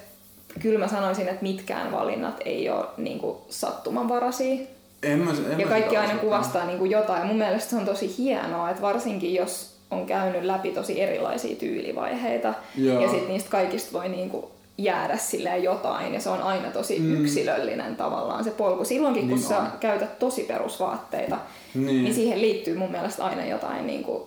kyllä 0.61 0.79
mä 0.79 0.87
sanoisin, 0.87 1.27
että 1.27 1.43
mitkään 1.43 1.91
valinnat 1.91 2.35
ei 2.45 2.69
ole 2.69 2.85
niinku 2.97 3.41
sattumanvaraisia. 3.49 4.61
En 5.03 5.19
mä, 5.19 5.31
en 5.51 5.59
Ja 5.59 5.67
kaikki 5.67 5.97
aina 5.97 6.15
kuvastaa 6.19 6.65
niin 6.65 6.77
kuin 6.79 6.91
jotain. 6.91 7.27
Mun 7.27 7.37
mielestä 7.37 7.69
se 7.69 7.75
on 7.75 7.85
tosi 7.85 8.17
hienoa, 8.17 8.69
että 8.69 8.81
varsinkin 8.81 9.33
jos 9.33 9.72
on 9.93 10.05
käynyt 10.05 10.43
läpi 10.43 10.71
tosi 10.71 11.01
erilaisia 11.01 11.55
tyylivaiheita 11.55 12.53
Joo. 12.77 13.01
ja 13.01 13.09
sitten 13.09 13.27
niistä 13.27 13.49
kaikista 13.49 13.93
voi 13.93 14.09
niin 14.09 14.29
kuin 14.29 14.45
jäädä 14.77 15.17
silleen 15.17 15.63
jotain 15.63 16.13
ja 16.13 16.19
se 16.19 16.29
on 16.29 16.41
aina 16.41 16.71
tosi 16.71 16.99
mm. 16.99 17.21
yksilöllinen 17.21 17.95
tavallaan 17.95 18.43
se 18.43 18.51
polku. 18.51 18.85
Silloinkin 18.85 19.21
kun 19.29 19.37
Niin 19.37 19.47
sä 19.47 19.57
on. 19.59 19.67
käytät 19.79 20.19
tosi 20.19 20.43
perusvaatteita, 20.43 21.37
Niin. 21.73 21.85
niin. 22.03 22.13
siihen 22.15 22.41
liittyy 22.41 22.77
mun 22.77 22.91
mielestä 22.91 23.25
aina 23.25 23.45
jotain 23.45 23.87
niin 23.87 24.03
kuin, 24.03 24.23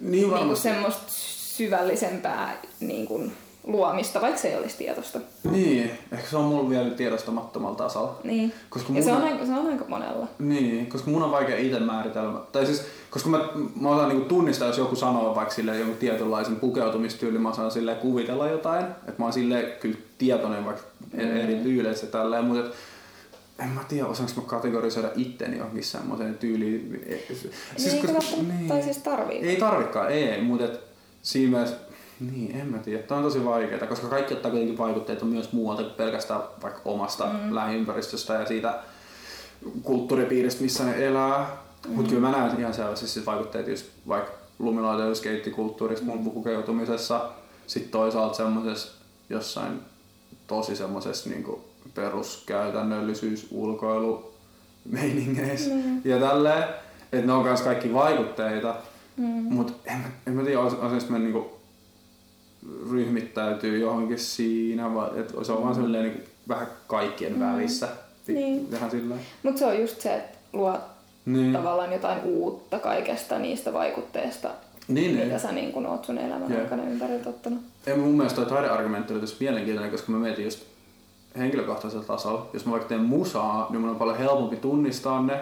Niin 0.00 0.10
niin 0.12 0.30
varmasti. 0.30 0.62
semmoista 0.62 1.02
syvällisempää 1.08 2.56
niin 2.80 3.06
kuin 3.06 3.32
luomista, 3.64 4.20
vaikka 4.20 4.40
se 4.40 4.48
ei 4.48 4.56
olisi 4.56 4.76
tietosta. 4.76 5.20
Niin, 5.50 5.90
ehkä 6.12 6.30
se 6.30 6.36
on 6.36 6.44
mulla 6.44 6.70
vielä 6.70 6.90
tiedostamattomalla 6.90 7.76
tasolla. 7.76 8.18
Niin. 8.24 8.52
Koska 8.70 8.92
ja 8.92 9.02
se 9.02 9.10
mun- 9.10 9.16
on, 9.16 9.22
aika, 9.22 9.46
se 9.46 9.52
on 9.52 9.66
aika 9.66 9.84
monella. 9.88 10.26
Niin, 10.38 10.86
koska 10.86 11.10
mun 11.10 11.22
on 11.22 11.30
vaikea 11.30 11.56
itse 11.58 11.80
määritellä. 11.80 12.40
Tai 12.52 12.66
siis, 12.66 12.84
koska 13.10 13.28
mä, 13.28 13.38
mä 13.80 13.88
osaan 13.90 14.08
niinku 14.08 14.28
tunnistaa, 14.28 14.68
jos 14.68 14.78
joku 14.78 14.96
sanoo 14.96 15.34
vaikka 15.34 15.54
silleen 15.54 15.78
jonkun 15.78 15.98
tietynlaisen 15.98 16.56
pukeutumistyylin, 16.56 17.42
mä 17.42 17.50
osaan 17.50 17.70
silleen 17.70 17.96
kuvitella 17.96 18.48
jotain. 18.48 18.84
Että 18.84 19.14
mä 19.18 19.24
oon 19.24 19.32
silleen 19.32 19.72
kyllä 19.80 19.98
tietoinen 20.18 20.64
vaikka 20.64 20.82
mm. 21.12 21.36
eri 21.36 21.54
tyyleissä 21.54 22.06
tälleen, 22.06 22.44
mutta 22.44 22.74
en 23.58 23.68
mä 23.68 23.84
tiedä, 23.88 24.06
osaanko 24.06 24.40
mä 24.40 24.46
kategorisoida 24.46 25.08
itteni 25.16 25.56
johonkin 25.56 25.84
semmoiseen 25.84 26.38
tyyliin. 26.38 27.04
Siis, 27.76 27.92
niin, 27.92 28.14
koska, 28.14 28.36
niin. 28.36 28.68
Tai 28.68 28.82
siis 28.82 28.98
tarvii. 28.98 29.38
Ei 29.38 29.56
tarvikaan, 29.56 30.10
ei, 30.10 30.42
mutta 30.42 30.78
siinä 31.22 31.50
mielessä, 31.50 31.76
niin 32.32 32.56
en 32.56 32.66
mä 32.66 32.78
tiedä, 32.78 33.02
tämä 33.02 33.18
on 33.18 33.24
tosi 33.24 33.44
vaikeaa, 33.44 33.86
koska 33.86 34.08
kaikki 34.08 34.34
ottaa 34.34 34.50
kuitenkin 34.50 34.78
vaikutteita 34.78 35.24
myös 35.24 35.52
muualta 35.52 35.82
kuin 35.82 35.94
pelkästään 35.94 36.40
vaikka 36.62 36.80
omasta 36.84 37.26
mm. 37.26 37.54
lähiympäristöstä 37.54 38.34
ja 38.34 38.46
siitä 38.46 38.78
kulttuuripiiristä, 39.82 40.62
missä 40.62 40.84
ne 40.84 41.06
elää. 41.06 41.56
Mm. 41.88 41.94
Mutta 41.94 42.08
kyllä 42.08 42.28
mä 42.30 42.36
näen 42.38 42.60
ihan 42.60 42.74
selvästi 42.74 43.08
sit 43.08 43.26
vaikutteita 43.26 43.70
just 43.70 43.86
vaikka 44.08 44.32
ja 45.08 45.14
skeittikulttuurista 45.14 46.06
mun 46.06 46.30
pukeutumisessa, 46.30 47.30
sitten 47.66 47.90
toisaalta 47.90 48.36
semmoisessa 48.36 48.92
jossain 49.30 49.80
tosi 50.46 50.76
semmoisessa 50.76 51.30
niinku 51.30 51.64
peruskäytännöllisyys 51.94 53.48
ulkoilu 53.50 54.34
meiningeissä 54.84 55.70
mm. 55.70 56.00
ja 56.04 56.18
tälleen. 56.18 56.64
Että 57.12 57.26
ne 57.26 57.32
on 57.32 57.44
kans 57.44 57.62
kaikki 57.62 57.94
vaikutteita, 57.94 58.74
mm. 59.16 59.26
mutta 59.26 59.72
en, 59.84 60.04
en 60.26 60.32
mä 60.32 60.42
tiedä, 60.42 60.60
osaanko 60.60 61.04
mä 61.08 61.18
niinku 61.18 61.54
ryhmittäytyy 62.90 63.78
johonkin 63.78 64.18
siinä, 64.18 64.94
vai 64.94 65.10
että 65.20 65.44
se 65.44 65.52
on 65.52 65.62
vaan 65.62 65.74
silleen 65.74 66.04
niinku 66.04 66.22
vähän 66.48 66.66
kaikkien 66.86 67.32
mm. 67.32 67.40
välissä. 67.40 67.88
Niin. 68.26 68.68
Sillä 68.90 69.16
Mutta 69.42 69.58
se 69.58 69.66
on 69.66 69.80
just 69.80 70.00
se, 70.00 70.14
että 70.14 70.38
luo 70.52 70.78
Niin. 71.26 71.52
tavallaan 71.52 71.92
jotain 71.92 72.20
uutta 72.24 72.78
kaikesta 72.78 73.38
niistä 73.38 73.72
vaikutteista, 73.72 74.50
Niin, 74.88 75.10
mitä 75.10 75.26
niin. 75.26 75.40
sä 75.40 75.52
niin 75.52 75.72
kun 75.72 75.86
oot 75.86 76.04
sun 76.04 76.18
elämän 76.18 76.50
Jep. 76.50 76.60
aikana 76.60 76.82
ympäriltä 76.82 77.28
ottanut. 77.28 77.58
Ja 77.86 77.96
mun 77.96 78.14
mielestä 78.14 78.40
toi 78.40 78.50
taideargumentti 78.50 79.12
oli 79.12 79.20
tosi 79.20 79.36
mielenkiintoinen, 79.40 79.90
koska 79.92 80.12
mä 80.12 80.18
mietin 80.18 80.44
just 80.44 80.60
henkilökohtaisella 81.38 82.04
tasolla. 82.04 82.46
Jos 82.52 82.66
mä 82.66 82.72
vaikka 82.72 82.88
teen 82.88 83.00
musaa, 83.00 83.66
niin 83.70 83.80
mun 83.80 83.90
on 83.90 83.96
paljon 83.96 84.18
helpompi 84.18 84.56
tunnistaa 84.56 85.22
ne. 85.22 85.40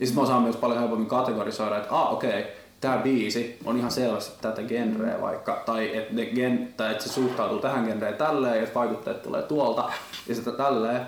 Ja 0.00 0.06
sit 0.06 0.16
mä 0.16 0.22
osaan 0.22 0.42
myös 0.42 0.56
paljon 0.56 0.80
helpommin 0.80 1.08
kategorisoida, 1.08 1.76
että 1.76 1.94
ah 1.96 2.12
okei, 2.12 2.44
tämä 2.82 2.98
biisi 2.98 3.58
on 3.64 3.76
ihan 3.76 3.90
selvästi 3.90 4.38
tätä 4.40 4.62
genreä 4.62 5.20
vaikka, 5.20 5.62
tai 5.66 5.96
että 5.96 6.14
gen, 6.34 6.74
tai 6.76 6.92
et 6.92 7.00
se 7.00 7.08
suhtautuu 7.08 7.58
tähän 7.58 7.84
genreen 7.84 8.14
tälleen, 8.14 8.62
ja 8.62 8.68
vaikutteet 8.74 9.22
tulee 9.22 9.42
tuolta, 9.42 9.92
ja 10.28 10.34
sitä 10.34 10.50
tälleen, 10.50 11.06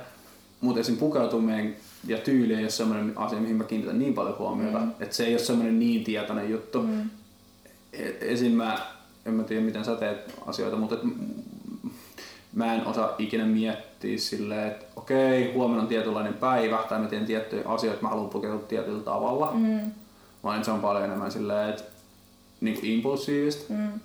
mutta 0.61 0.81
esim. 0.81 0.97
pukeutuminen 0.97 1.77
ja 2.07 2.19
tyyli 2.19 2.55
ei 2.55 2.63
ole 2.63 2.71
sellainen 2.71 3.13
asia, 3.17 3.41
mihin 3.41 3.57
mä 3.57 3.65
kiinnitän 3.65 3.99
niin 3.99 4.15
paljon 4.15 4.39
huomiota, 4.39 4.79
mm. 4.79 4.91
että 5.01 5.17
se 5.17 5.25
ei 5.25 5.33
ole 5.33 5.39
sellainen 5.39 5.79
niin 5.79 6.05
tietoinen 6.05 6.51
juttu. 6.51 6.83
Mm. 6.83 7.11
Esim. 8.21 8.53
mä, 8.53 8.79
en 9.27 9.35
mä 9.35 9.43
tiedä 9.43 9.63
miten 9.63 9.85
sä 9.85 9.97
teet 9.97 10.35
asioita, 10.47 10.77
mutta 10.77 10.95
et, 10.95 11.03
mä 12.55 12.75
en 12.75 12.87
osaa 12.87 13.15
ikinä 13.19 13.47
miettiä 13.47 14.19
silleen, 14.19 14.67
että 14.67 14.85
okei, 14.97 15.53
huomenna 15.53 15.83
on 15.83 15.89
tietynlainen 15.89 16.35
päivä, 16.35 16.79
tai 16.89 16.99
mä 16.99 17.09
teen 17.09 17.27
tiettyjä 17.27 17.63
asioita, 17.65 18.03
mä 18.03 18.09
haluan 18.09 18.31
pukeutua 18.31 18.67
tietyllä 18.67 19.03
tavalla. 19.03 19.53
Mm. 19.55 19.91
Vaan 20.45 20.65
se 20.65 20.71
on 20.71 20.81
paljon 20.81 21.05
enemmän 21.05 21.31
silleen, 21.31 21.71
että 21.71 21.83
niin 22.61 22.75
kuin 22.75 22.91
impulsiivista. 22.91 23.65
Mm. 23.73 24.01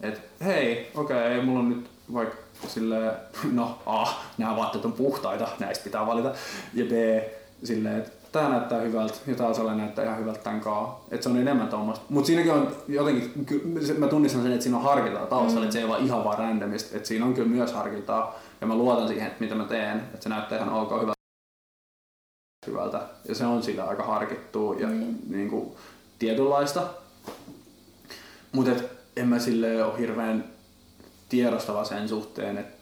Että 0.00 0.20
hei, 0.44 0.90
okei, 0.94 1.16
okay, 1.16 1.46
mulla 1.46 1.60
on 1.60 1.68
nyt 1.68 1.90
vaikka 2.12 2.36
silleen, 2.68 3.12
no 3.52 3.78
A, 3.86 4.06
nämä 4.38 4.56
vaatteet 4.56 4.84
on 4.84 4.92
puhtaita, 4.92 5.48
näistä 5.58 5.84
pitää 5.84 6.06
valita. 6.06 6.32
Ja 6.74 6.84
B, 6.84 7.22
silleen, 7.64 7.98
että 7.98 8.10
tämä 8.32 8.48
näyttää 8.48 8.80
hyvältä 8.80 9.14
ja 9.26 9.34
taas 9.34 9.58
näyttää 9.76 10.04
ihan 10.04 10.18
hyvältä 10.18 10.40
tämän 10.40 10.60
kaa. 10.60 11.04
Että 11.10 11.22
se 11.24 11.28
on 11.28 11.36
enemmän 11.36 11.68
tuommoista. 11.68 12.04
Mutta 12.08 12.26
siinäkin 12.26 12.52
on 12.52 12.76
jotenkin, 12.88 13.32
mä 13.98 14.06
tunnistan 14.06 14.42
sen, 14.42 14.52
että 14.52 14.62
siinä 14.62 14.76
on 14.76 14.84
harkintaa 14.84 15.26
taustalla, 15.26 15.60
mm. 15.60 15.64
että 15.64 15.72
se 15.72 15.78
ei 15.78 15.84
ole 15.84 15.98
ihan 15.98 16.24
vaan 16.24 16.38
randomista. 16.38 16.96
Että 16.96 17.08
siinä 17.08 17.24
on 17.24 17.34
kyllä 17.34 17.48
myös 17.48 17.72
harkintaa 17.72 18.38
ja 18.60 18.66
mä 18.66 18.74
luotan 18.74 19.08
siihen, 19.08 19.26
että 19.26 19.40
mitä 19.40 19.54
mä 19.54 19.64
teen, 19.64 19.98
että 19.98 20.22
se 20.22 20.28
näyttää 20.28 20.58
ihan 20.58 20.72
ok 20.72 20.90
hyvältä 20.90 21.17
hyvältä. 22.68 23.00
Ja 23.28 23.34
se 23.34 23.46
on 23.46 23.62
sillä 23.62 23.84
aika 23.84 24.02
harkittua 24.02 24.74
ja 24.74 24.86
mm. 24.86 25.16
niin 25.28 25.50
kuin, 25.50 25.72
tietynlaista. 26.18 26.82
Mutta 28.52 28.70
en 29.16 29.28
mä 29.28 29.38
sille 29.38 29.84
ole 29.84 29.98
hirveän 29.98 30.44
tiedostava 31.28 31.84
sen 31.84 32.08
suhteen, 32.08 32.58
että 32.58 32.78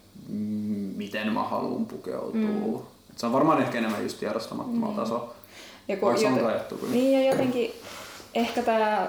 miten 0.97 1.32
mä 1.32 1.43
haluan 1.43 1.87
pukeutua. 1.87 2.41
Mm. 2.41 2.74
Et 3.11 3.18
se 3.18 3.26
on 3.26 3.32
varmaan 3.32 3.62
ehkä 3.62 3.78
enemmän 3.78 4.03
just 4.03 4.18
tiedostamattomalla 4.18 4.95
mm. 4.95 5.01
tasolla. 5.01 5.34
Ja 5.89 5.97
kun 5.97 6.12
joten, 6.12 6.41
rajattu, 6.41 6.89
Niin 6.91 7.12
ja 7.12 7.32
jotenkin 7.32 7.72
ehkä 8.34 8.62
tämä 8.62 9.09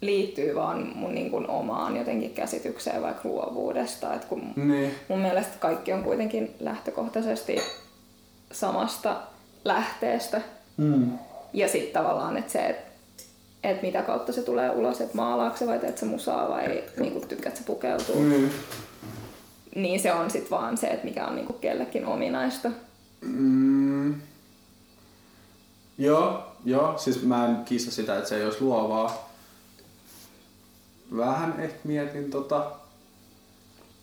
liittyy 0.00 0.54
vaan 0.54 0.92
mun 0.94 1.14
niin 1.14 1.30
kuin 1.30 1.50
omaan 1.50 1.96
jotenkin 1.96 2.30
käsitykseen 2.30 3.02
vaikka 3.02 3.28
luovuudesta. 3.28 4.14
Et 4.14 4.24
kun 4.24 4.52
niin. 4.56 4.94
mun 5.08 5.18
mielestä 5.18 5.58
kaikki 5.58 5.92
on 5.92 6.02
kuitenkin 6.02 6.54
lähtökohtaisesti 6.60 7.56
samasta 8.52 9.16
lähteestä. 9.64 10.40
Mm. 10.76 11.18
Ja 11.52 11.68
sitten 11.68 12.02
tavallaan, 12.02 12.36
että 12.36 12.52
se, 12.52 12.66
että 12.66 12.94
et 13.64 13.82
mitä 13.82 14.02
kautta 14.02 14.32
se 14.32 14.42
tulee 14.42 14.70
ulos, 14.70 15.00
että 15.00 15.16
maalaako 15.16 15.56
se 15.56 15.66
vai 15.66 15.78
teet 15.78 15.98
se 15.98 16.04
musaa 16.04 16.48
vai 16.48 16.82
niin 16.96 17.28
tykkäät 17.28 17.56
se 17.56 17.62
pukeutuu. 17.66 18.20
Mm. 18.20 18.50
Niin 19.74 20.00
se 20.00 20.12
on 20.12 20.30
sitten 20.30 20.50
vaan 20.50 20.78
se, 20.78 20.86
että 20.86 21.04
mikä 21.04 21.26
on 21.26 21.36
niin 21.36 21.54
kellekin 21.60 22.06
ominaista. 22.06 22.70
Mm. 23.20 24.14
Joo, 25.98 26.42
joo, 26.64 26.98
siis 26.98 27.22
mä 27.22 27.46
en 27.46 27.64
kissa 27.64 27.90
sitä, 27.90 28.16
että 28.16 28.28
se 28.28 28.36
ei 28.36 28.44
olisi 28.44 28.60
luovaa. 28.60 29.30
Vähän 31.16 31.60
ehkä 31.60 31.78
mietin 31.84 32.30
tota. 32.30 32.70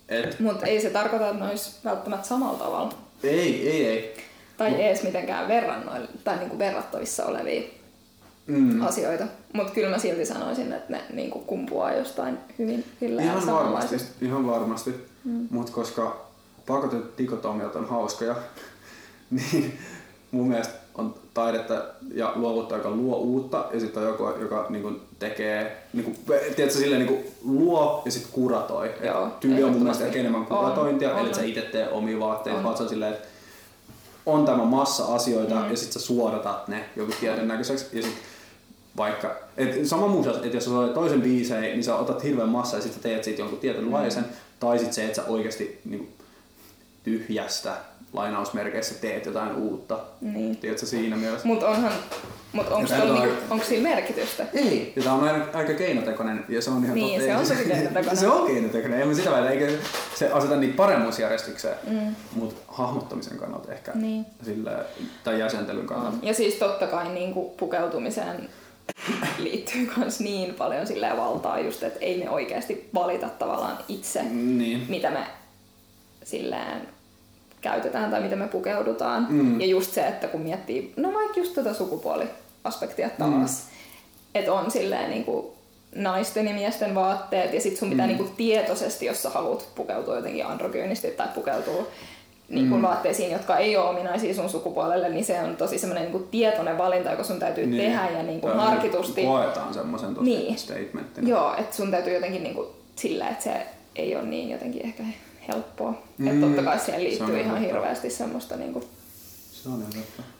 Et... 0.09 0.39
Mutta 0.39 0.65
ei 0.65 0.81
se 0.81 0.89
tarkoita, 0.89 1.29
että 1.29 1.43
ne 1.43 1.49
olisi 1.49 1.71
välttämättä 1.83 2.27
samalla 2.27 2.57
tavalla. 2.57 2.93
Ei, 3.23 3.69
ei, 3.69 3.87
ei. 3.87 4.30
Tai 4.61 4.71
no. 4.71 4.77
edes 4.77 5.03
mitenkään 5.03 5.47
verrannoilla, 5.47 6.07
tai 6.23 6.37
niinku 6.37 6.59
verrattavissa 6.59 7.25
olevia 7.25 7.61
mm. 8.47 8.81
asioita. 8.81 9.23
Mutta 9.53 9.73
kyllä 9.73 9.89
mä 9.89 9.97
silti 9.97 10.25
sanoisin, 10.25 10.73
että 10.73 10.93
ne 10.93 11.01
niinku 11.13 11.39
kumpuaa 11.39 11.93
jostain 11.93 12.37
hyvin 12.59 12.85
Ihan 13.01 13.45
varmasti, 13.47 13.95
ihan 14.21 14.47
varmasti. 14.47 15.07
Mm. 15.23 15.47
Mutta 15.49 15.71
koska 15.71 16.25
pakotetut 16.67 17.17
dikotomiat 17.17 17.75
on 17.75 17.89
hauskoja, 17.89 18.35
niin 19.31 19.79
mun 20.31 20.47
mielestä 20.47 20.73
on 20.95 21.15
taidetta 21.33 21.83
ja 22.13 22.31
luovuutta, 22.35 22.75
joka 22.75 22.89
luo 22.89 23.17
uutta, 23.17 23.65
ja 23.73 23.79
sitten 23.79 24.03
on 24.03 24.09
joku, 24.09 24.23
joka 24.41 24.65
niinku 24.69 24.91
tekee, 25.19 25.83
niinku, 25.93 26.11
tiedätkö, 26.25 26.79
silleen 26.79 27.05
niinku 27.05 27.31
luo 27.43 28.01
ja 28.05 28.11
sitten 28.11 28.31
kuratoi. 28.31 28.91
Joo, 29.03 29.27
tyyli 29.39 29.63
on 29.63 29.71
mun 29.71 29.81
mielestä 29.81 30.05
ehkä 30.05 30.19
enemmän 30.19 30.45
kuratointia, 30.45 31.15
on, 31.15 31.25
eli 31.25 31.33
sä 31.33 31.43
itse 31.43 31.61
tee 31.61 31.89
omia 31.89 32.19
vaatteita, 32.19 32.63
vaan 32.63 32.77
se 32.77 32.83
on 32.83 32.89
silleen, 32.89 33.13
että 33.13 33.30
on 34.25 34.45
tämä 34.45 34.65
massa 34.65 35.05
asioita 35.05 35.55
mm. 35.55 35.69
ja 35.69 35.77
sitten 35.77 36.01
sä 36.01 36.07
suodatat 36.07 36.67
ne 36.67 36.89
joku 36.95 37.11
tietyn 37.19 37.47
näköiseksi 37.47 37.85
ja 37.93 38.03
sit 38.03 38.17
vaikka, 38.97 39.35
et 39.57 39.87
sama 39.87 40.07
muu, 40.07 40.25
että 40.29 40.57
jos 40.57 40.65
sä 40.65 40.71
olet 40.71 40.93
toisen 40.93 41.21
biisejä, 41.21 41.61
niin 41.61 41.83
sä 41.83 41.95
otat 41.95 42.23
hirveän 42.23 42.49
massa 42.49 42.77
ja 42.77 42.83
sitten 42.83 43.01
teet 43.01 43.23
siitä 43.23 43.41
jonkun 43.41 43.59
tietynlaisen, 43.59 44.23
mm. 44.23 44.29
tai 44.59 44.77
sitten 44.77 44.93
se, 44.93 45.05
että 45.05 45.15
sä 45.15 45.27
oikeasti 45.27 45.81
niin 45.85 46.13
tyhjästä 47.03 47.77
lainausmerkeissä 48.13 48.95
teet 48.95 49.25
jotain 49.25 49.55
uutta. 49.55 49.99
Niin. 50.21 50.57
Tiedätkö 50.57 50.85
siinä 50.85 51.15
mielessä? 51.15 51.47
Mutta 51.47 51.67
onhan, 51.67 51.91
mut 52.51 52.67
onko 52.67 52.93
niinku, 53.13 53.37
onko 53.49 53.65
siinä 53.65 53.89
merkitystä? 53.89 54.45
Ei. 54.53 54.93
Ja 54.95 55.03
tämä 55.03 55.15
on 55.15 55.23
aika, 55.23 55.57
aika 55.57 55.73
keinotekoinen 55.73 56.45
ja 56.49 56.61
se 56.61 56.69
on 56.71 56.83
ihan 56.83 56.95
Niin, 56.95 57.21
totta. 57.21 57.45
se 57.45 57.53
on 57.53 57.57
tosi 57.57 57.69
keinotekoinen. 57.73 58.17
se 58.17 58.27
on 58.27 58.47
keinotekoinen, 58.47 59.01
en 59.01 59.07
mä 59.07 59.13
sitä 59.13 59.31
väitä, 59.31 59.49
eikä 59.49 59.67
se 60.15 60.31
aseta 60.31 60.55
niitä 60.55 60.75
paremmuusjärjestykseen, 60.75 61.75
mm. 61.87 62.15
mutta 62.35 62.61
hahmottamisen 62.67 63.37
kannalta 63.37 63.71
ehkä, 63.73 63.91
niin. 63.95 64.25
sille, 64.45 64.71
tai 65.23 65.39
jäsentelyn 65.39 65.85
kannalta. 65.87 66.17
Ja 66.21 66.33
siis 66.33 66.55
totta 66.55 66.87
kai 66.87 67.09
niin 67.13 67.33
kuin 67.33 67.51
pukeutumiseen 67.57 68.49
liittyy 69.37 69.91
myös 69.97 70.19
niin 70.19 70.53
paljon 70.53 70.87
silleen 70.87 71.17
valtaa 71.17 71.59
just, 71.59 71.83
että 71.83 71.99
ei 71.99 72.23
me 72.23 72.29
oikeasti 72.29 72.89
valita 72.93 73.29
tavallaan 73.29 73.77
itse, 73.87 74.23
niin. 74.23 74.85
mitä 74.89 75.11
me 75.11 75.27
silleen 76.23 76.87
käytetään 77.61 78.11
tai 78.11 78.21
miten 78.21 78.39
me 78.39 78.47
pukeudutaan. 78.47 79.27
Mm. 79.29 79.61
Ja 79.61 79.67
just 79.67 79.93
se, 79.93 80.07
että 80.07 80.27
kun 80.27 80.41
miettii, 80.41 80.93
no 80.97 81.13
vaikka 81.13 81.39
just 81.39 81.53
tätä 81.53 81.73
sukupuoliaspektia 81.73 83.09
taas, 83.09 83.63
mm. 83.63 83.71
että 84.35 84.53
on 84.53 84.71
silleen 84.71 85.09
niin 85.09 85.25
kuin 85.25 85.45
naisten 85.95 86.47
ja 86.47 86.53
miesten 86.53 86.95
vaatteet 86.95 87.53
ja 87.53 87.61
sit 87.61 87.77
sun 87.77 87.89
pitää 87.89 88.05
mm. 88.05 88.07
niin 88.07 88.17
kuin 88.17 88.31
tietoisesti, 88.37 89.05
jos 89.05 89.23
sä 89.23 89.29
haluat 89.29 89.69
pukeutua 89.75 90.15
jotenkin 90.15 90.45
androgyynisti 90.45 91.11
tai 91.11 91.27
pukeutua 91.35 91.87
niin 92.49 92.69
kuin 92.69 92.81
mm. 92.81 92.87
vaatteisiin, 92.87 93.31
jotka 93.31 93.57
ei 93.57 93.77
ole 93.77 93.89
ominaisia 93.89 94.33
sun 94.33 94.49
sukupuolelle, 94.49 95.09
niin 95.09 95.25
se 95.25 95.39
on 95.39 95.55
tosi 95.55 95.77
semmoinen 95.77 96.03
niin 96.03 96.11
kuin 96.11 96.27
tietoinen 96.31 96.77
valinta, 96.77 97.11
joka 97.11 97.23
sun 97.23 97.39
täytyy 97.39 97.65
niin. 97.65 97.83
tehdä 97.83 98.09
ja 98.09 98.23
niin 98.23 98.41
kuin 98.41 98.55
harkitusti. 98.55 99.23
Koetaan 99.23 99.73
semmoisen 99.73 100.15
tosi 100.15 100.29
niin. 100.29 100.57
statementin. 100.57 101.27
Joo, 101.27 101.55
että 101.57 101.75
sun 101.75 101.91
täytyy 101.91 102.13
jotenkin 102.13 102.43
niin 102.43 102.55
kuin 102.55 102.67
sillä, 102.95 103.29
että 103.29 103.43
se 103.43 103.67
ei 103.95 104.15
ole 104.15 104.23
niin 104.23 104.49
jotenkin 104.49 104.85
ehkä 104.85 105.03
helppoa. 105.47 105.93
Mm. 106.17 106.27
Että 106.27 106.47
totta 106.47 106.63
kai 106.63 106.79
siihen 106.79 107.03
liittyy 107.03 107.39
ihan 107.39 107.55
totta. 107.55 107.59
hirveästi 107.59 108.09
semmoista 108.09 108.55
niin 108.55 108.73
kuin 108.73 108.85
se 109.51 109.69
on 109.69 109.83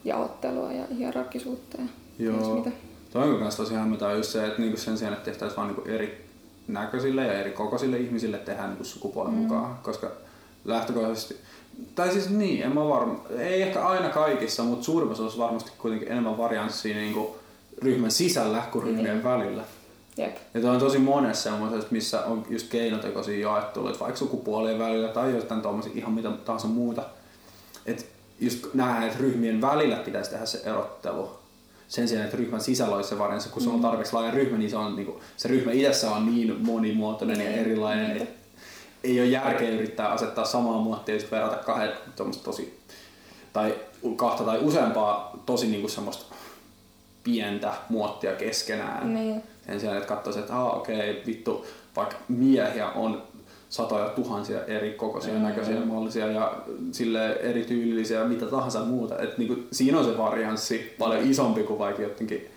jaottelua 0.04 0.72
ja 0.72 0.84
hierarkisuutta 0.98 1.78
ja 1.78 1.86
Joo. 2.24 2.54
mitä. 2.54 2.70
Toi 3.12 3.30
on 3.30 3.40
myös 3.40 3.56
tosi 3.56 3.74
hämmentävää 3.74 4.14
just 4.14 4.30
se, 4.30 4.46
että 4.46 4.60
niinku 4.60 4.78
sen 4.78 4.98
sijaan, 4.98 5.14
että 5.14 5.24
tehtäisiin 5.24 5.56
vain 5.56 5.68
niinku 5.68 5.90
eri 5.90 6.24
näköisille 6.68 7.26
ja 7.26 7.40
eri 7.40 7.50
kokoisille 7.50 7.98
ihmisille 7.98 8.38
tehdään 8.38 8.68
niinku 8.68 8.84
sukupuolen 8.84 9.34
mm. 9.34 9.38
mukaan, 9.38 9.78
koska 9.82 10.10
lähtökohtaisesti 10.64 11.36
tai 11.94 12.12
siis 12.12 12.30
niin, 12.30 12.62
en 12.62 12.74
mä 12.74 12.88
varma, 12.88 13.20
ei 13.38 13.62
ehkä 13.62 13.86
aina 13.86 14.08
kaikissa, 14.08 14.62
mutta 14.62 14.84
suurimmassa 14.84 15.22
osassa 15.22 15.42
varmasti 15.42 15.72
kuitenkin 15.78 16.12
enemmän 16.12 16.38
varianssia 16.38 16.96
niin 16.96 17.14
kuin 17.14 17.28
ryhmän 17.82 18.10
sisällä 18.10 18.62
kuin 18.72 18.84
ryhmien 18.84 19.14
niin. 19.14 19.24
välillä. 19.24 19.62
Jep. 20.16 20.36
Ja 20.54 20.70
on 20.70 20.78
tosi 20.78 20.98
monessa 20.98 21.42
semmoisessa, 21.42 21.88
missä 21.90 22.24
on 22.24 22.46
just 22.50 22.68
keinotekoisia 22.68 23.48
jaetteluja, 23.48 24.00
vaikka 24.00 24.18
sukupuolien 24.18 24.78
välillä 24.78 25.08
tai 25.08 25.34
jotain 25.34 25.62
tuommoisia 25.62 25.92
ihan 25.94 26.12
mitä 26.12 26.30
tahansa 26.30 26.68
muuta. 26.68 27.02
Et 27.86 28.06
just 28.40 28.74
nähdään, 28.74 29.02
että 29.02 29.18
ryhmien 29.18 29.60
välillä 29.60 29.96
pitäisi 29.96 30.30
tehdä 30.30 30.46
se 30.46 30.62
erottelu. 30.64 31.30
Sen 31.88 32.08
sijaan, 32.08 32.24
että 32.24 32.36
ryhmän 32.36 32.60
sisällä 32.60 32.96
olisi 32.96 33.08
se 33.08 33.18
varianssi, 33.18 33.48
kun 33.48 33.62
mm. 33.62 33.64
se 33.64 33.70
on 33.70 33.76
mm. 33.76 33.82
tarpeeksi 33.82 34.12
laaja 34.12 34.30
ryhmä, 34.30 34.58
niin 34.58 34.70
se, 34.70 34.76
on, 34.76 34.96
niin 34.96 35.06
kuin, 35.06 35.20
se 35.36 35.48
ryhmä 35.48 35.72
itsessä 35.72 36.10
on 36.10 36.26
niin 36.26 36.56
monimuotoinen 36.60 37.40
ja 37.40 37.50
erilainen, 37.50 38.10
mm. 38.10 38.16
että 38.16 38.34
ei 39.04 39.20
ole 39.20 39.28
järkeä 39.28 39.70
yrittää 39.70 40.08
asettaa 40.08 40.44
samaa 40.44 40.78
muottia 40.78 41.14
ja 41.14 41.20
sitten 41.20 41.38
verrata 41.38 41.62
kahden 41.62 41.92
tosi, 42.44 42.80
tai 43.52 43.74
kahta 44.16 44.44
tai 44.44 44.58
useampaa 44.58 45.42
tosi 45.46 45.66
niinku 45.66 45.88
semmoista 45.88 46.34
pientä 47.24 47.72
muottia 47.88 48.32
keskenään. 48.32 49.14
Niin. 49.14 49.42
Sen 49.72 49.80
sijaan, 49.80 49.98
että 49.98 50.14
katsoisi, 50.14 50.38
että 50.38 50.56
ah, 50.56 50.76
okei, 50.76 51.10
okay, 51.10 51.22
vittu, 51.26 51.66
vaikka 51.96 52.16
miehiä 52.28 52.88
on 52.88 53.22
satoja 53.68 54.08
tuhansia 54.08 54.64
eri 54.64 54.90
kokoisia, 54.90 55.34
mm. 55.34 55.42
näköisiä, 55.42 55.80
mallisia 55.80 56.26
ja 56.26 56.52
sille 56.92 57.32
erityylisiä 57.32 58.18
ja 58.18 58.24
mitä 58.24 58.46
tahansa 58.46 58.84
muuta. 58.84 59.18
Et 59.18 59.38
niinku, 59.38 59.56
siinä 59.72 59.98
on 59.98 60.04
se 60.04 60.18
varianssi 60.18 60.94
paljon 60.98 61.30
isompi 61.30 61.62
kuin 61.62 61.78
vaikka 61.78 62.02
jotenkin 62.02 62.48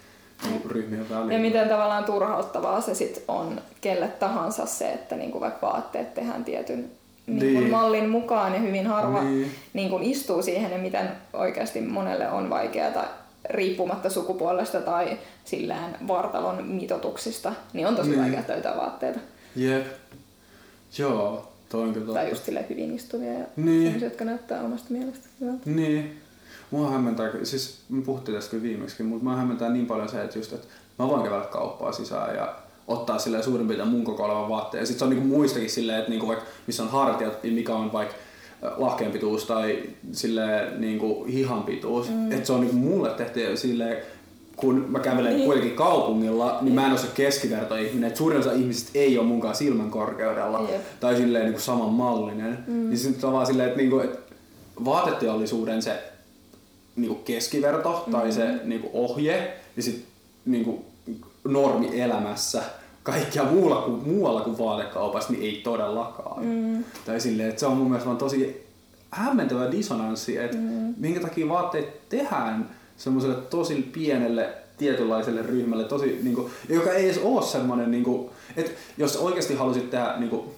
niinku 0.44 0.68
ryhmien 0.68 1.10
välillä. 1.10 1.34
Ja 1.34 1.40
miten 1.40 1.70
tavallaan 1.70 2.04
turhauttavaa 2.04 2.82
se 2.82 2.96
sit 2.96 3.24
on 3.28 3.62
kelle 3.82 4.08
tahansa 4.08 4.66
se, 4.66 4.92
että 4.92 5.16
niinku 5.16 5.40
vaikka 5.40 5.68
vaatteet 5.68 6.14
tehdään 6.14 6.44
tietyn 6.44 6.92
niin 7.28 7.54
niin. 7.54 7.72
mallin 7.72 8.10
mukaan 8.10 8.54
ja 8.54 8.60
hyvin 8.60 8.88
harva 8.88 9.24
niin. 9.24 9.52
Niin 9.74 9.90
kuin 9.90 10.04
istuu 10.04 10.42
siihen 10.42 10.72
ja 10.72 10.78
miten 10.78 11.08
oikeasti 11.34 11.82
monelle 11.82 12.30
on 12.30 12.50
vaikeaa 12.50 13.25
riippumatta 13.50 14.10
sukupuolesta 14.10 14.82
tai 14.82 15.18
silleen 15.46 15.96
vartalon 16.08 16.64
mitotuksista, 16.66 17.54
niin 17.74 17.88
on 17.88 17.96
tosi 17.96 18.10
Niin. 18.10 18.22
vaikea 18.22 18.44
löytää 18.48 18.78
vaatteita. 18.78 19.20
Jep. 19.56 19.86
Joo, 20.98 21.52
toi 21.70 21.82
on 21.84 21.94
kyllä. 21.94 22.14
Tai 22.14 22.30
just 22.30 22.46
silleen 22.46 22.66
hyvin 22.70 22.96
istuvia 22.96 23.34
ja 23.34 23.46
Niin. 23.56 23.82
sellaisia, 23.84 24.08
jotka 24.08 24.26
näyttää 24.26 24.62
omasta 24.62 24.86
mielestä 24.90 25.28
hyvältä. 25.42 25.62
Niin. 25.70 26.20
Mua 26.72 26.90
hämmentää, 26.90 27.32
siis 27.44 27.80
me 27.90 28.02
puhuttiin 28.02 28.36
tästä 28.36 28.52
kyllä 28.52 28.64
viimeksi, 28.64 29.04
mutta 29.04 29.24
mua 29.26 29.36
hämmentää 29.36 29.70
niin 29.70 29.86
paljon 29.86 30.10
se, 30.10 30.24
että 30.24 30.40
just, 30.40 30.54
että 30.54 30.68
mä 31.00 31.08
voin 31.08 31.24
kävellä 31.24 31.46
kauppaa 31.46 31.92
sisään 31.92 32.36
ja 32.36 32.56
ottaa 32.88 33.20
silleen 33.20 33.44
suurin 33.44 33.68
piirtein 33.68 33.90
mun 33.90 34.04
koko 34.04 34.24
olevan 34.24 34.50
vaatteen. 34.50 34.82
Ja 34.82 34.86
sit 34.86 34.98
se 34.98 35.04
on 35.04 35.10
niinku 35.10 35.28
muistakin 35.28 35.70
silleen, 35.70 36.00
että 36.00 36.10
niinku 36.10 36.28
vaikka 36.28 36.46
missä 36.68 36.84
on 36.84 36.90
hartiat, 36.90 37.44
mikä 37.44 37.76
on 37.76 37.94
vaikka 37.94 38.16
lahkeen 38.78 39.12
pituus 39.12 39.46
tai 39.46 39.84
silleen 40.12 40.82
niinku 40.82 41.26
hihan 41.26 41.64
pituus. 41.64 42.10
Mm. 42.10 42.32
Että 42.32 42.46
se 42.46 42.54
on 42.54 42.62
niinku 42.62 42.76
mulle 42.76 43.10
tehty 43.10 43.58
silleen, 43.58 43.98
kun 44.56 44.86
mä 44.90 45.00
kävelen 45.00 45.26
Niin. 45.26 45.36
niin. 45.36 45.46
kuitenkin 45.46 45.76
kaupungilla, 45.76 46.58
niin 46.62 46.74
mä 46.74 46.86
en 46.86 46.92
ole 46.92 47.00
se 47.00 47.08
keskivertoihminen. 47.14 48.08
Että 48.08 48.18
suurin 48.18 48.40
osa 48.40 48.52
ihmisistä 48.52 48.92
ei 48.94 49.18
ole 49.18 49.28
munkaan 49.28 49.56
silmän 49.56 49.92
korkeudella 49.92 50.68
Jep. 50.72 50.82
tai 51.00 51.16
silleen 51.16 51.46
niinku 51.46 51.60
samanmallinen. 51.62 52.58
Mm. 52.68 52.90
Niin 52.90 52.98
sitten 52.98 53.28
on 53.28 53.34
vaan 53.34 53.46
silleen, 53.46 53.68
että 53.68 53.82
niinku, 53.82 54.00
et 54.00 54.20
vaateteollisuuden 54.86 55.82
se 55.82 56.04
niinku 56.96 57.16
keskiverto 57.16 57.92
mm-hmm. 57.92 58.12
tai 58.12 58.32
se 58.32 58.48
niinku 58.64 58.90
ohje 58.94 59.54
ja 59.78 59.84
sit 59.84 60.06
niinku 60.46 60.86
normi 61.44 62.02
elämässä 62.02 62.64
kaikkia 63.06 63.44
muualla 63.44 63.82
kuin, 63.82 64.04
muualla 64.08 64.42
kuin 64.42 64.58
vaatekaupassa, 64.58 65.32
niin 65.32 65.44
ei 65.44 65.62
todellakaan. 65.64 66.46
Mm. 66.46 66.84
Tai 67.06 67.20
silleen, 67.20 67.50
että 67.50 67.60
se 67.60 67.66
on 67.66 67.78
mun 67.78 67.88
mielestä 67.88 68.06
vaan 68.06 68.18
tosi 68.18 68.66
hämmentävä 69.12 69.72
dissonanssi, 69.72 70.38
että 70.38 70.58
mm. 70.58 70.94
minkä 70.98 71.20
takia 71.20 71.50
vaatteet 71.50 72.10
tehdään 72.10 72.70
semmoiselle 72.98 73.36
tosi 73.36 73.76
pienelle 73.76 74.54
tietynlaiselle 74.78 75.42
ryhmälle, 75.42 75.84
tosi, 75.84 76.20
niinku, 76.24 76.50
joka 76.70 76.94
ei 76.94 77.06
edes 77.06 77.22
ole 77.24 77.42
semmoinen, 77.42 77.92
niinku, 77.92 78.32
että 78.58 78.72
jos 78.98 79.18
oikeasti 79.18 79.56
halusit 79.56 79.90
tehdä 79.90 80.14
niinku, 80.18 80.56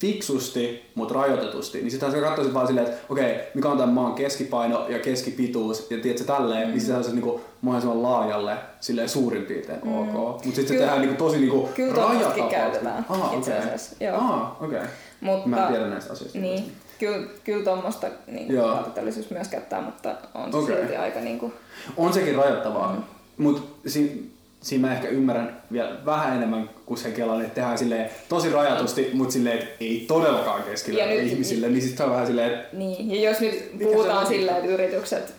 fiksusti, 0.00 0.90
mutta 0.94 1.14
rajoitetusti, 1.14 1.78
niin 1.78 1.90
sitten 1.90 2.12
sä 2.12 2.20
katsoisit 2.20 2.54
vaan 2.54 2.66
silleen, 2.66 2.86
että 2.86 2.98
okei, 3.08 3.38
mikä 3.54 3.68
on 3.68 3.78
tämän 3.78 3.94
maan 3.94 4.14
keskipaino 4.14 4.88
ja 4.88 4.98
keskipituus, 4.98 5.90
ja 5.90 5.98
tiedätkö 5.98 6.24
tälleen, 6.24 6.66
mm. 6.68 6.70
niin 6.72 6.80
sitä 6.80 6.96
on 6.98 7.04
niinku 7.12 7.40
mahdollisimman 7.60 8.02
laajalle 8.02 8.56
silleen 8.80 9.08
suurin 9.08 9.44
piirtein 9.44 9.80
mm. 9.84 9.98
ok. 9.98 10.12
Mutta 10.12 10.44
sitten 10.44 10.68
se 10.68 10.74
tehdään 10.74 11.00
niinku 11.00 11.16
tosi 11.24 11.38
niinku 11.38 11.68
Kyllä 11.74 11.94
rajatapaus- 11.94 12.50
käytetään 12.50 13.06
Aha, 13.08 13.32
itse 13.38 13.50
okei. 13.50 13.64
asiassa, 13.64 14.04
joo. 14.04 14.16
Aha, 14.16 14.56
okei. 14.60 14.80
Mutta, 15.20 15.48
Mä 15.48 15.66
en 15.66 15.72
tiedä 15.72 15.86
näistä 15.88 16.12
asioista. 16.12 16.38
Niin, 16.38 16.72
kyllä, 16.98 17.26
kyllä 17.44 17.64
tuommoista 17.64 18.06
niin 18.26 18.62
vaateteollisuus 18.62 19.30
myös 19.30 19.48
käyttää, 19.48 19.80
mutta 19.80 20.14
on 20.34 20.52
se 20.52 20.58
Okei. 20.58 20.76
silti 20.76 20.96
aika 20.96 21.20
niin 21.20 21.38
kuin, 21.38 21.52
On 21.96 22.12
sekin 22.12 22.34
rajoittavaa, 22.34 22.92
mm. 22.92 23.02
mutta 23.44 23.62
si- 23.86 24.35
siinä 24.60 24.88
mä 24.88 24.94
ehkä 24.94 25.08
ymmärrän 25.08 25.62
vielä 25.72 25.96
vähän 26.06 26.36
enemmän 26.36 26.70
kuin 26.86 26.98
se 26.98 27.10
kelan, 27.10 27.40
että 27.42 27.54
tehdään 27.54 27.78
silleen 27.78 28.10
tosi 28.28 28.50
rajatusti, 28.52 29.10
mutta 29.14 29.32
silleen, 29.32 29.58
että 29.58 29.68
ei 29.80 30.04
todellakaan 30.08 30.60
Ja 30.60 30.66
keskellä 30.70 31.06
nyt- 31.06 31.22
ihmisille, 31.22 31.68
niin 31.68 31.82
sitten 31.82 32.06
on 32.06 32.12
vähän 32.12 32.26
silleen, 32.26 32.54
että 32.54 32.76
Niin, 32.76 33.10
ja 33.22 33.30
jos 33.30 33.40
nyt 33.40 33.70
puhutaan 33.82 34.18
on? 34.18 34.26
silleen, 34.26 34.56
että 34.56 34.68
yritykset, 34.68 35.34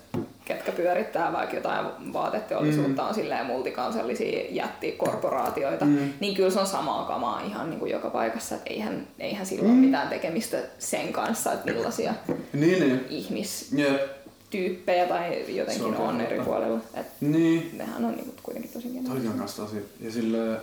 ketkä 0.45 0.71
pyörittää 0.71 1.33
vaikka 1.33 1.55
jotain 1.55 1.85
vaateteollisuutta, 2.13 3.01
Mm. 3.01 3.07
on 3.07 3.13
silleen 3.15 3.45
multikansallisia 3.45 4.45
jättikorporaatioita, 4.49 5.85
mm. 5.85 6.13
niin 6.19 6.35
kyllä 6.35 6.49
se 6.49 6.59
on 6.59 6.67
samaa 6.67 7.05
kamaa 7.05 7.41
ihan 7.41 7.69
niin 7.69 7.79
kuin 7.79 7.91
joka 7.91 8.09
paikassa, 8.09 8.55
että 8.55 8.69
eihän, 8.69 9.07
eihän 9.19 9.45
sillä 9.45 9.63
mm. 9.63 9.69
ole 9.69 9.77
mitään 9.77 10.07
tekemistä 10.07 10.57
sen 10.79 11.13
kanssa, 11.13 11.53
että 11.53 11.71
millaisia 11.71 12.13
niin, 12.53 12.79
niin. 12.79 13.05
ihmistyyppejä 13.09 14.16
Jep. 14.53 14.85
tai 15.09 15.55
jotenkin 15.57 15.85
on 15.85 15.95
on, 15.97 16.21
eri 16.21 16.35
totta. 16.37 16.49
puolilla. 16.51 16.79
Et 16.93 17.07
Niin. 17.21 17.69
nehän 17.77 18.05
on 18.05 18.11
niin 18.11 18.25
kuin 18.25 18.35
kuitenkin 18.43 18.71
tosi 18.73 18.83
Toikin 18.87 19.01
kiinnostavia. 19.03 19.31
on 19.31 19.37
kanssa 19.39 19.61
tosi. 19.63 19.75
Ja 20.01 20.11
silleen, 20.11 20.57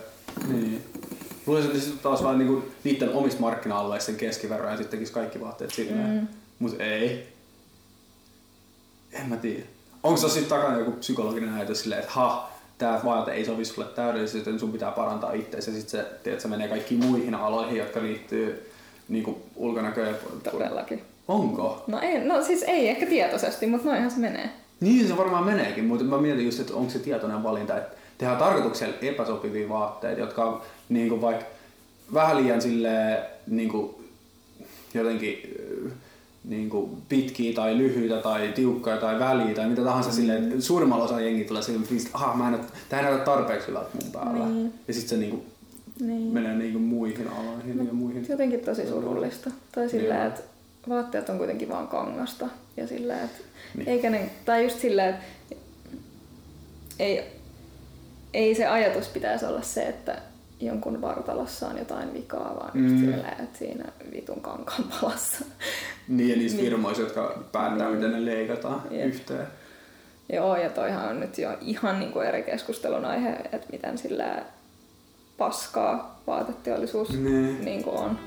niin. 0.47 0.83
Luulisin, 1.45 1.71
että 1.71 1.83
sitten 1.83 2.03
taas 2.03 2.23
vaan 2.23 2.37
niinku 2.37 2.63
niiden 2.83 3.13
omista 3.13 3.39
markkina-alueista 3.41 4.05
sen 4.05 4.15
keskiverran 4.15 4.71
ja 4.71 4.77
sitten 4.77 4.99
tekisi 4.99 5.13
kaikki 5.13 5.41
vaatteet 5.41 5.71
silleen. 5.71 6.09
Mm. 6.09 6.27
Mut 6.59 6.81
ei. 6.81 7.27
En 9.11 9.29
mä 9.29 9.35
tiedä. 9.37 9.63
Onko 10.03 10.17
se 10.17 10.29
sitten 10.29 10.49
takana 10.49 10.79
joku 10.79 10.91
psykologinen 10.91 11.53
ajatus 11.53 11.81
silleen, 11.81 12.01
että 12.01 12.11
ha, 12.13 12.51
tää 12.77 13.01
vaate 13.05 13.31
ei 13.31 13.45
sovi 13.45 13.65
sulle 13.65 13.87
täydellisesti, 13.87 14.37
joten 14.37 14.59
sun 14.59 14.71
pitää 14.71 14.91
parantaa 14.91 15.33
itseäsi 15.33 15.71
ja 15.71 15.77
sitten 15.77 15.99
se, 16.05 16.07
tiedät, 16.23 16.41
se 16.41 16.47
menee 16.47 16.67
kaikkiin 16.67 17.05
muihin 17.05 17.35
aloihin, 17.35 17.77
jotka 17.77 18.01
liittyy 18.01 18.71
niinku 19.09 19.41
ulkonäköön. 19.55 20.15
Todellakin. 20.51 21.01
Onko? 21.27 21.83
No, 21.87 21.99
ei, 22.01 22.25
no 22.25 22.43
siis 22.43 22.63
ei 22.63 22.89
ehkä 22.89 23.05
tietoisesti, 23.05 23.67
mutta 23.67 23.87
noinhan 23.87 24.11
se 24.11 24.19
menee. 24.19 24.49
Niin 24.79 25.07
se 25.07 25.17
varmaan 25.17 25.45
meneekin, 25.45 25.85
mutta 25.85 26.05
mä 26.05 26.17
mietin 26.17 26.45
just, 26.45 26.59
että 26.59 26.73
onko 26.75 26.89
se 26.89 26.99
tietoinen 26.99 27.43
valinta, 27.43 27.77
että 27.77 27.97
tehdään 28.17 28.39
tarkoituksella 28.39 28.95
epäsopivia 29.01 29.69
vaatteita, 29.69 30.21
jotka 30.21 30.45
on 30.45 30.61
niin 30.89 31.09
kuin 31.09 31.21
vaikka 31.21 31.45
vähän 32.13 32.37
liian 32.43 32.61
silleen, 32.61 33.17
niin 33.47 33.69
kuin, 33.69 33.95
jotenkin 34.93 35.57
äh, 35.85 35.91
niin 36.43 36.69
kuin 36.69 36.91
pitkiä 37.09 37.53
tai 37.53 37.77
lyhyitä 37.77 38.17
tai 38.17 38.51
tiukkoja 38.55 38.97
tai 38.97 39.19
väliä 39.19 39.55
tai 39.55 39.69
mitä 39.69 39.81
tahansa 39.81 40.09
mm. 40.09 40.15
silleen, 40.15 40.43
että 40.43 40.61
suurimmalla 40.61 41.03
osalla 41.03 41.21
jengi 41.21 41.43
tulee 41.43 41.61
silleen, 41.61 41.83
että 41.83 42.09
aha, 42.13 42.35
mä 42.35 42.47
en, 42.47 42.59
tää 42.89 42.99
ei 42.99 43.05
näytä 43.05 43.25
tarpeeksi 43.25 43.67
hyvältä 43.67 43.89
mun 44.03 44.11
päällä. 44.11 44.45
Niin. 44.45 44.73
Ja 44.87 44.93
sitten 44.93 45.09
se 45.09 45.17
niin 45.17 45.31
kuin, 45.31 45.43
Niin. 45.99 46.33
menee 46.33 46.55
niin 46.55 46.71
kuin 46.71 46.83
muihin 46.83 47.27
aloihin 47.27 47.87
ja 47.87 47.93
muihin. 47.93 48.25
Jotenkin 48.29 48.59
tosi 48.59 48.87
surullista. 48.87 49.51
Tai 49.71 49.89
silleen, 49.89 50.19
Joo. 50.19 50.27
että 50.27 50.41
vaatteet 50.89 51.29
on 51.29 51.37
kuitenkin 51.37 51.69
vaan 51.69 51.87
kangasta. 51.87 52.47
Ja 52.77 52.87
silleen, 52.87 53.19
että 53.25 53.37
Niin. 53.75 53.89
eikä 53.89 54.09
ne, 54.09 54.29
tai 54.45 54.63
just 54.63 54.79
silleen, 54.79 55.09
että 55.09 55.55
ei, 56.99 57.23
ei 58.33 58.55
se 58.55 58.65
ajatus 58.67 59.07
pitäisi 59.07 59.45
olla 59.45 59.61
se, 59.61 59.83
että 59.87 60.17
jonkun 60.59 61.01
vartalossa 61.01 61.67
on 61.67 61.77
jotain 61.77 62.13
vikaa, 62.13 62.55
vaan 62.55 62.71
just 62.83 62.95
Mm. 62.95 62.99
silleen, 62.99 63.41
että 63.43 63.57
siinä 63.59 63.85
vitun 64.11 64.41
kankaan 64.41 64.83
palassa. 65.01 65.45
Niin 66.07 66.29
ja 66.29 66.35
niissä 66.35 66.57
Niin. 66.57 66.69
firmoissa, 66.69 67.01
jotka 67.03 67.43
päättää, 67.51 67.89
miten 67.89 68.11
ne 68.11 68.25
leikataan 68.25 68.81
Jep. 68.91 69.05
yhteen. 69.07 69.47
Joo, 70.33 70.55
ja 70.57 70.69
toihan 70.69 71.09
on 71.09 71.19
nyt 71.19 71.37
jo 71.37 71.57
ihan 71.61 71.99
niin 71.99 72.11
kuin 72.11 72.27
eri 72.27 72.43
keskustelun 72.43 73.05
aihe, 73.05 73.29
että 73.29 73.67
miten 73.71 73.97
sillä 73.97 74.43
paskaa 75.37 76.21
vaateteollisuus 76.27 77.09
Niin. 77.09 77.65
niin 77.65 77.83
kuin 77.83 77.97
on. 77.97 78.19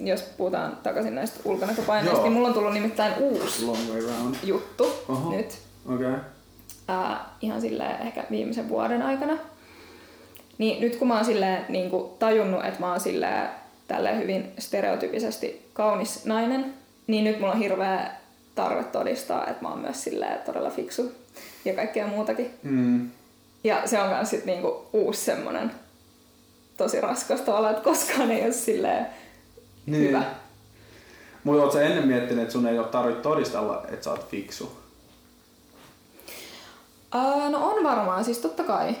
Jos 0.00 0.22
puhutaan 0.22 0.78
takaisin 0.82 1.14
näistä 1.14 1.40
ulkonäköpaineista, 1.44 2.22
niin 2.22 2.32
mulla 2.32 2.48
on 2.48 2.54
tullut 2.54 2.72
nimittäin 2.72 3.14
uusi 3.18 3.66
juttu 4.42 4.86
Oho. 5.08 5.30
nyt. 5.30 5.58
Okay. 5.94 6.14
Ää, 6.88 7.28
ihan 7.40 7.60
silleen 7.60 8.06
ehkä 8.06 8.24
viimeisen 8.30 8.68
vuoden 8.68 9.02
aikana. 9.02 9.36
Niin 10.58 10.80
nyt 10.80 10.96
kun 10.96 11.08
mä 11.08 11.14
oon 11.14 11.24
silleen 11.24 11.66
niin 11.68 11.90
kuin 11.90 12.12
tajunnut, 12.18 12.64
että 12.64 12.80
mä 12.80 12.90
oon 12.90 13.00
silleen 13.00 13.48
tälleen 13.88 14.18
hyvin 14.18 14.52
stereotypisesti 14.58 15.68
kaunis 15.72 16.24
nainen, 16.24 16.74
niin 17.06 17.24
nyt 17.24 17.40
mulla 17.40 17.52
on 17.52 17.58
hirveä 17.58 18.10
tarve 18.54 18.84
todistaa, 18.84 19.46
että 19.46 19.62
mä 19.62 19.68
oon 19.68 19.78
myös 19.78 20.04
silleen 20.04 20.38
todella 20.38 20.70
fiksu 20.70 21.12
ja 21.64 21.74
kaikkea 21.74 22.06
muutakin. 22.06 22.50
Mm. 22.62 23.10
Ja 23.64 23.82
se 23.86 24.00
on 24.00 24.08
myös 24.08 24.30
sit 24.30 24.44
niinku 24.44 24.86
uusi 24.92 25.20
semmonen 25.24 25.70
tosi 26.76 27.00
raskas 27.00 27.40
tavalla, 27.40 27.70
että 27.70 27.82
koskaan 27.82 28.30
ei 28.30 28.44
ole 28.44 28.52
silleen 28.52 29.06
Niin. 29.86 30.08
hyvä. 30.08 30.22
Mutta 31.44 31.62
ootko 31.62 31.78
sä 31.78 31.84
ennen 31.84 32.06
miettinyt, 32.08 32.42
että 32.42 32.52
sun 32.52 32.66
ei 32.66 32.78
ole 32.78 32.86
tarvitse 32.86 33.22
todistella, 33.22 33.82
että 33.92 34.04
sä 34.04 34.10
oot 34.10 34.28
fiksu? 34.28 34.72
Uh, 37.14 37.50
no 37.50 37.68
on 37.70 37.84
varmaan, 37.84 38.24
siis 38.24 38.38
totta 38.38 38.64
kai. 38.64 38.96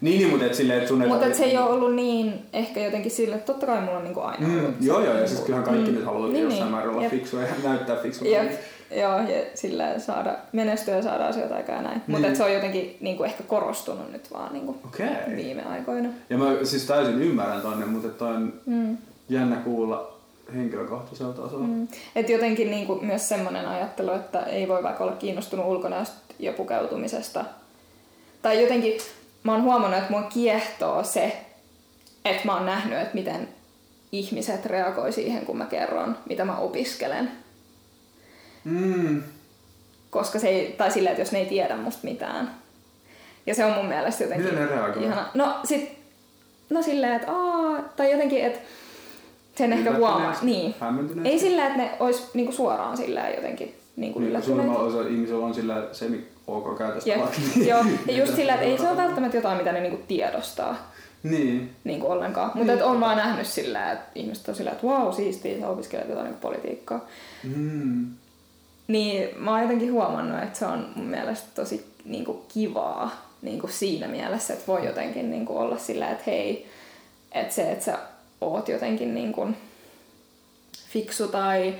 Niin, 0.00 0.18
niin 0.18 0.28
mutta 0.30 0.46
et 0.46 0.54
silleen, 0.54 0.78
että 0.78 0.88
sun 0.88 1.02
ei 1.02 1.08
Mutta 1.08 1.34
se 1.34 1.44
ei 1.44 1.56
ole 1.58 1.70
ollut 1.70 1.94
niin 1.94 2.46
ehkä 2.52 2.80
jotenkin 2.80 3.10
sille, 3.10 3.34
että 3.34 3.52
totta 3.52 3.66
kai 3.66 3.80
mulla 3.80 3.96
on 3.98 4.04
niinku 4.04 4.20
aina 4.20 4.48
Mm, 4.48 4.58
ollut. 4.58 4.74
joo, 4.80 4.98
joo, 4.98 5.06
ja 5.08 5.12
niinku- 5.14 5.28
siis 5.28 5.40
kyllähän 5.40 5.64
kaikki 5.64 5.90
Mm. 5.90 5.96
nyt 5.96 6.04
haluaa 6.04 6.28
Niin, 6.28 6.42
jossain 6.44 6.62
niin. 6.64 6.70
määrin 6.74 6.90
olla 6.96 7.08
fiksu 7.08 7.36
ja 7.36 7.46
näyttää 7.64 7.96
fiksulta. 7.96 8.32
Jep, 8.32 8.52
joo, 8.90 9.18
ja 9.18 9.44
sillä 9.54 9.98
saada 9.98 10.34
menestyä 10.52 10.96
ja 10.96 11.02
saada 11.02 11.26
asioita 11.26 11.54
aikaa 11.54 11.82
näin. 11.82 12.02
Niin. 12.06 12.20
Mutta 12.20 12.34
se 12.36 12.44
on 12.44 12.52
jotenkin 12.54 12.96
niinku 13.00 13.24
ehkä 13.24 13.42
korostunut 13.42 14.12
nyt 14.12 14.32
vaan 14.32 14.52
niinku 14.52 14.76
Okei. 14.86 15.36
viime 15.36 15.62
aikoina. 15.62 16.08
Ja 16.30 16.38
mä 16.38 16.44
siis 16.64 16.84
täysin 16.84 17.22
ymmärrän 17.22 17.60
tonne, 17.60 17.86
mutta 17.86 18.08
toi 18.08 18.34
on 18.34 18.52
Mm. 18.66 18.96
jännä 19.28 19.56
kuulla 19.56 20.13
henkilökohtaisella 20.54 21.32
tasolla. 21.32 21.66
Mm. 21.66 21.88
Et 22.16 22.28
jotenkin 22.28 22.70
niinku 22.70 22.94
myös 22.94 23.28
semmoinen 23.28 23.66
ajattelu, 23.66 24.12
että 24.12 24.40
ei 24.40 24.68
voi 24.68 24.82
vaikka 24.82 25.04
olla 25.04 25.16
kiinnostunut 25.16 25.66
ulkonäöstä 25.66 26.16
ja 26.38 26.52
pukeutumisesta. 26.52 27.44
Tai 28.42 28.62
jotenkin 28.62 28.98
mä 29.42 29.52
oon 29.52 29.62
huomannut, 29.62 29.98
että 29.98 30.10
mua 30.10 30.22
kiehtoo 30.22 31.04
se, 31.04 31.36
että 32.24 32.44
mä 32.44 32.54
oon 32.56 32.66
nähnyt, 32.66 32.98
että 32.98 33.14
miten 33.14 33.48
ihmiset 34.12 34.66
reagoi 34.66 35.12
siihen, 35.12 35.46
kun 35.46 35.58
mä 35.58 35.66
kerron, 35.66 36.18
mitä 36.28 36.44
mä 36.44 36.56
opiskelen. 36.56 37.30
Mm. 38.64 39.22
Koska 40.10 40.38
se 40.38 40.48
ei, 40.48 40.72
tai 40.78 40.90
silleen, 40.90 41.12
että 41.12 41.22
jos 41.22 41.32
ne 41.32 41.38
ei 41.38 41.46
tiedä 41.46 41.76
musta 41.76 42.00
mitään. 42.04 42.54
Ja 43.46 43.54
se 43.54 43.64
on 43.64 43.72
mun 43.72 43.86
mielestä 43.86 44.24
jotenkin 44.24 44.46
Miten 44.46 44.62
ne 44.62 44.70
reagoi? 44.70 45.04
ihana. 45.04 45.30
No 45.34 45.54
sit, 45.64 45.98
no 46.70 46.82
silleen, 46.82 47.12
että 47.12 47.32
aa, 47.32 47.82
tai 47.96 48.12
jotenkin, 48.12 48.44
että 48.44 48.60
sen 49.56 49.72
ehkä 49.72 49.92
huomaa. 49.92 50.36
Niin. 50.42 50.74
Ei 51.24 51.38
silleen, 51.38 51.66
että 51.66 51.78
ne 51.78 51.90
ois 52.00 52.34
niinku 52.34 52.52
suoraan 52.52 52.96
silleen 52.96 53.34
jotenkin 53.36 53.74
niinku 53.96 54.18
Niin, 54.18 54.28
yllättyneitä. 54.28 54.72
Osa 54.72 55.00
ihmisillä 55.00 55.46
on 55.46 55.54
sillä 55.54 55.88
semi 55.92 56.24
ok 56.46 56.78
käytöstä 56.78 57.20
laki. 57.20 57.40
Joo, 57.70 57.84
ja 58.06 58.16
just 58.16 58.36
sillä, 58.36 58.54
että 58.54 58.66
ei 58.66 58.78
se 58.78 58.88
ole 58.88 58.96
välttämättä 58.96 59.36
jotain, 59.36 59.58
mitä 59.58 59.72
ne 59.72 59.80
niinku 59.80 60.00
tiedostaa 60.08 60.92
Niin. 61.22 61.70
niinku 61.84 62.06
ollenkaan. 62.10 62.50
Mutta 62.54 62.72
Niin. 62.74 62.84
on 62.84 63.00
vaan 63.00 63.16
nähnyt 63.16 63.46
sillä, 63.46 63.92
että 63.92 64.04
ihmiset 64.14 64.48
on 64.48 64.54
sillä, 64.54 64.70
että 64.70 64.86
vau, 64.86 65.12
siistiä, 65.12 65.60
sä 65.60 65.68
opiskelet 65.68 66.08
jotain 66.08 66.24
niinku 66.26 66.40
politiikkaa. 66.40 67.04
Mm. 67.56 68.06
Niin 68.88 69.28
mä 69.36 69.50
oon 69.50 69.62
jotenkin 69.62 69.92
huomannut, 69.92 70.42
että 70.42 70.58
se 70.58 70.66
on 70.66 70.88
mun 70.96 71.06
mielestä 71.06 71.48
tosi 71.54 71.86
niinku 72.04 72.44
kivaa 72.54 73.10
niinku 73.42 73.68
siinä 73.68 74.08
mielessä, 74.08 74.52
että 74.52 74.66
voi 74.66 74.86
jotenkin 74.86 75.30
niinku 75.30 75.58
olla 75.58 75.78
sillä, 75.78 76.10
että 76.10 76.24
hei, 76.26 76.66
että 77.32 77.54
se, 77.54 77.72
että 77.72 77.84
sä 77.84 77.98
oot 78.44 78.68
jotenkin 78.68 79.14
niinku 79.14 79.48
fiksu 80.88 81.28
tai 81.28 81.74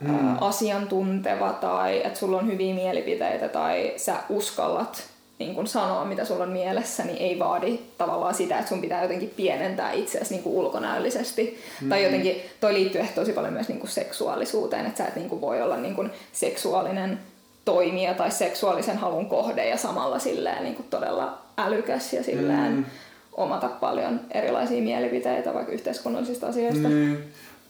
mm. 0.00 0.28
ä, 0.28 0.36
asiantunteva 0.40 1.52
tai 1.52 2.06
että 2.06 2.18
sulla 2.18 2.38
on 2.38 2.46
hyviä 2.46 2.74
mielipiteitä 2.74 3.48
tai 3.48 3.92
sä 3.96 4.16
uskallat 4.28 5.10
niin 5.40 5.54
kun 5.54 5.66
sanoa, 5.66 6.04
mitä 6.04 6.24
sulla 6.24 6.44
on 6.44 6.50
mielessä, 6.50 7.04
niin 7.04 7.18
ei 7.18 7.38
vaadi 7.38 7.78
tavallaan 7.98 8.34
sitä, 8.34 8.58
että 8.58 8.68
sun 8.68 8.80
pitää 8.80 9.02
jotenkin 9.02 9.32
pienentää 9.36 9.92
itseäsi 9.92 10.34
niin 10.34 10.42
ulkonäöllisesti. 10.46 11.62
Mm. 11.80 11.88
Tai 11.88 12.04
jotenkin, 12.04 12.42
toi 12.60 12.74
liittyy 12.74 13.00
ehkä 13.00 13.14
tosi 13.14 13.32
paljon 13.32 13.52
myös 13.52 13.68
niin 13.68 13.80
kuin 13.80 13.90
seksuaalisuuteen, 13.90 14.86
että 14.86 14.98
sä 14.98 15.08
et 15.08 15.16
niin 15.16 15.28
kuin 15.28 15.40
voi 15.40 15.62
olla 15.62 15.76
niin 15.76 15.94
kuin 15.94 16.10
seksuaalinen 16.32 17.18
toimija 17.64 18.14
tai 18.14 18.30
seksuaalisen 18.30 18.98
halun 18.98 19.26
kohde 19.26 19.68
ja 19.68 19.76
samalla 19.76 20.18
silleen 20.18 20.62
niin 20.62 20.74
kuin 20.74 20.86
todella 20.90 21.38
älykäs 21.58 22.12
ja 22.12 22.24
silleen 22.24 22.72
mm. 22.72 22.84
Omata 23.32 23.68
paljon 23.68 24.20
erilaisia 24.30 24.82
mielipiteitä 24.82 25.54
vaikka 25.54 25.72
yhteiskunnallisista 25.72 26.46
asioista. 26.46 26.88
Niin. 26.88 27.18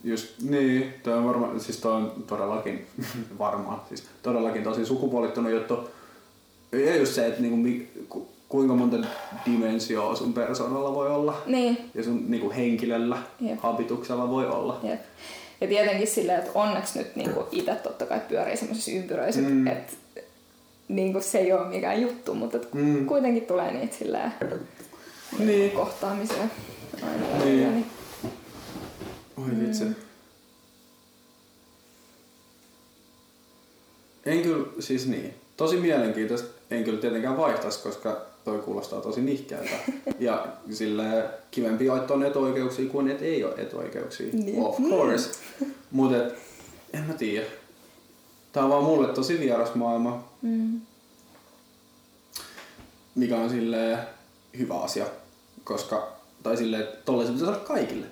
Just 0.04 0.34
niin, 0.42 0.94
toi 1.02 1.12
on 1.14 1.26
varmaan, 1.26 1.60
siis 1.60 1.76
toi 1.78 1.92
on 1.92 2.12
todellakin, 2.26 2.86
varmaan, 3.38 3.80
siis 3.88 4.04
todellakin 4.22 4.62
tosi 4.62 4.86
sukupuolittunut 4.86 5.52
juttu. 5.52 5.90
Ja 6.72 6.96
just 6.96 7.12
se, 7.14 7.26
että 7.26 7.42
niinku, 7.42 7.84
kuinka 8.48 8.74
monta 8.74 8.96
dimensioa 9.46 10.14
sun 10.16 10.32
persoonalla 10.32 10.94
voi 10.94 11.08
olla 11.10 11.36
Niin, 11.46 11.90
ja 11.94 12.04
sun 12.04 12.24
niinku, 12.30 12.50
henkilöllä, 12.56 13.18
Jep. 13.40 13.58
habituksella 13.60 14.28
voi 14.30 14.46
olla. 14.46 14.80
Jep. 14.82 15.00
Ja 15.60 15.66
tietenkin 15.66 16.06
silleen, 16.06 16.38
että 16.38 16.50
onneksi 16.54 16.98
nyt 16.98 17.16
niin 17.16 17.30
itse 17.52 17.74
totta 17.74 18.06
kai 18.06 18.20
pyörii 18.28 18.56
semmoisissa 18.56 18.90
ympyröissä, 18.90 19.40
Mm. 19.40 19.66
että 19.66 19.92
niin 20.88 21.22
se 21.22 21.38
ei 21.38 21.52
ole 21.52 21.68
mikään 21.68 22.02
juttu, 22.02 22.34
mutta 22.34 22.58
Mm. 22.72 23.06
kuitenkin 23.06 23.46
tulee 23.46 23.72
niitä 23.72 23.96
silleen, 23.96 24.32
Niin. 25.38 25.70
kohtaamisia 25.70 26.42
aina. 27.02 27.44
Niin. 27.44 27.74
Niin. 27.74 27.86
Oi 29.36 29.66
vitsi. 29.66 29.84
En 34.26 34.42
kyllä, 34.42 34.66
siis 34.80 35.06
niin. 35.06 35.34
Tosi 35.56 35.76
mielenkiintoista. 35.76 36.48
En 36.70 36.84
kyllä 36.84 37.00
tietenkään 37.00 37.36
vaihtaisi, 37.36 37.82
koska 37.82 38.20
toi 38.44 38.58
kuulostaa 38.58 39.00
tosi 39.00 39.20
nihkeältä. 39.20 39.70
Ja 40.18 40.46
sillä 40.72 41.30
kivempi 41.50 41.86
että 42.00 42.14
on 42.14 42.24
etuoikeuksia 42.24 42.90
kuin 42.90 43.10
et 43.10 43.22
ei 43.22 43.44
ole 43.44 43.54
etuoikeuksia. 43.58 44.26
Niin. 44.32 44.62
Of 44.62 44.76
course. 44.90 45.30
Mutta 45.90 46.16
en 46.92 47.04
mä 47.04 47.14
tiedä. 47.14 47.46
Tää 48.52 48.64
on 48.64 48.70
vaan 48.70 48.84
mulle 48.84 49.08
tosi 49.14 49.40
vieras 49.40 49.74
maailma, 49.74 50.24
Mm. 50.42 50.80
mikä 53.14 53.36
on 53.36 53.50
sille 53.50 53.98
hyvä 54.58 54.80
asia. 54.80 55.06
Koska, 55.64 56.08
tai 56.42 56.56
silleen, 56.56 56.82
että 56.82 56.96
tolle 57.04 57.24
se 57.26 57.32
pitäisi 57.32 57.52
olla 57.52 57.64
kaikille. 57.64 58.06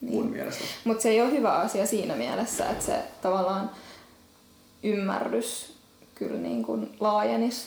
Mun 0.00 0.26
mielestä. 0.26 0.64
Mutta 0.84 1.02
se 1.02 1.08
ei 1.08 1.20
ole 1.22 1.30
hyvä 1.30 1.52
asia 1.52 1.86
siinä 1.86 2.16
mielessä, 2.16 2.70
että 2.70 2.84
se 2.84 2.98
tavallaan 3.22 3.70
ymmärrys 4.82 5.72
kyllä 6.14 6.40
niin 6.40 6.62
kuin 6.62 6.90
laajenisi. 7.00 7.66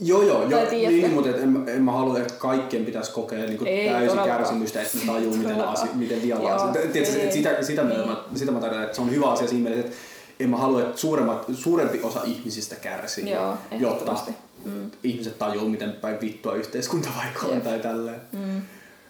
Joo, 0.00 0.22
joo, 0.22 0.48
joo 0.48 0.70
niin, 0.70 1.12
mutta 1.12 1.30
et 1.30 1.36
en, 1.42 1.64
en 1.68 1.82
mä 1.82 1.92
halua, 1.92 2.18
että 2.18 2.34
kaikkien 2.34 2.84
pitäisi 2.84 3.12
kokea 3.12 3.38
niin 3.46 3.66
Ei 3.66 3.88
täysin 3.88 4.08
todellakaan. 4.08 4.38
kärsimystä, 4.40 4.82
että 4.82 4.98
ne 4.98 5.12
tajuu, 5.12 5.36
miten, 5.36 5.56
miten 5.94 6.22
vialla 6.22 6.48
Joo, 6.50 6.58
asia. 6.58 6.82
Tiedätkö, 6.92 7.30
sitä, 7.32 7.62
sitä, 7.62 7.84
Niin. 7.84 8.08
mä, 8.08 8.16
sitä 8.34 8.52
mä 8.52 8.60
tarkoitan, 8.60 8.84
että 8.84 8.96
se 8.96 9.02
on 9.02 9.10
hyvä 9.10 9.30
asia 9.30 9.48
siinä 9.48 9.68
mielessä, 9.70 9.86
että 9.88 10.02
en 10.40 10.50
mä 10.50 10.56
halua, 10.56 10.82
että 10.82 10.96
suuremmat, 10.96 11.44
suurempi 11.54 12.00
osa 12.02 12.20
ihmisistä 12.24 12.74
kärsii, 12.74 13.30
Joo, 13.30 13.56
jotta. 13.78 14.16
Mm. 14.64 14.90
ihmiset 15.02 15.38
tajuu, 15.38 15.68
miten 15.68 15.92
päin 15.92 16.20
vittua 16.20 16.54
yhteiskunta 16.54 17.08
vaikka 17.16 17.46
on 17.46 17.54
Jep. 17.54 17.64
tai 17.64 17.78
tälleen. 17.78 18.20
Mm. 18.32 18.62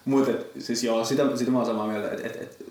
Mutta 0.04 0.32
siis 0.58 0.84
joo, 0.84 1.04
sitä, 1.04 1.36
sitä 1.36 1.50
mä 1.50 1.58
oon 1.58 1.66
samaa 1.66 1.86
mieltä, 1.86 2.10
että 2.10 2.26
et, 2.26 2.36
et, 2.36 2.66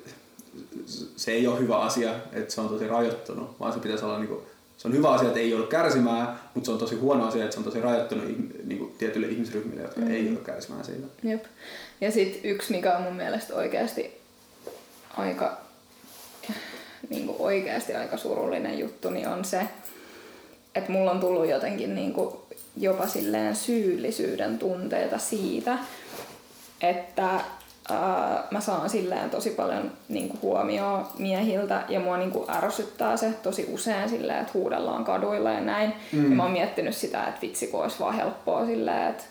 se 1.16 1.32
ei 1.32 1.48
ole 1.48 1.60
hyvä 1.60 1.78
asia, 1.78 2.16
että 2.32 2.54
se 2.54 2.62
on 2.62 2.70
tosi 2.70 2.88
rajoittunut, 2.88 3.60
vaan 3.60 3.74
se 3.74 3.80
pitäisi 3.80 4.06
olla 4.06 4.20
niinku, 4.20 4.44
se 4.78 4.88
on 4.88 4.94
hyvä 4.94 5.12
asia, 5.12 5.28
että 5.28 5.40
ei 5.40 5.50
joudu 5.50 5.68
kärsimään, 5.68 6.40
mutta 6.54 6.66
se 6.66 6.72
on 6.72 6.78
tosi 6.78 6.96
huono 6.96 7.28
asia, 7.28 7.44
että 7.44 7.54
se 7.54 7.60
on 7.60 7.66
tosi 7.66 7.82
rajoittunut 7.82 8.26
niinku, 8.64 8.96
tietyille 8.98 9.28
ihmisryhmille, 9.28 9.82
jotka 9.82 10.02
mm. 10.02 10.12
ei 10.12 10.26
joudu 10.26 10.40
kärsimään 10.40 10.86
siitä. 10.86 11.08
Jep. 11.24 11.46
Ja 12.02 12.12
sitten 12.12 12.52
yksi, 12.52 12.72
mikä 12.72 12.98
on 12.98 13.04
mun 13.04 13.16
mielestä 13.16 13.56
oikeasti 13.56 14.22
aika, 15.18 15.58
niin 17.10 17.26
kuin 17.26 17.38
oikeasti 17.40 17.96
aika 17.96 18.18
surullinen 18.18 18.80
juttu, 18.80 19.10
niin 19.10 19.28
on 19.28 19.46
se, 19.46 19.62
että 20.76 20.92
mulla 20.92 21.12
on 21.12 21.20
tullut 21.20 21.50
jotenkin 21.50 21.96
niin 21.96 22.14
kuin 22.14 22.36
jopa 22.78 23.08
silleen 23.08 23.56
syyllisyyden 23.56 24.60
tunteita 24.60 25.18
siitä, 25.18 25.78
että 26.82 27.30
ää, 27.90 28.48
mä 28.52 28.62
saan 28.62 28.90
silleen 28.90 29.30
tosi 29.30 29.50
paljon 29.50 29.92
niin 30.10 30.30
kuin 30.30 30.42
huomioon 30.42 31.08
miehiltä 31.18 31.84
ja 31.90 32.00
mua 32.00 32.18
niin 32.18 32.32
kuin 32.32 32.50
ärsyttää 32.52 33.18
se 33.18 33.30
tosi 33.44 33.70
usein 33.74 34.10
silleen, 34.10 34.40
että 34.40 34.54
huudellaan 34.54 35.04
kaduilla 35.06 35.52
ja 35.52 35.62
näin. 35.62 35.94
Mm. 36.12 36.30
Ja 36.30 36.36
mä 36.36 36.44
oon 36.44 36.52
miettinyt 36.52 36.96
sitä, 36.96 37.24
että 37.28 37.42
vitsi 37.42 37.68
kun 37.68 37.82
olisi 37.84 38.00
vaan 38.00 38.16
helppoa 38.16 38.66
silleen, 38.66 39.10
että 39.10 39.24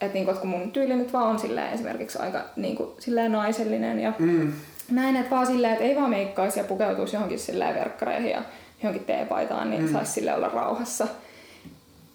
että 0.00 0.14
niinku, 0.14 0.30
että 0.30 0.40
kun 0.40 0.50
mun 0.50 0.70
tyyli 0.72 0.96
nyt 0.96 1.12
vaan 1.12 1.26
on 1.26 1.38
silleen 1.38 1.72
esimerkiksi 1.72 2.18
aika 2.18 2.44
niinku, 2.56 2.94
silleen 2.98 3.32
naisellinen 3.32 4.00
ja 4.00 4.12
Mm. 4.18 4.52
Näin, 4.90 5.16
että 5.16 5.30
vaan 5.30 5.46
silleen, 5.46 5.72
että 5.72 5.84
ei 5.84 5.96
vaan 5.96 6.10
meikkaisi 6.10 6.60
ja 6.60 6.64
pukeutuisi 6.64 7.16
johonkin 7.16 7.38
silleen 7.38 7.74
verkkareihin 7.74 8.30
ja 8.30 8.42
johonkin 8.82 9.06
teepaitaan, 9.06 9.70
niin 9.70 9.82
mm. 9.82 9.92
saisi 9.92 10.12
sille 10.12 10.34
olla 10.34 10.48
rauhassa. 10.48 11.06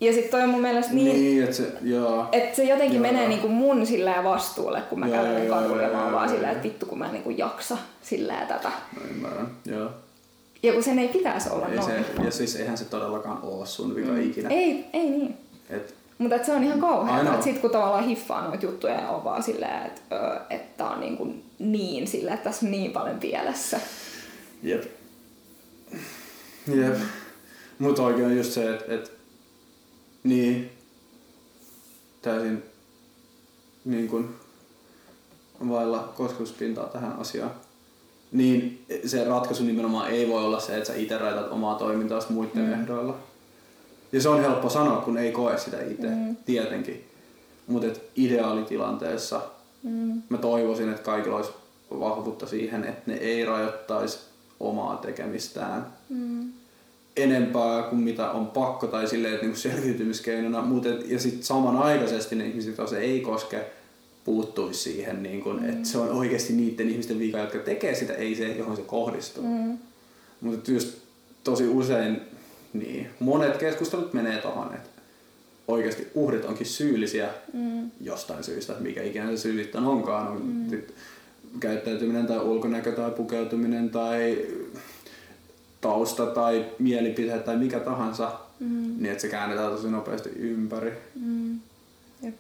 Ja 0.01 0.13
sitten 0.13 0.32
toi 0.32 0.43
on 0.43 0.49
mun 0.49 0.61
mielestä 0.61 0.93
niin, 0.93 1.15
niin 1.15 1.43
että 1.43 1.55
se, 1.55 1.71
joo. 1.82 2.28
että 2.32 2.55
se 2.55 2.63
jotenkin 2.63 2.95
Joo. 2.95 3.01
menee 3.01 3.28
niinku 3.28 3.47
mun 3.47 3.86
silleen 3.86 4.23
vastuulle, 4.23 4.82
kun 4.82 4.99
mä 4.99 5.07
Joo, 5.07 5.15
kävelen 5.15 5.47
joo, 5.47 5.55
kadulla 5.55 5.82
joo, 5.82 5.91
ja 5.91 5.97
mä 5.97 6.03
oon 6.03 6.11
joo, 6.11 6.19
vaan 6.19 6.30
joo, 6.30 6.36
silleen, 6.36 6.51
että 6.51 6.63
vittu 6.63 6.86
kun 6.86 6.97
mä 6.97 7.05
en 7.05 7.13
niinku 7.13 7.30
jaksa 7.30 7.78
silleen 8.01 8.47
tätä. 8.47 8.69
Mä 8.69 9.01
ymmärrän, 9.09 9.47
joo. 9.65 9.89
Ja 10.63 10.73
kun 10.73 10.84
sen 10.84 10.99
ei 10.99 11.07
pitäisi 11.07 11.49
olla 11.49 11.67
Ei 11.67 11.76
noin. 11.76 11.88
se, 11.88 12.23
ja 12.23 12.32
siis 12.32 12.55
eihän 12.55 12.78
se 12.78 12.86
todellakaan 12.86 13.39
ole 13.41 13.65
sun 13.65 13.95
vika 13.95 14.11
mm. 14.11 14.21
ikinä. 14.21 14.49
Ei, 14.49 14.86
ei 14.93 15.09
niin. 15.09 15.38
Et, 15.69 15.93
Mutta 16.18 16.43
se 16.43 16.51
on 16.51 16.63
ihan 16.63 16.80
kauheaa, 16.80 17.22
että 17.22 17.43
sit 17.43 17.59
kun 17.59 17.70
tavallaan 17.70 18.07
hiffaa 18.07 18.47
noita 18.47 18.66
juttuja 18.66 18.93
ja 18.93 19.09
on 19.09 19.24
vaan 19.24 19.43
silleen, 19.43 19.86
että 19.86 20.45
et 20.49 20.78
tää 20.78 20.89
on 20.89 20.99
niin, 20.99 21.18
kuin 21.18 21.43
niin 21.59 22.07
sillä, 22.07 22.34
että 22.34 22.43
tässä 22.43 22.66
on 22.66 22.72
niin 22.72 22.91
paljon 22.91 23.20
pielessä. 23.20 23.80
jep. 24.63 24.84
Jep. 26.76 26.97
Mut 27.80 27.99
oikein 27.99 28.26
on 28.26 28.38
just 28.38 28.51
se, 28.51 28.74
että 28.74 28.93
et, 28.95 29.11
niin, 30.24 30.72
täysin 32.22 32.63
niin 33.86 34.07
kun 34.07 34.36
vailla 35.70 36.13
kosketuspintaa 36.18 36.88
tähän 36.88 37.20
asiaan. 37.20 37.51
Niin 38.32 38.86
se 39.05 39.24
ratkaisu 39.24 39.63
nimenomaan 39.63 40.11
ei 40.11 40.30
voi 40.30 40.45
olla 40.45 40.59
se, 40.59 40.78
että 40.78 40.88
sä 40.88 40.95
itse 40.95 41.18
rajat 41.18 41.51
omaa 41.51 41.76
toimintaa 41.76 42.20
muiden 42.30 42.66
mm. 42.66 42.74
ehdoilla. 42.74 43.18
Ja 44.16 44.22
se 44.22 44.30
on 44.30 44.41
helppo 44.41 44.70
sanoa, 44.70 45.01
kun 45.01 45.18
ei 45.18 45.32
koe 45.32 45.57
sitä 45.57 45.78
itse, 45.82 46.07
mm. 46.07 46.36
tietenkin. 46.45 47.03
Mutta 47.68 47.99
ideaalitilanteessa 48.16 49.41
Mm. 49.84 50.22
mä 50.30 50.38
toivoisin, 50.38 50.89
että 50.89 51.01
kaikilla 51.01 51.38
olisi 51.38 51.51
vahvuutta 51.99 52.47
siihen, 52.47 52.84
että 52.84 53.01
ne 53.05 53.13
ei 53.13 53.45
rajoittaisi 53.45 54.20
omaa 54.59 54.97
tekemistään 54.97 55.86
Mm. 56.09 56.49
enempää 57.18 57.84
kuin 57.84 58.01
mitä 58.01 58.32
on 58.32 58.47
pakko 58.47 58.88
tai 58.88 59.07
silleen, 59.07 59.34
että 59.34 59.45
niinku 59.45 59.59
selviytymiskeinona. 59.59 60.61
Mut 60.61 60.86
et, 60.86 61.09
ja 61.09 61.20
sitten 61.20 61.43
samanaikaisesti 61.43 62.36
ne 62.36 62.47
ihmiset, 62.47 62.78
joita 62.78 62.89
se 62.89 62.99
ei 62.99 63.20
koske, 63.20 63.66
puuttuisi 64.24 64.80
siihen, 64.80 65.24
niin 65.24 65.41
kun, 65.41 65.59
mm. 65.61 65.70
että 65.70 65.88
se 65.88 65.97
on 65.97 66.11
oikeasti 66.11 66.53
niiden 66.53 66.89
ihmisten 66.89 67.20
vika, 67.20 67.38
jotka 67.38 67.59
tekee 67.59 67.95
sitä, 67.95 68.13
ei 68.13 68.36
se, 68.36 68.47
johon 68.47 68.76
se 68.76 68.82
kohdistuu. 68.82 69.43
Mm. 69.43 69.78
Mutta 70.41 70.72
just 70.72 70.97
tosi 71.43 71.68
usein 71.68 72.22
niin, 72.80 73.09
monet 73.19 73.57
keskustelut 73.57 74.13
menee 74.13 74.41
tohon, 74.41 74.73
että 74.73 74.89
oikeasti 75.67 76.07
uhrit 76.13 76.45
onkin 76.45 76.65
syyllisiä 76.65 77.30
Mm. 77.53 77.91
jostain 78.01 78.43
syystä, 78.43 78.73
mikä 78.80 79.03
ikinä 79.03 79.28
se 79.28 79.38
syy 79.38 79.63
sitten 79.63 79.84
onkaan. 79.84 80.28
On, 80.28 80.41
mm. 80.45 80.82
käyttäytyminen 81.59 82.28
tai 82.28 82.39
ulkonäkö 82.39 82.91
tai 82.91 83.11
pukeutuminen 83.11 83.89
tai 83.89 84.45
tausta 85.82 86.26
tai 86.26 86.65
mielipiteet 86.80 87.45
tai 87.45 87.57
mikä 87.57 87.80
tahansa, 87.80 88.32
mm. 88.59 88.93
niin 88.97 89.11
että 89.11 89.21
se 89.21 89.28
käännetään 89.28 89.71
tosi 89.71 89.89
nopeasti 89.89 90.30
ympäri. 90.36 90.93
Mm. 91.21 91.59
Jep. 92.21 92.36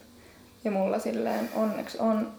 Ja 0.63 0.71
mulla 0.71 0.99
silleen 0.99 1.49
onneksi 1.55 1.97
on 1.99 2.31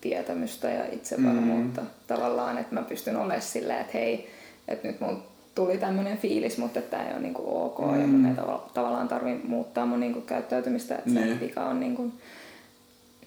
tietämystä 0.00 0.70
ja 0.70 0.84
itsevarmuutta 0.92 1.80
mm. 1.80 1.86
tavallaan, 2.06 2.58
että 2.58 2.74
mä 2.74 2.82
pystyn 2.82 3.16
olemaan 3.16 3.42
silleen, 3.42 3.80
että 3.80 3.98
hei, 3.98 4.30
että 4.68 4.88
nyt 4.88 5.00
mun 5.00 5.22
tuli 5.58 5.78
tämmöinen 5.78 6.18
fiilis, 6.18 6.58
mutta 6.58 6.80
tämä 6.80 7.06
ei 7.06 7.12
ole 7.12 7.20
niinku 7.20 7.42
ok 7.46 7.78
mm. 7.78 8.00
ja 8.00 8.06
mun 8.06 8.26
ei 8.26 8.34
tav- 8.34 8.70
tavallaan 8.74 9.08
tarvi 9.08 9.40
muuttaa 9.44 9.86
mun 9.86 10.00
niinku 10.00 10.20
käyttäytymistä, 10.20 10.94
että 10.96 11.10
niin. 11.10 11.34
se 11.34 11.40
vika 11.40 11.64
on 11.64 11.80
niinku 11.80 12.12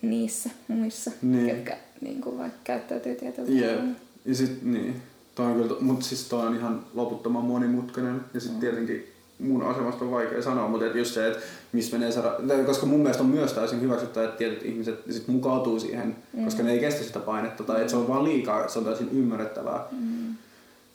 niissä 0.01 0.49
muissa, 0.67 1.11
niin. 1.21 1.47
ketkä 1.47 1.77
niinku 2.01 2.37
vaikka 2.37 2.59
käyttäytyy 2.63 3.15
tietyllä 3.15 3.67
tavalla. 3.67 3.95
Ja 4.25 4.35
sit, 4.35 4.63
niin. 4.63 4.95
Toi 5.35 5.45
on 5.45 5.53
kyllä, 5.53 5.75
mutta 5.81 6.05
siis 6.05 6.29
toi 6.29 6.47
on 6.47 6.55
ihan 6.55 6.85
loputtoman 6.93 7.43
monimutkainen 7.43 8.21
ja 8.33 8.39
sitten 8.39 8.57
mm. 8.57 8.61
tietenkin 8.61 9.07
mun 9.39 9.63
asemasta 9.63 10.05
on 10.05 10.11
vaikea 10.11 10.41
sanoa, 10.41 10.67
mutta 10.67 10.85
et 10.85 10.95
just 10.95 11.13
se, 11.13 11.27
että 11.27 11.39
missä 11.71 11.97
menee 11.97 12.11
saada, 12.11 12.37
koska 12.65 12.85
mun 12.85 12.99
mielestä 12.99 13.23
on 13.23 13.29
myös 13.29 13.53
täysin 13.53 13.81
hyväksyttä, 13.81 14.23
että 14.23 14.37
tietyt 14.37 14.65
ihmiset 14.65 14.99
sit 15.09 15.27
mukautuu 15.27 15.79
siihen, 15.79 16.15
mm. 16.33 16.45
koska 16.45 16.63
ne 16.63 16.71
ei 16.71 16.79
kestä 16.79 17.03
sitä 17.03 17.19
painetta 17.19 17.63
tai 17.63 17.79
että 17.79 17.91
se 17.91 17.97
on 17.97 18.07
vaan 18.07 18.23
liikaa, 18.23 18.67
se 18.67 18.79
on 18.79 18.85
täysin 18.85 19.09
ymmärrettävää. 19.11 19.85
Mm. 19.91 20.20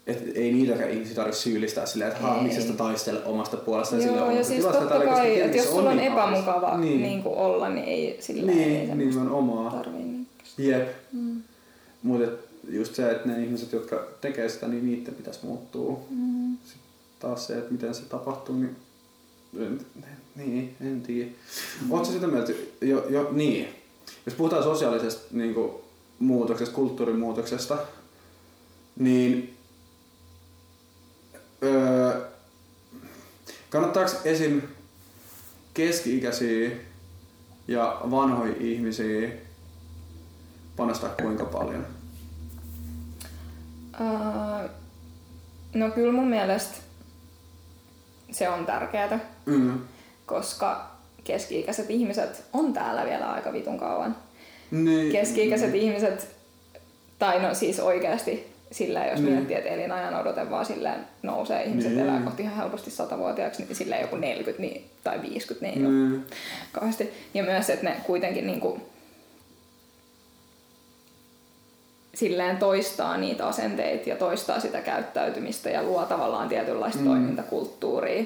Et 0.07 0.37
ei 0.37 0.53
niitäkään 0.53 0.91
ihmisiä 0.91 1.15
tarvitse 1.15 1.41
syyllistää 1.41 1.87
silleen, 1.87 2.11
että 2.11 2.23
haa, 2.23 2.43
miksi 2.43 2.63
sä 2.63 2.73
taistele 2.73 3.25
omasta 3.25 3.57
puolesta. 3.57 3.97
Joo, 3.97 4.05
sille 4.05 4.35
ja 4.35 4.45
siis 4.45 4.65
totta 4.65 5.01
kai, 5.01 5.41
että 5.41 5.57
jos 5.57 5.69
sulla 5.71 5.91
on 5.91 5.97
niin 5.97 6.13
epämukava 6.13 6.77
niin. 6.79 7.03
Niin 7.03 7.23
kuin 7.23 7.35
olla, 7.35 7.69
niin 7.69 7.85
ei 7.85 8.17
sillä 8.21 8.53
niin, 8.53 8.91
ei 8.91 8.95
niin 8.95 9.19
on 9.19 9.31
omaa. 9.31 9.71
Tarvii. 9.71 10.27
Jep. 10.59 10.89
Mm. 11.13 11.43
Mutta 12.03 12.31
just 12.69 12.95
se, 12.95 13.11
että 13.11 13.29
ne 13.29 13.45
ihmiset, 13.45 13.73
jotka 13.73 14.07
tekee 14.21 14.49
sitä, 14.49 14.69
niin 14.69 14.87
niiden 14.87 15.15
pitäisi 15.15 15.41
muuttua. 15.43 16.01
Mm. 16.11 16.57
Sitten 16.65 16.83
taas 17.21 17.47
se, 17.47 17.59
että 17.59 17.73
miten 17.73 17.95
se 17.95 18.03
tapahtuu, 18.03 18.57
niin 18.57 18.77
en, 19.61 19.81
niin, 20.37 20.77
en 20.81 21.03
tiedä. 21.03 21.31
Mm. 21.83 21.93
Oletko 21.93 22.13
sitä 22.13 22.27
mieltä, 22.27 22.53
jo, 22.81 23.07
jo, 23.09 23.29
niin, 23.33 23.69
jos 24.27 24.35
puhutaan 24.35 24.63
sosiaalisesta 24.63 25.23
niin 25.31 25.55
kuin, 25.55 25.71
muutoksesta, 26.19 26.75
kulttuurimuutoksesta, 26.75 27.79
niin 28.99 29.56
öö, 31.63 32.27
kannattaako 33.71 34.11
esim. 34.25 34.63
keski-ikäisiä 35.75 36.71
ja 37.69 38.01
vanhoja 38.11 38.55
ihmisiä 38.61 39.31
panostaa 40.77 41.11
kuinka 41.23 41.45
paljon? 41.45 41.87
No 45.75 45.91
kyllä 45.91 46.13
mun 46.13 46.29
mielestä 46.29 46.77
se 48.31 48.49
on 48.49 48.67
tärkeää, 48.67 49.21
mm. 49.47 49.79
koska 50.27 50.91
keski-ikäiset 51.25 51.91
ihmiset 51.91 52.45
on 52.53 52.73
täällä 52.73 53.05
vielä 53.05 53.33
aika 53.33 53.53
vitun 53.53 53.79
kauan. 53.79 54.17
Niin. 54.71 55.13
Keski-ikäiset 55.13 55.71
mm. 55.71 55.75
ihmiset, 55.75 56.37
tai 57.19 57.43
no 57.43 57.55
siis 57.55 57.81
oikeasti 57.81 58.56
sillä 58.73 59.07
jos 59.07 59.21
niin. 59.21 59.33
miettii, 59.33 59.57
että 59.57 59.71
elinajan 59.71 60.21
odote 60.21 60.51
vaan 60.51 60.67
silleen 60.67 61.07
nousee, 61.23 61.65
ihmiset 61.65 61.93
niin. 61.93 62.03
elää 62.03 62.21
kohti 62.21 62.43
ihan 62.43 62.57
helposti 62.57 62.91
satavuotiaaksi, 62.91 63.63
niin 63.63 63.77
silleen 63.77 64.03
joku 64.03 64.17
40 64.17 64.63
niin, 64.63 64.91
tai 65.05 65.23
50 65.23 65.81
niin, 65.81 65.87
ole 65.87 66.21
kauheasti. 66.73 67.13
Ja 67.35 67.43
myös, 67.43 67.71
että 67.71 67.85
ne 67.85 67.97
kuitenkin 68.07 68.47
niin 68.47 68.61
kuin, 68.61 68.83
silleen 72.15 72.57
toistaa 72.57 73.17
niitä 73.17 73.47
asenteita 73.47 74.09
ja 74.09 74.17
toistaa 74.17 74.61
sitä 74.61 74.81
käyttäytymistä 74.81 75.71
ja 75.71 75.83
luo 75.83 76.05
tavallaan 76.05 76.49
tietynlaista 76.49 77.01
mm. 77.01 77.07
toimintakulttuuria. 77.07 78.25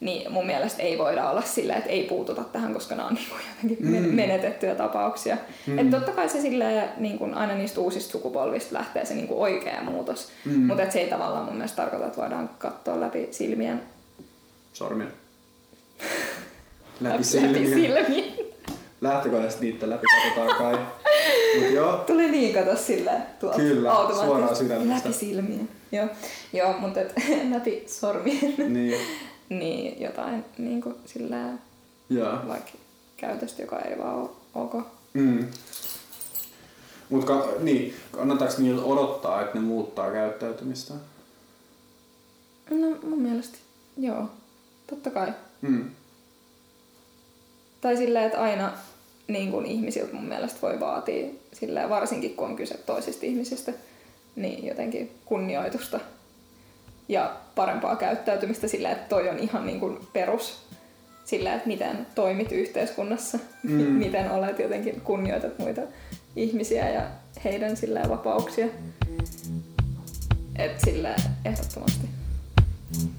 Niin 0.00 0.32
mun 0.32 0.46
mielestä 0.46 0.82
ei 0.82 0.98
voida 0.98 1.30
olla 1.30 1.42
sillä, 1.42 1.74
että 1.74 1.90
ei 1.90 2.04
puututa 2.04 2.44
tähän, 2.44 2.74
koska 2.74 2.94
nämä 2.94 3.08
on 3.08 3.14
niin 3.14 3.28
kuin 3.28 3.40
jotenkin 3.48 4.06
mm. 4.06 4.14
menetettyjä 4.14 4.74
tapauksia. 4.74 5.36
Mm. 5.66 5.78
Että 5.78 5.96
totta 5.96 6.12
kai 6.12 6.28
se 6.28 6.40
silleen, 6.40 6.88
niin 6.96 7.18
kuin 7.18 7.34
aina 7.34 7.54
niistä 7.54 7.80
uusista 7.80 8.12
sukupolvista 8.12 8.74
lähtee 8.74 9.04
se 9.04 9.14
niin 9.14 9.28
kuin 9.28 9.40
oikea 9.40 9.82
muutos. 9.82 10.28
Mm. 10.44 10.66
Mutta 10.66 10.90
se 10.90 11.00
ei 11.00 11.10
tavallaan 11.10 11.44
mun 11.44 11.54
mielestä 11.54 11.76
tarkoita, 11.76 12.06
että 12.06 12.20
voidaan 12.20 12.50
katsoa 12.58 13.00
läpi 13.00 13.28
silmien. 13.30 13.82
Sormien. 14.72 15.12
läpi 17.00 17.24
silmien. 17.24 17.94
Läpi 17.94 18.14
silmien. 18.14 18.48
Lähtökohtaisesti 19.00 19.66
niitä 19.66 19.90
läpi 19.90 20.06
katsotaan 20.22 20.58
kai. 20.58 20.78
Mut 21.58 21.70
joo. 21.70 21.96
Tuli 21.96 22.30
niin 22.30 22.54
kato 22.54 22.76
sillä 22.76 23.12
tuolta 23.40 23.56
Kyllä, 23.56 23.92
suoraan 24.24 24.56
sydämestä. 24.56 24.94
Läpi 24.94 25.12
silmien. 25.12 25.68
Joo, 25.92 26.06
joo 26.52 26.72
mutta 26.78 27.00
läpi 27.54 27.84
sormien. 27.86 28.54
Niin. 28.72 28.98
Niin 29.48 30.00
jotain 30.00 30.44
niin 30.58 30.80
kuin 30.80 30.94
sillä 31.06 31.36
joo. 32.10 32.38
vaikka 32.48 32.70
käytöstä, 33.16 33.62
joka 33.62 33.78
ei 33.78 33.98
vaan 33.98 34.14
ole 34.14 34.30
ok. 34.54 34.74
Mm. 35.14 35.46
Mutta 37.10 37.44
niin, 37.58 37.94
kannattaako 38.12 38.54
niiltä 38.58 38.82
odottaa, 38.82 39.42
että 39.42 39.58
ne 39.58 39.60
muuttaa 39.60 40.10
käyttäytymistä? 40.10 40.94
No 42.70 42.96
mun 43.02 43.22
mielestä 43.22 43.58
joo, 43.96 44.30
totta 44.86 45.10
kai. 45.10 45.32
Mm. 45.62 45.90
Tai 47.80 47.96
silleen, 47.96 48.24
että 48.24 48.42
aina 48.42 48.72
niin 49.28 49.50
kuin 49.50 49.66
ihmisiltä 49.66 50.14
mun 50.14 50.28
mielestä 50.28 50.58
voi 50.62 50.80
vaatia, 50.80 51.30
sillä 51.52 51.88
varsinkin 51.88 52.34
kun 52.34 52.46
on 52.46 52.56
kyse 52.56 52.74
toisista 52.76 53.26
ihmisistä, 53.26 53.72
niin 54.36 54.66
jotenkin 54.66 55.10
kunnioitusta 55.24 56.00
ja 57.08 57.36
parempaa 57.54 57.96
käyttäytymistä 57.96 58.68
sillä, 58.68 58.90
että 58.90 59.08
toi 59.08 59.28
on 59.28 59.38
ihan 59.38 59.66
niin 59.66 59.80
kuin 59.80 59.98
perus 60.12 60.68
sillä, 61.24 61.54
että 61.54 61.68
miten 61.68 62.06
toimit 62.14 62.52
yhteiskunnassa, 62.52 63.38
mm. 63.62 63.72
miten 63.72 64.30
olet 64.30 64.58
jotenkin 64.58 65.00
kunnioitat 65.00 65.58
muita 65.58 65.82
ihmisiä 66.36 66.90
ja 66.90 67.02
heidän 67.44 67.76
sillä 67.76 68.02
vapauksia. 68.08 68.66
Et 70.56 70.80
sillä 70.80 71.16
ehdottomasti. 71.44 72.08
Mm-hmm. 72.92 73.18